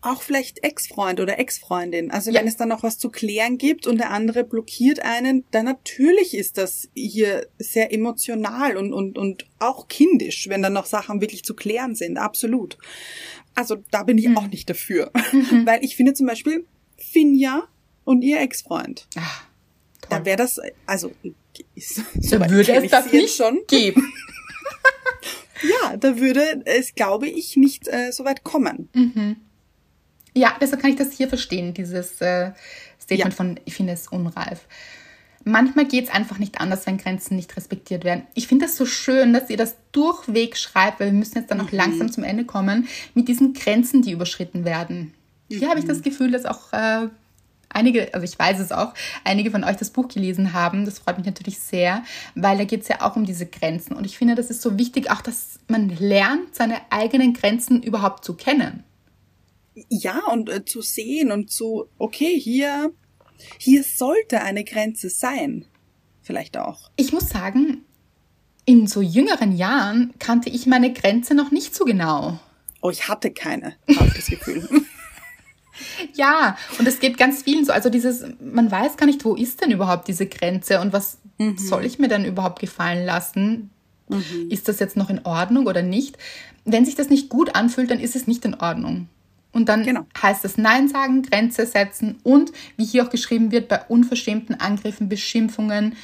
auch 0.00 0.22
vielleicht 0.22 0.62
Ex-Freund 0.62 1.20
oder 1.20 1.38
Ex-Freundin. 1.38 2.10
Also 2.10 2.30
ja. 2.30 2.40
wenn 2.40 2.48
es 2.48 2.56
dann 2.56 2.68
noch 2.68 2.82
was 2.82 2.98
zu 2.98 3.10
klären 3.10 3.58
gibt 3.58 3.86
und 3.86 3.98
der 3.98 4.10
andere 4.10 4.44
blockiert 4.44 5.00
einen, 5.00 5.44
dann 5.50 5.64
natürlich 5.64 6.36
ist 6.36 6.58
das 6.58 6.88
hier 6.94 7.46
sehr 7.58 7.92
emotional 7.92 8.76
und, 8.76 8.92
und, 8.92 9.18
und 9.18 9.46
auch 9.58 9.88
kindisch, 9.88 10.48
wenn 10.48 10.62
dann 10.62 10.72
noch 10.72 10.86
Sachen 10.86 11.20
wirklich 11.20 11.44
zu 11.44 11.54
klären 11.54 11.94
sind. 11.94 12.16
Absolut. 12.16 12.78
Also 13.54 13.76
da 13.90 14.04
bin 14.04 14.18
ich 14.18 14.28
mhm. 14.28 14.38
auch 14.38 14.46
nicht 14.46 14.70
dafür. 14.70 15.10
Mhm. 15.32 15.62
Weil 15.66 15.84
ich 15.84 15.96
finde 15.96 16.14
zum 16.14 16.26
Beispiel 16.26 16.64
Finja 16.96 17.64
und 18.04 18.22
ihr 18.22 18.40
Ex-Freund. 18.40 19.08
Ah, 19.16 19.22
da 20.08 20.24
wäre 20.24 20.36
das, 20.36 20.60
also 20.86 21.12
so 21.76 22.38
da 22.38 22.50
würde 22.50 22.72
es 22.72 22.90
das 22.90 23.12
nicht 23.12 23.34
schon 23.34 23.60
geben. 23.66 24.12
ja, 25.62 25.96
da 25.96 26.18
würde 26.18 26.62
es, 26.64 26.94
glaube 26.94 27.28
ich, 27.28 27.56
nicht 27.56 27.88
äh, 27.88 28.12
so 28.12 28.24
weit 28.24 28.44
kommen. 28.44 28.88
Mhm. 28.94 29.36
Ja, 30.38 30.54
deshalb 30.60 30.80
kann 30.80 30.92
ich 30.92 30.96
das 30.96 31.12
hier 31.12 31.28
verstehen, 31.28 31.74
dieses 31.74 32.20
äh, 32.20 32.52
Statement 33.02 33.32
ja. 33.32 33.36
von, 33.36 33.60
ich 33.64 33.74
finde 33.74 33.92
es 33.92 34.06
unreif. 34.06 34.60
Manchmal 35.42 35.86
geht 35.86 36.04
es 36.04 36.10
einfach 36.14 36.38
nicht 36.38 36.60
anders, 36.60 36.86
wenn 36.86 36.96
Grenzen 36.96 37.34
nicht 37.34 37.56
respektiert 37.56 38.04
werden. 38.04 38.22
Ich 38.34 38.46
finde 38.46 38.66
das 38.66 38.76
so 38.76 38.86
schön, 38.86 39.32
dass 39.32 39.50
ihr 39.50 39.56
das 39.56 39.74
durchweg 39.90 40.56
schreibt, 40.56 41.00
weil 41.00 41.08
wir 41.08 41.18
müssen 41.18 41.38
jetzt 41.38 41.50
dann 41.50 41.58
noch 41.58 41.72
mhm. 41.72 41.78
langsam 41.78 42.12
zum 42.12 42.22
Ende 42.22 42.44
kommen, 42.44 42.86
mit 43.14 43.26
diesen 43.26 43.52
Grenzen, 43.52 44.02
die 44.02 44.12
überschritten 44.12 44.64
werden. 44.64 45.12
Hier 45.48 45.66
mhm. 45.66 45.70
habe 45.70 45.80
ich 45.80 45.86
das 45.86 46.02
Gefühl, 46.02 46.30
dass 46.30 46.44
auch 46.44 46.72
äh, 46.72 47.08
einige, 47.68 48.14
also 48.14 48.22
ich 48.22 48.38
weiß 48.38 48.60
es 48.60 48.70
auch, 48.70 48.94
einige 49.24 49.50
von 49.50 49.64
euch 49.64 49.76
das 49.76 49.90
Buch 49.90 50.06
gelesen 50.06 50.52
haben. 50.52 50.84
Das 50.84 51.00
freut 51.00 51.16
mich 51.16 51.26
natürlich 51.26 51.58
sehr, 51.58 52.04
weil 52.36 52.58
da 52.58 52.64
geht 52.64 52.82
es 52.82 52.88
ja 52.88 53.00
auch 53.00 53.16
um 53.16 53.24
diese 53.24 53.46
Grenzen. 53.46 53.96
Und 53.96 54.04
ich 54.04 54.16
finde, 54.16 54.36
das 54.36 54.50
ist 54.50 54.62
so 54.62 54.78
wichtig, 54.78 55.10
auch 55.10 55.20
dass 55.20 55.58
man 55.66 55.88
lernt, 55.88 56.54
seine 56.54 56.76
eigenen 56.90 57.32
Grenzen 57.32 57.82
überhaupt 57.82 58.24
zu 58.24 58.34
kennen 58.34 58.84
ja, 59.88 60.20
und 60.30 60.48
äh, 60.48 60.64
zu 60.64 60.82
sehen 60.82 61.32
und 61.32 61.50
zu, 61.50 61.86
okay, 61.98 62.38
hier, 62.38 62.92
hier 63.58 63.82
sollte 63.82 64.42
eine 64.42 64.64
Grenze 64.64 65.10
sein. 65.10 65.66
Vielleicht 66.22 66.56
auch. 66.56 66.90
Ich 66.96 67.12
muss 67.12 67.28
sagen, 67.28 67.84
in 68.64 68.86
so 68.86 69.00
jüngeren 69.00 69.56
Jahren 69.56 70.12
kannte 70.18 70.50
ich 70.50 70.66
meine 70.66 70.92
Grenze 70.92 71.34
noch 71.34 71.50
nicht 71.50 71.74
so 71.74 71.84
genau. 71.84 72.38
Oh, 72.80 72.90
ich 72.90 73.08
hatte 73.08 73.30
keine, 73.30 73.76
habe 73.96 74.08
ich 74.08 74.14
das 74.14 74.26
Gefühl. 74.26 74.68
ja, 76.14 76.56
und 76.78 76.86
es 76.86 77.00
geht 77.00 77.18
ganz 77.18 77.42
vielen 77.42 77.64
so. 77.64 77.72
Also 77.72 77.90
dieses, 77.90 78.24
man 78.40 78.70
weiß 78.70 78.96
gar 78.96 79.06
nicht, 79.06 79.24
wo 79.24 79.34
ist 79.34 79.60
denn 79.62 79.70
überhaupt 79.70 80.08
diese 80.08 80.26
Grenze 80.26 80.80
und 80.80 80.92
was 80.92 81.18
mhm. 81.38 81.58
soll 81.58 81.84
ich 81.84 81.98
mir 81.98 82.08
denn 82.08 82.24
überhaupt 82.24 82.60
gefallen 82.60 83.04
lassen? 83.04 83.70
Mhm. 84.08 84.50
Ist 84.50 84.68
das 84.68 84.80
jetzt 84.80 84.96
noch 84.96 85.10
in 85.10 85.24
Ordnung 85.24 85.66
oder 85.66 85.82
nicht? 85.82 86.16
Wenn 86.64 86.84
sich 86.84 86.94
das 86.94 87.10
nicht 87.10 87.28
gut 87.28 87.54
anfühlt, 87.54 87.90
dann 87.90 88.00
ist 88.00 88.16
es 88.16 88.26
nicht 88.26 88.44
in 88.44 88.54
Ordnung. 88.54 89.08
Und 89.58 89.68
dann 89.68 89.82
genau. 89.82 90.06
heißt 90.22 90.44
es 90.44 90.56
Nein 90.56 90.86
sagen, 90.86 91.22
Grenze 91.22 91.66
setzen 91.66 92.20
und, 92.22 92.52
wie 92.76 92.84
hier 92.84 93.04
auch 93.04 93.10
geschrieben 93.10 93.50
wird, 93.50 93.66
bei 93.66 93.82
unverschämten 93.88 94.54
Angriffen, 94.54 95.08
Beschimpfungen. 95.08 95.96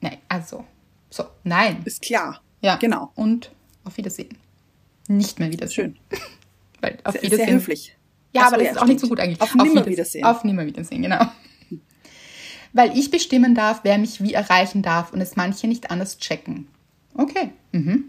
Nein, 0.00 0.16
also, 0.30 0.64
so, 1.10 1.24
nein. 1.44 1.82
Ist 1.84 2.00
klar. 2.00 2.40
Ja, 2.62 2.76
genau. 2.76 3.12
Und 3.14 3.52
auf 3.84 3.98
Wiedersehen. 3.98 4.38
Nicht 5.08 5.38
mehr 5.38 5.52
Wiedersehen. 5.52 5.98
Schön. 6.10 6.20
Weil 6.80 6.96
auf 7.04 7.12
sehr, 7.12 7.22
Wiedersehen. 7.24 7.46
Sehr 7.48 7.54
höflich. 7.56 7.96
Ja, 8.32 8.44
so, 8.44 8.46
aber 8.46 8.56
das 8.56 8.64
ja, 8.64 8.70
ist 8.70 8.76
auch 8.78 8.80
stimmt. 8.84 8.88
nicht 8.88 9.00
so 9.00 9.08
gut 9.08 9.20
eigentlich. 9.20 9.40
Auf, 9.42 9.54
auf 9.54 9.62
Nimmerwiedersehen. 9.62 10.24
Auf 10.24 10.44
Nimmerwiedersehen, 10.44 11.02
genau. 11.02 11.26
Weil 12.72 12.96
ich 12.98 13.10
bestimmen 13.10 13.54
darf, 13.54 13.80
wer 13.82 13.98
mich 13.98 14.22
wie 14.22 14.32
erreichen 14.32 14.80
darf 14.80 15.12
und 15.12 15.20
es 15.20 15.36
manche 15.36 15.68
nicht 15.68 15.90
anders 15.90 16.16
checken. 16.16 16.68
Okay. 17.12 17.52
Mhm. 17.72 18.04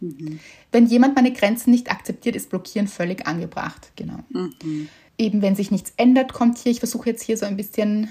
Mhm. 0.00 0.40
Wenn 0.72 0.86
jemand 0.86 1.14
meine 1.14 1.32
Grenzen 1.32 1.70
nicht 1.70 1.90
akzeptiert, 1.90 2.36
ist 2.36 2.50
Blockieren 2.50 2.88
völlig 2.88 3.26
angebracht. 3.26 3.92
Genau. 3.96 4.18
Mhm. 4.30 4.88
Eben, 5.18 5.42
wenn 5.42 5.54
sich 5.54 5.70
nichts 5.70 5.92
ändert, 5.96 6.32
kommt 6.32 6.58
hier, 6.58 6.72
ich 6.72 6.78
versuche 6.78 7.10
jetzt 7.10 7.22
hier 7.22 7.36
so 7.36 7.46
ein 7.46 7.56
bisschen, 7.56 8.08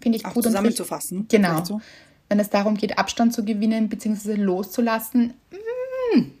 finde 0.00 0.18
ich, 0.18 0.24
Auch 0.24 0.34
gut 0.34 0.44
zusammenzufassen. 0.44 1.26
Genau. 1.28 1.64
So. 1.64 1.80
Wenn 2.28 2.40
es 2.40 2.48
darum 2.48 2.76
geht, 2.76 2.98
Abstand 2.98 3.34
zu 3.34 3.44
gewinnen 3.44 3.88
bzw. 3.88 4.34
loszulassen. 4.34 5.34
Mh, 5.50 5.58
hm. 6.14 6.32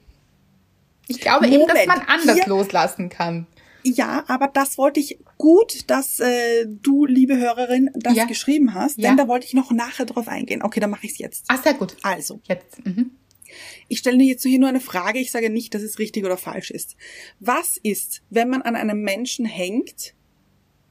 ich 1.08 1.20
glaube 1.20 1.46
Moment, 1.46 1.62
eben, 1.62 1.68
dass 1.68 1.86
man 1.86 2.00
anders 2.06 2.36
hier, 2.36 2.46
loslassen 2.46 3.08
kann. 3.08 3.46
Ja, 3.82 4.24
aber 4.28 4.48
das 4.48 4.78
wollte 4.78 5.00
ich 5.00 5.18
gut, 5.38 5.90
dass 5.90 6.20
äh, 6.20 6.66
du, 6.66 7.06
liebe 7.06 7.36
Hörerin, 7.36 7.90
das 7.94 8.14
ja. 8.14 8.24
geschrieben 8.26 8.74
hast, 8.74 8.98
denn 8.98 9.04
ja. 9.04 9.16
da 9.16 9.28
wollte 9.28 9.46
ich 9.46 9.54
noch 9.54 9.70
nachher 9.70 10.06
drauf 10.06 10.28
eingehen. 10.28 10.62
Okay, 10.62 10.80
dann 10.80 10.90
mache 10.90 11.06
ich 11.06 11.12
es 11.12 11.18
jetzt. 11.18 11.44
Ach, 11.48 11.62
sehr 11.62 11.74
gut. 11.74 11.96
Also. 12.02 12.40
Jetzt. 12.46 12.84
Mhm. 12.84 13.12
Ich 13.88 13.98
stelle 13.98 14.18
dir 14.18 14.26
jetzt 14.26 14.42
hier 14.42 14.58
nur 14.58 14.68
eine 14.68 14.80
Frage, 14.80 15.18
ich 15.18 15.30
sage 15.30 15.50
nicht, 15.50 15.74
dass 15.74 15.82
es 15.82 15.98
richtig 15.98 16.24
oder 16.24 16.36
falsch 16.36 16.70
ist. 16.70 16.96
Was 17.38 17.76
ist, 17.76 18.22
wenn 18.30 18.48
man 18.48 18.62
an 18.62 18.76
einem 18.76 19.02
Menschen 19.02 19.46
hängt 19.46 20.14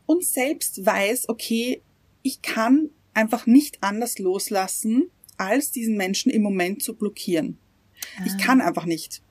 und 0.05 0.23
selbst 0.23 0.85
weiß, 0.85 1.29
okay, 1.29 1.81
ich 2.21 2.41
kann 2.41 2.89
einfach 3.13 3.45
nicht 3.45 3.81
anders 3.81 4.19
loslassen, 4.19 5.09
als 5.37 5.71
diesen 5.71 5.95
Menschen 5.97 6.31
im 6.31 6.41
Moment 6.41 6.83
zu 6.83 6.95
blockieren? 6.95 7.57
Ich 8.25 8.37
kann 8.37 8.61
einfach 8.61 8.85
nicht. 8.85 9.21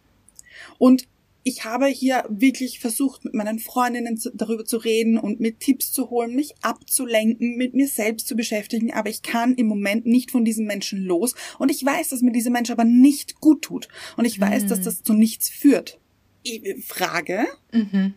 Und 0.79 1.09
ich 1.49 1.65
habe 1.65 1.87
hier 1.87 2.25
wirklich 2.29 2.79
versucht, 2.79 3.25
mit 3.25 3.33
meinen 3.33 3.59
Freundinnen 3.59 4.21
darüber 4.35 4.67
zu 4.67 4.77
reden 4.77 5.17
und 5.17 5.41
mit 5.41 5.61
Tipps 5.61 5.93
zu 5.93 6.11
holen, 6.11 6.35
mich 6.35 6.55
abzulenken, 6.61 7.57
mit 7.57 7.73
mir 7.75 7.89
selbst 7.89 8.29
zu 8.29 8.37
beschäftigen, 8.37 8.93
aber 8.93 9.09
ich 9.09 9.23
kann 9.23 9.55
im 9.55 9.67
Moment 9.67 10.05
nicht 10.05 10.31
von 10.31 10.45
diesen 10.45 10.67
Menschen 10.67 11.03
los. 11.03 11.35
Und 11.59 11.71
ich 11.71 11.83
weiß, 11.83 12.11
dass 12.11 12.21
mir 12.21 12.33
diese 12.33 12.51
Mensch 12.51 12.71
aber 12.71 12.85
nicht 12.85 13.41
gut 13.41 13.63
tut. 13.63 13.89
Und 14.19 14.27
ich 14.27 14.39
weiß, 14.39 14.67
dass 14.67 14.83
das 14.83 15.03
zu 15.03 15.15
nichts 15.15 15.49
führt. 15.49 15.99
Ich 16.43 16.85
frage, 16.85 17.47
Mhm. 17.73 18.15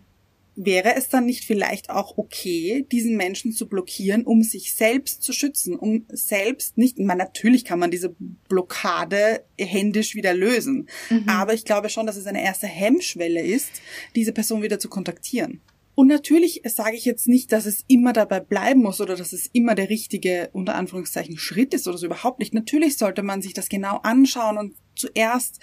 Wäre 0.55 0.95
es 0.95 1.09
dann 1.09 1.25
nicht 1.25 1.45
vielleicht 1.45 1.89
auch 1.89 2.17
okay, 2.17 2.85
diesen 2.91 3.15
Menschen 3.15 3.53
zu 3.53 3.67
blockieren, 3.67 4.23
um 4.23 4.43
sich 4.43 4.75
selbst 4.75 5.23
zu 5.23 5.33
schützen, 5.33 5.75
um 5.75 6.05
selbst 6.09 6.77
nicht, 6.77 6.99
ich 6.99 7.05
meine, 7.05 7.23
natürlich 7.23 7.65
kann 7.65 7.79
man 7.79 7.91
diese 7.91 8.15
Blockade 8.49 9.43
händisch 9.59 10.15
wieder 10.15 10.33
lösen, 10.33 10.89
aber 11.25 11.53
ich 11.53 11.65
glaube 11.65 11.89
schon, 11.89 12.05
dass 12.05 12.17
es 12.17 12.27
eine 12.27 12.43
erste 12.43 12.67
Hemmschwelle 12.67 13.41
ist, 13.41 13.69
diese 14.15 14.33
Person 14.33 14.61
wieder 14.61 14.79
zu 14.79 14.89
kontaktieren. 14.89 15.61
Und 15.93 16.07
natürlich 16.07 16.61
sage 16.65 16.95
ich 16.95 17.05
jetzt 17.05 17.27
nicht, 17.27 17.51
dass 17.51 17.65
es 17.65 17.83
immer 17.87 18.13
dabei 18.13 18.39
bleiben 18.39 18.81
muss 18.81 19.01
oder 19.01 19.15
dass 19.15 19.33
es 19.33 19.49
immer 19.53 19.75
der 19.75 19.89
richtige, 19.89 20.49
unter 20.53 20.75
Anführungszeichen, 20.75 21.37
Schritt 21.37 21.73
ist 21.73 21.87
oder 21.87 21.97
so 21.97 22.05
überhaupt 22.05 22.39
nicht. 22.39 22.53
Natürlich 22.53 22.97
sollte 22.97 23.23
man 23.23 23.41
sich 23.41 23.53
das 23.53 23.69
genau 23.69 23.97
anschauen 23.97 24.57
und 24.57 24.73
zuerst 25.01 25.59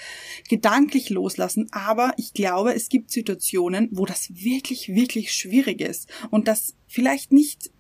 gedanklich 0.49 1.11
loslassen, 1.11 1.69
aber 1.73 2.13
ich 2.17 2.33
glaube, 2.35 2.75
es 2.75 2.89
gibt 2.89 3.11
Situationen, 3.11 3.89
wo 3.93 4.05
das 4.07 4.29
wirklich, 4.35 4.89
wirklich 4.89 5.33
schwierig 5.33 5.81
ist 5.81 6.09
und 6.31 6.49
das 6.49 6.75
vielleicht 6.87 7.33
nicht 7.33 7.71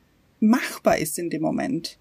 machbar 0.40 0.98
ist 0.98 1.18
in 1.18 1.30
dem 1.30 1.42
Moment. 1.42 1.98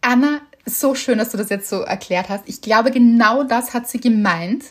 Anna, 0.00 0.42
so 0.66 0.94
schön, 0.94 1.18
dass 1.18 1.30
du 1.30 1.36
das 1.36 1.50
jetzt 1.50 1.68
so 1.68 1.80
erklärt 1.80 2.28
hast. 2.28 2.44
Ich 2.46 2.60
glaube, 2.60 2.90
genau 2.90 3.42
das 3.44 3.72
hat 3.74 3.88
sie 3.88 4.00
gemeint, 4.00 4.64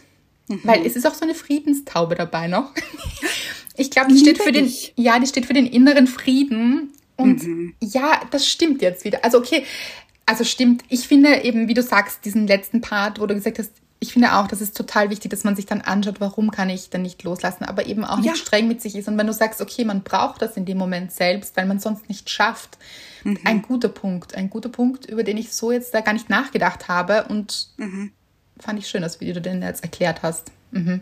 Mhm. 0.49 0.60
weil 0.64 0.86
es 0.86 0.95
ist 0.97 1.08
auch 1.08 1.14
so 1.14 1.24
eine 1.24 1.36
Friedenstaube 1.36 2.16
dabei 2.16 2.47
noch. 2.47 2.72
Ich 3.76 3.89
glaube, 3.89 4.14
die 4.14 4.20
steht 4.20 4.38
für 4.39 4.51
den, 4.51 4.72
ja, 4.97 5.18
die 5.18 5.26
steht 5.26 5.47
für 5.47 5.54
den 5.56 5.66
inneren 5.66 6.06
Frieden. 6.06 6.93
Und 7.16 7.41
Mhm. 7.43 7.74
ja, 7.82 8.22
das 8.30 8.47
stimmt 8.47 8.84
jetzt 8.84 9.04
wieder. 9.04 9.26
Also 9.26 9.39
okay, 9.39 9.64
also 10.26 10.43
stimmt. 10.43 10.84
Ich 10.89 11.07
finde 11.07 11.43
eben, 11.43 11.67
wie 11.67 11.74
du 11.74 11.82
sagst, 11.84 12.26
diesen 12.26 12.47
letzten 12.47 12.82
Part, 12.82 13.19
wo 13.19 13.26
du 13.26 13.34
gesagt 13.36 13.59
hast, 13.59 13.71
ich 13.99 14.11
finde 14.11 14.34
auch, 14.34 14.47
das 14.47 14.59
ist 14.59 14.76
total 14.76 15.09
wichtig, 15.09 15.32
dass 15.32 15.45
man 15.45 15.55
sich 15.55 15.65
dann 15.65 15.80
anschaut, 15.80 16.19
warum 16.19 16.51
kann 16.51 16.69
ich 16.69 16.89
denn 16.89 17.03
nicht 17.03 17.24
loslassen, 17.24 17.63
aber 17.63 17.86
eben 17.86 18.03
auch 18.03 18.17
nicht 18.17 18.26
Ja. 18.28 18.36
streng 18.36 18.67
mit 18.67 18.82
sich 18.82 18.95
ist. 18.97 19.07
Und 19.07 19.17
wenn 19.17 19.28
du 19.28 19.34
sagst, 19.34 19.61
okay, 19.61 19.86
man 19.86 20.03
braucht 20.03 20.41
das 20.41 20.57
in 20.57 20.65
dem 20.65 20.78
Moment 20.78 21.13
selbst, 21.13 21.55
weil 21.55 21.65
man 21.65 21.80
sonst 21.80 22.09
nicht 22.09 22.30
schafft, 22.30 22.78
Mhm. 23.24 23.39
ein 23.45 23.61
guter 23.61 23.88
Punkt, 23.88 24.36
ein 24.36 24.49
guter 24.49 24.67
Punkt, 24.67 25.05
über 25.05 25.24
den 25.24 25.38
ich 25.38 25.53
so 25.53 25.71
jetzt 25.71 25.93
da 25.93 26.01
gar 26.01 26.11
nicht 26.11 26.30
nachgedacht 26.30 26.89
habe 26.89 27.24
und 27.30 27.69
Mhm. 27.78 28.11
fand 28.59 28.78
ich 28.80 28.88
schön, 28.89 29.01
dass 29.03 29.19
du 29.19 29.32
den 29.41 29.61
jetzt 29.61 29.84
erklärt 29.84 30.21
hast. 30.21 30.51
Mhm. 30.71 30.99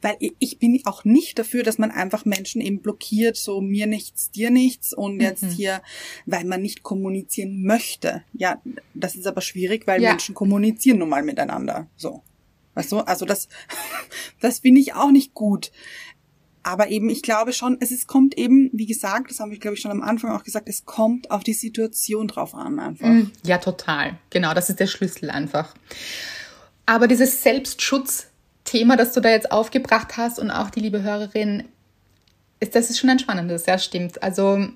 Weil 0.00 0.16
ich- 0.20 0.58
bin 0.58 0.80
auch 0.86 1.04
nicht 1.04 1.38
dafür, 1.38 1.62
dass 1.62 1.78
man 1.78 1.90
einfach 1.90 2.24
Menschen 2.24 2.60
eben 2.60 2.80
blockiert, 2.80 3.36
so 3.36 3.60
mir 3.60 3.86
nichts, 3.86 4.30
dir 4.30 4.50
nichts 4.50 4.92
und 4.94 5.20
jetzt 5.20 5.44
hier, 5.52 5.82
weil 6.24 6.44
man 6.44 6.62
nicht 6.62 6.82
kommunizieren 6.82 7.62
möchte. 7.62 8.22
Ja, 8.32 8.60
das 8.94 9.14
ist 9.16 9.26
aber 9.26 9.40
schwierig, 9.42 9.86
weil 9.86 10.02
Ja. 10.02 10.10
Menschen 10.10 10.34
kommunizieren 10.34 10.98
nun 10.98 11.08
mal 11.10 11.22
miteinander. 11.22 11.86
So. 11.96 12.22
Weißt 12.74 12.92
du? 12.92 12.98
Also 13.00 13.24
das, 13.26 13.48
das 14.40 14.60
finde 14.60 14.80
ich 14.80 14.94
auch 14.94 15.10
nicht 15.10 15.34
gut. 15.34 15.70
Aber 16.62 16.88
eben, 16.88 17.08
ich 17.10 17.22
glaube 17.22 17.52
schon, 17.52 17.76
es 17.80 17.92
ist, 17.92 18.08
kommt 18.08 18.36
eben, 18.36 18.70
wie 18.72 18.86
gesagt, 18.86 19.30
das 19.30 19.38
habe 19.38 19.54
ich, 19.54 19.60
glaube 19.60 19.76
ich, 19.76 19.80
schon 19.80 19.92
am 19.92 20.02
Anfang 20.02 20.32
auch 20.32 20.42
gesagt, 20.42 20.68
es 20.68 20.84
kommt 20.84 21.30
auf 21.30 21.44
die 21.44 21.52
Situation 21.52 22.26
drauf 22.26 22.54
an, 22.56 22.80
einfach. 22.80 23.06
Mm, 23.06 23.30
Ja, 23.44 23.58
total. 23.58 24.18
Genau, 24.30 24.52
das 24.52 24.68
ist 24.68 24.80
der 24.80 24.88
Schlüssel 24.88 25.30
einfach. 25.30 25.74
Aber 26.84 27.06
dieses 27.06 27.40
Selbstschutzthema, 28.66 28.96
das 28.96 29.12
du 29.12 29.20
da 29.20 29.30
jetzt 29.30 29.50
aufgebracht 29.50 30.16
hast 30.16 30.38
und 30.38 30.50
auch 30.50 30.70
die 30.70 30.80
liebe 30.80 31.02
Hörerin, 31.02 31.64
ist, 32.60 32.74
das 32.74 32.90
ist 32.90 32.98
schon 32.98 33.10
ein 33.10 33.18
spannendes, 33.18 33.66
ja, 33.66 33.78
stimmt. 33.78 34.22
Also, 34.22 34.66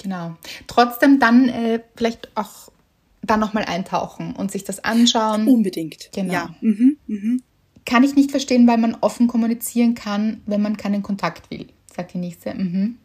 genau. 0.00 0.36
Trotzdem 0.66 1.18
dann 1.18 1.48
äh, 1.48 1.80
vielleicht 1.96 2.30
auch 2.36 2.70
da 3.22 3.36
nochmal 3.36 3.64
eintauchen 3.64 4.34
und 4.34 4.50
sich 4.50 4.64
das 4.64 4.82
anschauen. 4.84 5.46
Unbedingt. 5.46 6.10
Genau. 6.12 6.32
Ja. 6.32 6.54
Mhm, 6.60 6.96
mhm. 7.06 7.42
Kann 7.84 8.04
ich 8.04 8.14
nicht 8.14 8.30
verstehen, 8.30 8.66
weil 8.66 8.78
man 8.78 8.96
offen 9.00 9.28
kommunizieren 9.28 9.94
kann, 9.94 10.40
wenn 10.46 10.62
man 10.62 10.76
keinen 10.76 11.02
Kontakt 11.02 11.50
will, 11.50 11.66
sagt 11.94 12.14
die 12.14 12.18
nächste. 12.18 12.54
Mhm. 12.54 12.98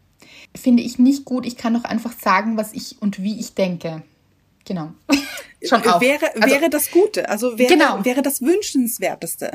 Finde 0.55 0.83
ich 0.83 0.99
nicht 0.99 1.25
gut. 1.25 1.45
Ich 1.45 1.57
kann 1.57 1.73
doch 1.73 1.83
einfach 1.83 2.13
sagen, 2.13 2.57
was 2.57 2.73
ich 2.73 3.01
und 3.01 3.21
wie 3.21 3.39
ich 3.39 3.53
denke. 3.53 4.03
Genau. 4.67 4.91
Schon 5.63 5.81
auch. 5.87 6.01
Wäre, 6.01 6.35
Also- 6.35 6.47
wäre 6.55 6.69
das 6.69 6.91
Gute, 6.91 7.29
also 7.29 7.57
wäre, 7.57 7.73
Genau. 7.73 8.03
wäre 8.05 8.21
das 8.21 8.41
Wünschenswerteste. 8.41 9.51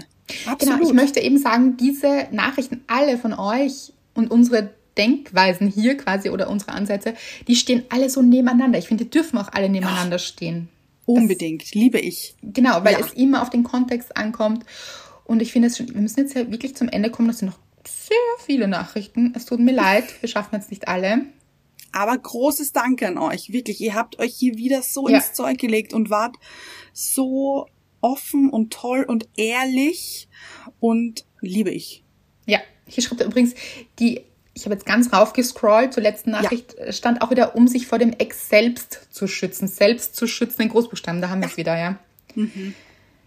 Absolut. 0.46 0.58
Genau, 0.78 0.88
ich 0.88 0.94
möchte 0.94 1.20
eben 1.20 1.38
sagen, 1.38 1.76
diese 1.76 2.26
Nachrichten 2.32 2.82
alle 2.86 3.18
von 3.18 3.32
euch 3.34 3.92
und 4.14 4.30
unsere 4.30 4.70
Denkweisen 4.98 5.68
hier 5.68 5.96
quasi 5.96 6.28
oder 6.30 6.50
unsere 6.50 6.72
Ansätze, 6.72 7.14
die 7.48 7.56
stehen 7.56 7.84
alle 7.88 8.10
so 8.10 8.20
nebeneinander. 8.20 8.78
Ich 8.78 8.88
finde, 8.88 9.04
die 9.04 9.10
dürfen 9.10 9.38
auch 9.38 9.50
alle 9.52 9.68
nebeneinander 9.68 10.18
stehen. 10.18 10.68
Unbedingt, 11.06 11.72
liebe 11.74 11.98
ich. 11.98 12.34
Genau, 12.42 12.84
weil 12.84 12.94
Ja. 12.94 13.00
es 13.00 13.12
immer 13.12 13.42
auf 13.42 13.50
den 13.50 13.62
Kontext 13.64 14.16
ankommt. 14.16 14.64
Und 15.24 15.40
ich 15.40 15.52
finde 15.52 15.68
es 15.68 15.76
schon, 15.78 15.88
wir 15.94 16.00
müssen 16.00 16.20
jetzt 16.20 16.34
ja 16.34 16.50
wirklich 16.50 16.76
zum 16.76 16.88
Ende 16.88 17.10
kommen. 17.10 17.28
Das 17.28 17.38
sind 17.38 17.48
noch 17.48 17.58
sehr 17.86 18.16
viele 18.44 18.68
Nachrichten. 18.68 19.32
Es 19.36 19.46
tut 19.46 19.60
mir 19.60 19.72
leid, 19.72 20.04
wir 20.20 20.28
schaffen 20.28 20.54
jetzt 20.54 20.70
nicht 20.70 20.88
alle. 20.88 21.22
Aber 21.92 22.16
großes 22.16 22.72
Danke 22.72 23.06
an 23.06 23.18
euch, 23.18 23.52
wirklich. 23.52 23.80
Ihr 23.80 23.94
habt 23.94 24.18
euch 24.18 24.34
hier 24.34 24.56
wieder 24.56 24.82
so 24.82 25.08
Ja. 25.08 25.16
ins 25.18 25.32
Zeug 25.34 25.58
gelegt 25.58 25.92
und 25.92 26.10
wart 26.10 26.36
so 26.92 27.66
offen 28.00 28.50
und 28.50 28.72
toll 28.72 29.04
und 29.06 29.28
ehrlich 29.36 30.28
und 30.80 31.24
liebe 31.40 31.70
ich. 31.70 32.02
Ja, 32.46 32.60
hier 32.86 33.02
schreibt 33.02 33.20
er 33.20 33.26
übrigens, 33.28 33.54
die, 33.98 34.22
ich 34.54 34.64
habe 34.64 34.74
jetzt 34.74 34.86
ganz 34.86 35.12
raufgescrollt, 35.12 35.92
zur 35.92 36.02
letzten 36.02 36.30
Nachricht 36.30 36.74
äh, 36.74 36.92
stand 36.92 37.22
auch 37.22 37.30
wieder, 37.30 37.54
um 37.54 37.68
sich 37.68 37.86
vor 37.86 37.98
dem 37.98 38.12
Ex 38.12 38.48
selbst 38.48 39.08
zu 39.10 39.28
schützen. 39.28 39.68
Selbst 39.68 40.16
zu 40.16 40.26
schützen 40.26 40.62
in 40.62 40.68
Großbuchstaben, 40.70 41.20
da 41.20 41.28
haben 41.28 41.40
wir 41.40 41.48
es 41.48 41.56
wieder, 41.56 41.78
ja. 41.78 41.98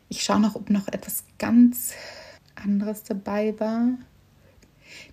Ich 0.10 0.24
schaue 0.24 0.40
noch, 0.40 0.56
ob 0.56 0.70
noch 0.70 0.88
etwas 0.88 1.24
ganz 1.40 1.94
anderes 2.56 3.04
dabei 3.04 3.54
war. 3.60 3.90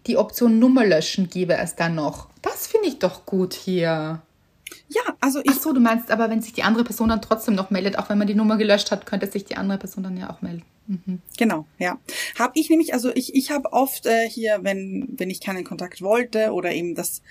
Die 0.07 0.17
Option 0.17 0.59
Nummer 0.59 0.85
löschen 0.85 1.29
gäbe 1.29 1.55
es 1.55 1.77
dann 1.77 1.95
noch. 1.95 2.29
Das 2.43 2.67
finde 2.67 2.89
ich 2.89 2.99
doch 2.99 3.27
gut 3.27 3.55
hier. 3.55 4.23
Ja, 4.89 5.03
also 5.21 5.41
ich, 5.41 5.51
Ach 5.51 5.61
so, 5.61 5.73
du 5.73 5.81
meinst 5.81 6.11
aber, 6.11 6.31
wenn 6.31 6.43
sich 6.43 6.53
die 6.53 6.63
andere 6.63 6.85
Person 6.85 7.09
dann 7.09 7.23
trotzdem 7.23 7.55
noch 7.55 7.71
meldet, 7.71 7.99
auch 7.99 8.09
wenn 8.09 8.19
man 8.19 8.27
die 8.27 8.35
Nummer 8.35 8.57
gelöscht 8.57 8.91
hat, 8.91 9.07
könnte 9.07 9.31
sich 9.31 9.45
die 9.45 9.57
andere 9.57 9.79
Person 9.79 10.03
dann 10.03 10.17
ja 10.17 10.31
auch 10.31 10.43
melden. 10.43 10.65
genau, 11.37 11.67
ja. 11.79 11.99
Hab 12.39 12.57
ich 12.57 12.69
nämlich, 12.69 12.95
also 12.95 13.11
ich, 13.15 13.35
ich 13.35 13.51
habe 13.51 13.73
oft 13.73 14.07
äh, 14.07 14.29
hier, 14.29 14.61
wenn, 14.63 15.09
wenn 15.17 15.31
ich 15.31 15.41
keinen 15.41 15.65
Kontakt 15.65 16.03
wollte 16.03 16.53
oder 16.53 16.73
eben 16.73 16.95
das 16.95 17.23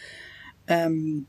ähm, 0.67 1.27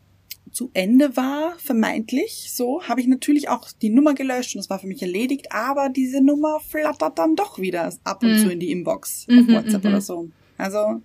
zu 0.50 0.70
Ende 0.74 1.16
war, 1.16 1.54
vermeintlich, 1.58 2.50
so, 2.52 2.82
habe 2.84 3.00
ich 3.00 3.06
natürlich 3.06 3.48
auch 3.48 3.70
die 3.72 3.90
Nummer 3.90 4.14
gelöscht 4.14 4.54
und 4.54 4.60
das 4.60 4.70
war 4.70 4.78
für 4.78 4.86
mich 4.86 5.02
erledigt, 5.02 5.50
aber 5.50 5.88
diese 5.88 6.22
Nummer 6.22 6.60
flattert 6.60 7.18
dann 7.18 7.36
doch 7.36 7.58
wieder 7.58 7.92
ab 8.04 8.22
und 8.22 8.38
zu 8.38 8.50
in 8.50 8.60
die 8.60 8.70
Inbox 8.70 9.26
auf 9.30 9.48
WhatsApp 9.48 9.84
oder 9.84 10.00
so. 10.00 10.28
Also, 10.58 11.00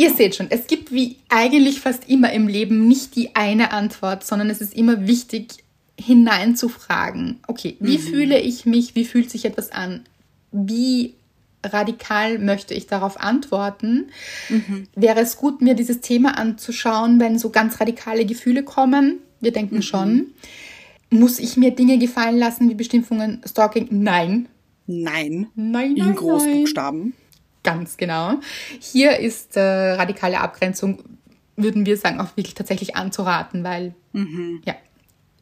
Ihr 0.00 0.14
seht 0.14 0.34
schon, 0.34 0.46
es 0.48 0.66
gibt 0.66 0.92
wie 0.92 1.16
eigentlich 1.28 1.78
fast 1.78 2.08
immer 2.08 2.32
im 2.32 2.48
Leben 2.48 2.88
nicht 2.88 3.16
die 3.16 3.36
eine 3.36 3.70
Antwort, 3.70 4.24
sondern 4.24 4.48
es 4.48 4.62
ist 4.62 4.74
immer 4.74 5.06
wichtig, 5.06 5.62
hineinzufragen. 6.00 7.40
Okay, 7.46 7.76
wie 7.80 7.98
fühle 7.98 8.40
ich 8.40 8.64
mich? 8.64 8.94
Wie 8.94 9.04
fühlt 9.04 9.30
sich 9.30 9.44
etwas 9.44 9.72
an? 9.72 10.04
Wie 10.52 11.16
radikal 11.62 12.38
möchte 12.38 12.72
ich 12.72 12.86
darauf 12.86 13.20
antworten? 13.20 14.06
Wäre 14.96 15.20
es 15.20 15.36
gut, 15.36 15.60
mir 15.60 15.74
dieses 15.74 16.00
Thema 16.00 16.38
anzuschauen, 16.38 17.20
wenn 17.20 17.38
so 17.38 17.50
ganz 17.50 17.78
radikale 17.78 18.24
Gefühle 18.24 18.62
kommen? 18.62 19.18
Wir 19.42 19.52
denken 19.52 19.82
schon. 19.82 20.28
Muss 21.10 21.38
ich 21.38 21.58
mir 21.58 21.72
Dinge 21.72 21.98
gefallen 21.98 22.38
lassen 22.38 22.70
wie 22.70 22.74
Beschimpfungen, 22.74 23.42
Stalking? 23.46 23.88
Nein. 23.90 24.48
nein, 24.86 25.48
Nein, 25.54 25.94
in 25.94 26.06
nein, 26.06 26.14
Großbuchstaben. 26.14 27.12
Ganz 27.62 27.96
genau. 27.96 28.34
Hier 28.80 29.18
ist 29.18 29.56
äh, 29.56 29.60
radikale 29.92 30.40
Abgrenzung, 30.40 31.04
würden 31.56 31.84
wir 31.86 31.96
sagen, 31.96 32.20
auch 32.20 32.36
wirklich 32.36 32.54
tatsächlich 32.54 32.96
anzuraten, 32.96 33.64
weil, 33.64 33.94
ja. 34.64 34.74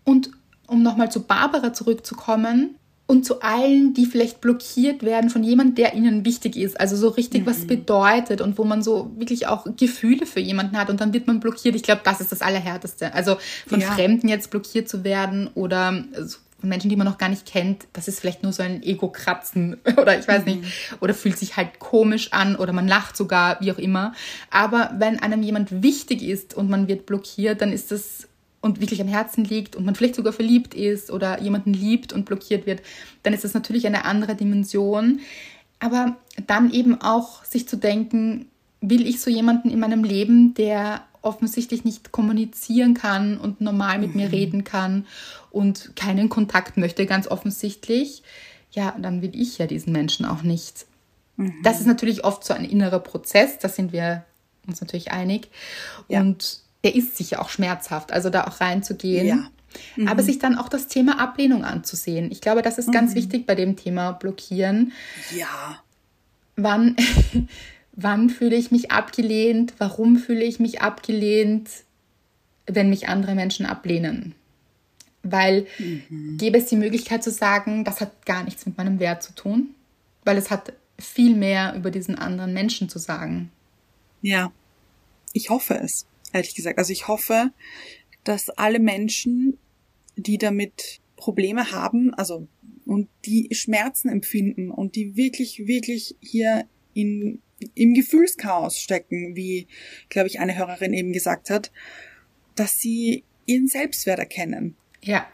Und 0.04 0.30
um 0.66 0.82
nochmal 0.82 1.10
zu 1.10 1.22
Barbara 1.22 1.72
zurückzukommen 1.72 2.74
und 3.06 3.24
zu 3.24 3.40
allen, 3.40 3.94
die 3.94 4.04
vielleicht 4.04 4.40
blockiert 4.42 5.02
werden 5.02 5.30
von 5.30 5.42
jemandem, 5.42 5.76
der 5.76 5.94
ihnen 5.94 6.24
wichtig 6.26 6.56
ist, 6.56 6.78
also 6.78 6.94
so 6.96 7.08
richtig 7.08 7.46
was 7.46 7.66
bedeutet 7.66 8.40
und 8.42 8.58
wo 8.58 8.64
man 8.64 8.82
so 8.82 9.10
wirklich 9.16 9.46
auch 9.46 9.66
Gefühle 9.78 10.26
für 10.26 10.40
jemanden 10.40 10.76
hat 10.76 10.90
und 10.90 11.00
dann 11.00 11.14
wird 11.14 11.26
man 11.26 11.40
blockiert. 11.40 11.74
Ich 11.74 11.82
glaube, 11.82 12.02
das 12.04 12.20
ist 12.20 12.32
das 12.32 12.42
Allerhärteste. 12.42 13.14
Also 13.14 13.38
von 13.66 13.80
Ja. 13.80 13.92
Fremden 13.92 14.28
jetzt 14.28 14.50
blockiert 14.50 14.88
zu 14.90 15.04
werden 15.04 15.48
oder 15.54 16.04
so 16.20 16.38
Menschen, 16.60 16.90
die 16.90 16.96
man 16.96 17.06
noch 17.06 17.18
gar 17.18 17.28
nicht 17.28 17.46
kennt, 17.46 17.86
das 17.92 18.08
ist 18.08 18.20
vielleicht 18.20 18.42
nur 18.42 18.52
so 18.52 18.62
ein 18.62 18.82
Ego-Kratzen 18.82 19.76
oder 19.96 20.18
ich 20.18 20.26
weiß 20.26 20.44
nicht, 20.44 20.62
oder 21.00 21.14
fühlt 21.14 21.38
sich 21.38 21.56
halt 21.56 21.78
komisch 21.78 22.32
an 22.32 22.56
oder 22.56 22.72
man 22.72 22.88
lacht 22.88 23.16
sogar, 23.16 23.60
wie 23.60 23.70
auch 23.72 23.78
immer. 23.78 24.12
Aber 24.50 24.92
wenn 24.98 25.20
einem 25.20 25.42
jemand 25.42 25.82
wichtig 25.82 26.22
ist 26.22 26.54
und 26.54 26.68
man 26.68 26.88
wird 26.88 27.06
blockiert, 27.06 27.60
dann 27.60 27.72
ist 27.72 27.90
das 27.90 28.28
und 28.60 28.80
wirklich 28.80 29.00
am 29.00 29.08
Herzen 29.08 29.44
liegt 29.44 29.76
und 29.76 29.84
man 29.84 29.94
vielleicht 29.94 30.16
sogar 30.16 30.32
verliebt 30.32 30.74
ist 30.74 31.12
oder 31.12 31.40
jemanden 31.40 31.72
liebt 31.72 32.12
und 32.12 32.24
blockiert 32.24 32.66
wird, 32.66 32.82
dann 33.22 33.32
ist 33.32 33.44
das 33.44 33.54
natürlich 33.54 33.86
eine 33.86 34.04
andere 34.04 34.34
Dimension. 34.34 35.20
Aber 35.78 36.16
dann 36.48 36.72
eben 36.72 37.00
auch 37.00 37.44
sich 37.44 37.68
zu 37.68 37.76
denken, 37.76 38.46
will 38.80 39.06
ich 39.06 39.20
so 39.20 39.30
jemanden 39.30 39.70
in 39.70 39.78
meinem 39.78 40.02
Leben, 40.02 40.54
der 40.54 41.02
offensichtlich 41.22 41.84
nicht 41.84 42.12
kommunizieren 42.12 42.94
kann 42.94 43.38
und 43.38 43.60
normal 43.60 43.98
mit 43.98 44.14
mhm. 44.14 44.22
mir 44.22 44.32
reden 44.32 44.64
kann 44.64 45.06
und 45.50 45.96
keinen 45.96 46.28
Kontakt 46.28 46.76
möchte, 46.76 47.06
ganz 47.06 47.26
offensichtlich, 47.28 48.22
ja, 48.70 48.94
dann 48.98 49.22
will 49.22 49.32
ich 49.34 49.58
ja 49.58 49.66
diesen 49.66 49.92
Menschen 49.92 50.26
auch 50.26 50.42
nicht. 50.42 50.86
Mhm. 51.36 51.54
Das 51.62 51.80
ist 51.80 51.86
natürlich 51.86 52.24
oft 52.24 52.44
so 52.44 52.54
ein 52.54 52.64
innerer 52.64 53.00
Prozess, 53.00 53.58
da 53.58 53.68
sind 53.68 53.92
wir 53.92 54.24
uns 54.66 54.80
natürlich 54.80 55.10
einig. 55.10 55.48
Ja. 56.08 56.20
Und 56.20 56.60
der 56.84 56.94
ist 56.94 57.16
sicher 57.16 57.40
auch 57.40 57.48
schmerzhaft, 57.48 58.12
also 58.12 58.30
da 58.30 58.44
auch 58.44 58.60
reinzugehen. 58.60 59.26
Ja. 59.26 59.50
Mhm. 59.96 60.08
Aber 60.08 60.22
sich 60.22 60.38
dann 60.38 60.56
auch 60.56 60.68
das 60.68 60.86
Thema 60.86 61.20
Ablehnung 61.20 61.64
anzusehen. 61.64 62.30
Ich 62.30 62.40
glaube, 62.40 62.62
das 62.62 62.78
ist 62.78 62.88
mhm. 62.88 62.92
ganz 62.92 63.14
wichtig 63.14 63.46
bei 63.46 63.54
dem 63.54 63.76
Thema 63.76 64.12
Blockieren. 64.12 64.92
Ja. 65.36 65.82
Wann, 66.56 66.96
wann 67.92 68.30
fühle 68.30 68.56
ich 68.56 68.70
mich 68.70 68.90
abgelehnt? 68.90 69.74
Warum 69.78 70.16
fühle 70.16 70.44
ich 70.44 70.60
mich 70.60 70.82
abgelehnt, 70.82 71.68
wenn 72.66 72.90
mich 72.90 73.08
andere 73.08 73.34
Menschen 73.34 73.66
ablehnen? 73.66 74.34
Weil 75.22 75.66
mhm. 75.78 76.36
gäbe 76.38 76.58
es 76.58 76.66
die 76.66 76.76
Möglichkeit 76.76 77.22
zu 77.22 77.30
sagen, 77.30 77.84
das 77.84 78.00
hat 78.00 78.24
gar 78.24 78.44
nichts 78.44 78.66
mit 78.66 78.76
meinem 78.78 79.00
Wert 79.00 79.22
zu 79.22 79.34
tun, 79.34 79.74
weil 80.24 80.36
es 80.36 80.50
hat 80.50 80.72
viel 80.98 81.34
mehr 81.34 81.74
über 81.76 81.90
diesen 81.90 82.16
anderen 82.16 82.52
Menschen 82.52 82.88
zu 82.88 82.98
sagen. 82.98 83.50
Ja, 84.22 84.52
ich 85.32 85.50
hoffe 85.50 85.74
es 85.74 86.06
ehrlich 86.32 86.54
gesagt. 86.54 86.78
Also 86.78 86.92
ich 86.92 87.08
hoffe, 87.08 87.50
dass 88.24 88.50
alle 88.50 88.80
Menschen, 88.80 89.58
die 90.16 90.38
damit 90.38 91.00
Probleme 91.16 91.72
haben, 91.72 92.14
also 92.14 92.48
und 92.84 93.08
die 93.26 93.48
Schmerzen 93.52 94.08
empfinden 94.08 94.70
und 94.70 94.96
die 94.96 95.14
wirklich, 95.16 95.66
wirklich 95.66 96.16
hier 96.20 96.66
in, 96.94 97.42
im 97.74 97.92
Gefühlschaos 97.92 98.78
stecken, 98.78 99.36
wie, 99.36 99.66
glaube 100.08 100.28
ich, 100.28 100.40
eine 100.40 100.56
Hörerin 100.56 100.94
eben 100.94 101.12
gesagt 101.12 101.50
hat, 101.50 101.70
dass 102.54 102.80
sie 102.80 103.24
ihren 103.44 103.66
Selbstwert 103.66 104.18
erkennen. 104.18 104.74
Ja, 105.02 105.26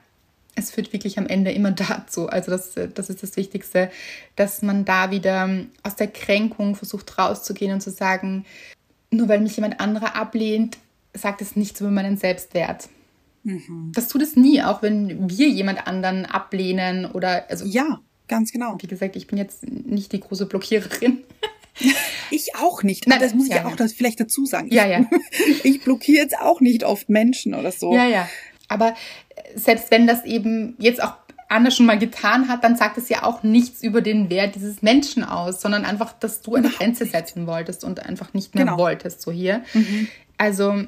es 0.57 0.71
führt 0.71 0.93
wirklich 0.93 1.19
am 1.19 1.27
Ende 1.27 1.53
immer 1.53 1.71
dazu. 1.73 2.29
Also 2.29 2.51
das, 2.51 2.73
das 2.95 3.11
ist 3.11 3.23
das 3.23 3.37
Wichtigste, 3.37 3.91
dass 4.37 4.63
man 4.63 4.85
da 4.85 5.11
wieder 5.11 5.49
aus 5.83 5.97
der 5.97 6.09
Kränkung 6.09 6.77
versucht 6.77 7.19
rauszugehen 7.19 7.73
und 7.73 7.81
zu 7.81 7.91
sagen, 7.91 8.45
nur 9.11 9.29
weil 9.29 9.41
mich 9.41 9.57
jemand 9.57 9.81
anderer 9.81 10.17
ablehnt, 10.17 10.79
sagt 11.13 11.41
es 11.41 11.57
nichts 11.57 11.81
über 11.81 11.91
meinen 11.91 12.17
Selbstwert. 12.17 12.89
Mhm. 13.45 13.93
Das 13.95 14.09
tut 14.09 14.23
es 14.23 14.37
nie, 14.37 14.63
auch 14.63 14.83
wenn 14.83 15.29
wir 15.31 15.49
jemand 15.49 15.87
anderen 15.87 16.27
ablehnen 16.27 17.07
oder 17.07 17.49
also. 17.51 17.65
Ja, 17.65 18.01
ganz 18.27 18.53
genau. 18.53 18.77
Wie 18.81 18.87
gesagt, 18.87 19.17
ich 19.17 19.27
bin 19.27 19.39
jetzt 19.39 19.69
nicht 19.69 20.13
die 20.13 20.21
große 20.21 20.47
Blockiererin. 20.47 21.23
Ich 22.31 22.55
auch 22.55 22.85
nicht. 22.85 23.09
Nein, 23.09 23.19
das 23.19 23.35
muss 23.35 23.49
ich 23.49 23.55
ja, 23.55 23.67
auch 23.67 23.75
das 23.75 23.93
vielleicht 23.93 24.21
dazu 24.21 24.47
sagen. 24.47 24.69
Ja, 24.73 24.87
ja. 24.87 25.05
Ich 25.65 25.83
blockiere 25.83 26.23
jetzt 26.23 26.39
auch 26.39 26.61
nicht 26.61 26.85
oft 26.85 27.09
Menschen 27.09 27.53
oder 27.53 27.73
so. 27.73 27.93
Ja, 27.93 28.07
ja. 28.07 28.29
Aber 28.69 28.95
selbst 29.55 29.91
wenn 29.91 30.07
das 30.07 30.25
eben 30.25 30.75
jetzt 30.79 31.03
auch 31.03 31.15
Anna 31.49 31.71
schon 31.71 31.87
mal 31.87 31.99
getan 31.99 32.49
hat, 32.49 32.65
dann 32.65 32.77
sagt 32.77 32.99
es 32.99 33.09
ja 33.09 33.23
auch 33.23 33.43
nichts 33.43 33.83
über 33.83 34.01
den 34.01 34.31
Wert 34.31 34.55
dieses 34.55 34.83
Menschen 34.83 35.23
aus, 35.25 35.61
sondern 35.61 35.85
einfach, 35.85 36.13
dass 36.13 36.41
du 36.41 36.55
eine 36.55 36.69
Grenze 36.69 37.07
setzen 37.07 37.47
wolltest 37.47 37.85
und 37.85 38.05
einfach 38.05 38.35
nicht 38.35 38.55
mehr 38.55 38.65
genau. 38.65 38.79
wolltest, 38.79 39.23
so 39.23 39.31
hier. 39.31 39.63
Mhm. 39.73 40.09
Also 40.39 40.85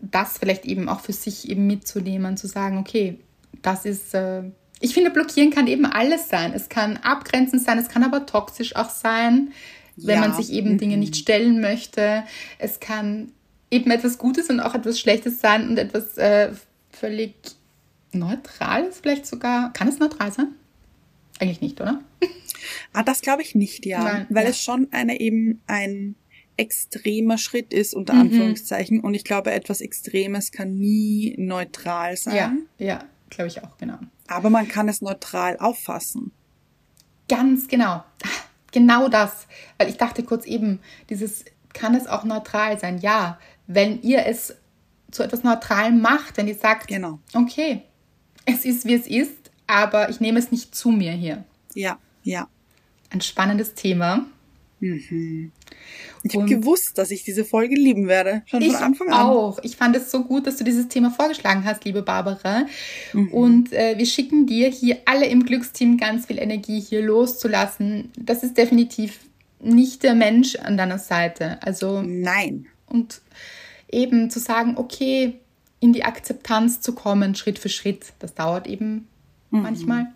das 0.00 0.38
vielleicht 0.38 0.64
eben 0.64 0.88
auch 0.88 1.00
für 1.00 1.12
sich 1.12 1.48
eben 1.48 1.66
mitzunehmen, 1.66 2.36
zu 2.36 2.46
sagen, 2.46 2.78
okay, 2.78 3.18
das 3.62 3.84
ist, 3.84 4.14
äh, 4.14 4.42
ich 4.80 4.94
finde, 4.94 5.10
blockieren 5.10 5.50
kann 5.50 5.66
eben 5.66 5.86
alles 5.86 6.28
sein. 6.28 6.52
Es 6.54 6.68
kann 6.68 6.96
abgrenzend 6.98 7.62
sein, 7.62 7.78
es 7.78 7.88
kann 7.88 8.02
aber 8.02 8.26
toxisch 8.26 8.76
auch 8.76 8.90
sein, 8.90 9.52
wenn 9.96 10.20
ja. 10.20 10.20
man 10.20 10.34
sich 10.34 10.52
eben 10.52 10.72
mhm. 10.72 10.78
Dinge 10.78 10.96
nicht 10.96 11.16
stellen 11.16 11.60
möchte. 11.60 12.24
Es 12.58 12.80
kann 12.80 13.32
eben 13.70 13.90
etwas 13.90 14.18
Gutes 14.18 14.48
und 14.48 14.60
auch 14.60 14.74
etwas 14.74 14.98
Schlechtes 14.98 15.40
sein 15.40 15.68
und 15.68 15.78
etwas 15.78 16.16
äh, 16.16 16.50
völlig 16.90 17.34
Neutrales 18.12 19.00
vielleicht 19.00 19.26
sogar. 19.26 19.72
Kann 19.72 19.88
es 19.88 19.98
neutral 19.98 20.32
sein? 20.32 20.48
Eigentlich 21.38 21.60
nicht, 21.60 21.80
oder? 21.80 22.00
Ah, 22.92 23.02
das 23.02 23.22
glaube 23.22 23.40
ich 23.40 23.54
nicht, 23.54 23.86
ja. 23.86 24.02
Nein, 24.02 24.26
weil 24.28 24.44
ja. 24.44 24.50
es 24.50 24.60
schon 24.60 24.88
eine 24.90 25.18
eben 25.18 25.62
ein 25.66 26.16
extremer 26.56 27.38
Schritt 27.38 27.72
ist, 27.72 27.94
unter 27.94 28.12
mhm. 28.12 28.20
Anführungszeichen. 28.20 29.00
Und 29.00 29.14
ich 29.14 29.24
glaube, 29.24 29.52
etwas 29.52 29.80
Extremes 29.80 30.52
kann 30.52 30.74
nie 30.74 31.34
neutral 31.38 32.16
sein. 32.16 32.66
Ja, 32.78 32.86
ja, 32.86 33.04
glaube 33.30 33.48
ich 33.48 33.62
auch, 33.62 33.78
genau. 33.78 33.98
Aber 34.26 34.50
man 34.50 34.68
kann 34.68 34.88
es 34.88 35.00
neutral 35.00 35.56
auffassen. 35.58 36.32
Ganz 37.28 37.66
genau. 37.66 38.04
Genau 38.72 39.08
das. 39.08 39.46
Weil 39.78 39.88
ich 39.88 39.96
dachte 39.96 40.22
kurz 40.22 40.44
eben, 40.44 40.80
dieses 41.08 41.44
kann 41.72 41.94
es 41.94 42.06
auch 42.06 42.24
neutral 42.24 42.78
sein. 42.78 42.98
Ja, 42.98 43.38
wenn 43.66 44.02
ihr 44.02 44.26
es 44.26 44.54
zu 45.10 45.22
etwas 45.22 45.42
Neutralem 45.42 46.00
macht, 46.00 46.36
wenn 46.36 46.48
ihr 46.48 46.54
sagt, 46.54 46.88
genau. 46.88 47.20
okay, 47.34 47.82
es 48.44 48.64
ist 48.64 48.86
wie 48.86 48.94
es 48.94 49.06
ist, 49.06 49.50
aber 49.66 50.10
ich 50.10 50.20
nehme 50.20 50.38
es 50.38 50.50
nicht 50.50 50.74
zu 50.74 50.90
mir 50.90 51.12
hier. 51.12 51.44
Ja, 51.74 51.98
ja. 52.22 52.48
Ein 53.10 53.20
spannendes 53.20 53.74
Thema. 53.74 54.26
Mhm. 54.80 55.52
Ich 56.22 56.34
habe 56.34 56.46
gewusst, 56.46 56.98
dass 56.98 57.10
ich 57.10 57.22
diese 57.22 57.44
Folge 57.44 57.74
lieben 57.74 58.08
werde, 58.08 58.42
schon 58.46 58.62
von 58.62 58.74
Anfang 58.76 59.08
an. 59.08 59.14
auch. 59.14 59.58
Ich 59.62 59.76
fand 59.76 59.94
es 59.96 60.10
so 60.10 60.24
gut, 60.24 60.46
dass 60.46 60.56
du 60.56 60.64
dieses 60.64 60.88
Thema 60.88 61.10
vorgeschlagen 61.10 61.64
hast, 61.64 61.84
liebe 61.84 62.02
Barbara. 62.02 62.66
Mhm. 63.12 63.28
Und 63.28 63.72
äh, 63.72 63.96
wir 63.96 64.06
schicken 64.06 64.46
dir 64.46 64.68
hier 64.68 64.98
alle 65.04 65.26
im 65.26 65.44
Glücksteam 65.44 65.96
ganz 65.96 66.26
viel 66.26 66.38
Energie 66.38 66.80
hier 66.80 67.02
loszulassen. 67.02 68.10
Das 68.18 68.42
ist 68.42 68.56
definitiv 68.56 69.20
nicht 69.60 70.02
der 70.02 70.14
Mensch 70.14 70.56
an 70.56 70.76
deiner 70.76 70.98
Seite. 70.98 71.58
Also 71.62 72.02
nein. 72.02 72.66
Und 72.86 73.20
eben 73.90 74.30
zu 74.30 74.38
sagen, 74.38 74.74
okay, 74.76 75.40
in 75.80 75.92
die 75.92 76.04
Akzeptanz 76.04 76.80
zu 76.80 76.94
kommen, 76.94 77.34
Schritt 77.34 77.58
für 77.58 77.70
Schritt. 77.70 78.12
Das 78.18 78.34
dauert 78.34 78.66
eben 78.66 79.08
mhm. 79.50 79.62
manchmal. 79.62 80.06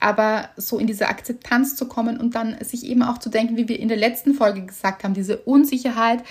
Aber 0.00 0.50
so 0.56 0.78
in 0.78 0.86
diese 0.86 1.08
Akzeptanz 1.08 1.76
zu 1.76 1.86
kommen 1.86 2.18
und 2.18 2.34
dann 2.34 2.62
sich 2.62 2.84
eben 2.84 3.02
auch 3.02 3.18
zu 3.18 3.30
denken, 3.30 3.56
wie 3.56 3.68
wir 3.68 3.78
in 3.78 3.88
der 3.88 3.96
letzten 3.96 4.34
Folge 4.34 4.62
gesagt 4.66 5.04
haben, 5.04 5.14
diese 5.14 5.38
Unsicherheit 5.38 6.24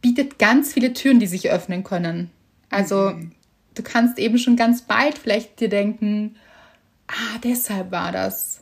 bietet 0.00 0.38
ganz 0.38 0.72
viele 0.72 0.92
Türen, 0.92 1.20
die 1.20 1.26
sich 1.26 1.50
öffnen 1.50 1.84
können. 1.84 2.30
Also 2.70 3.10
mhm. 3.10 3.32
du 3.74 3.82
kannst 3.82 4.18
eben 4.18 4.38
schon 4.38 4.56
ganz 4.56 4.82
bald 4.82 5.18
vielleicht 5.18 5.60
dir 5.60 5.68
denken, 5.68 6.36
ah, 7.08 7.38
deshalb 7.42 7.90
war 7.90 8.12
das. 8.12 8.60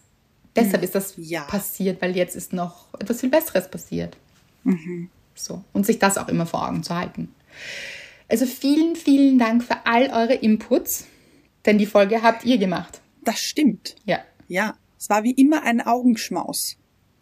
Deshalb 0.56 0.78
mhm. 0.78 0.84
ist 0.84 0.94
das 0.94 1.14
ja. 1.16 1.42
passiert, 1.42 2.00
weil 2.00 2.16
jetzt 2.16 2.36
ist 2.36 2.52
noch 2.52 2.86
etwas 2.98 3.20
viel 3.20 3.30
Besseres 3.30 3.70
passiert. 3.70 4.16
Mhm. 4.62 5.10
So. 5.34 5.64
Und 5.72 5.84
sich 5.84 5.98
das 5.98 6.16
auch 6.16 6.28
immer 6.28 6.46
vor 6.46 6.66
Augen 6.66 6.82
zu 6.82 6.94
halten. 6.94 7.34
Also 8.34 8.46
vielen, 8.46 8.96
vielen 8.96 9.38
Dank 9.38 9.62
für 9.62 9.86
all 9.86 10.10
eure 10.10 10.34
Inputs, 10.34 11.06
denn 11.66 11.78
die 11.78 11.86
Folge 11.86 12.20
habt 12.20 12.44
ihr 12.44 12.58
gemacht. 12.58 13.00
Das 13.22 13.38
stimmt. 13.38 13.94
Ja. 14.06 14.24
Ja. 14.48 14.74
Es 14.98 15.08
war 15.08 15.22
wie 15.22 15.30
immer 15.30 15.62
ein 15.62 15.80
Augenschmaus. 15.80 16.76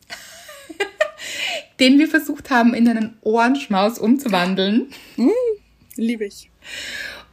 Den 1.80 1.98
wir 1.98 2.08
versucht 2.08 2.48
haben, 2.48 2.72
in 2.72 2.88
einen 2.88 3.18
Ohrenschmaus 3.20 3.98
umzuwandeln. 3.98 4.88
Mm, 5.16 5.28
liebe 5.96 6.24
ich. 6.24 6.50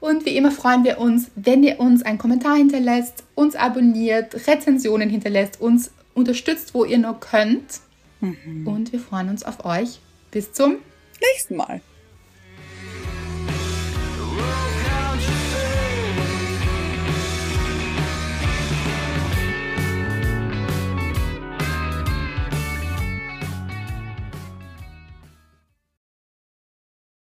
Und 0.02 0.26
wie 0.26 0.36
immer 0.36 0.52
freuen 0.52 0.84
wir 0.84 0.98
uns, 0.98 1.32
wenn 1.36 1.64
ihr 1.64 1.80
uns 1.80 2.02
einen 2.04 2.18
Kommentar 2.18 2.58
hinterlässt, 2.58 3.24
uns 3.34 3.56
abonniert, 3.56 4.46
Rezensionen 4.46 5.10
hinterlässt, 5.10 5.62
uns 5.62 5.92
unterstützt, 6.16 6.74
wo 6.74 6.84
ihr 6.84 6.98
nur 6.98 7.18
könnt. 7.22 7.80
Mhm. 8.20 8.68
Und 8.68 8.92
wir 8.92 9.00
freuen 9.00 9.30
uns 9.30 9.44
auf 9.44 9.64
euch. 9.64 10.02
Bis 10.32 10.52
zum 10.52 10.80
nächsten 11.22 11.56
Mal. 11.56 11.82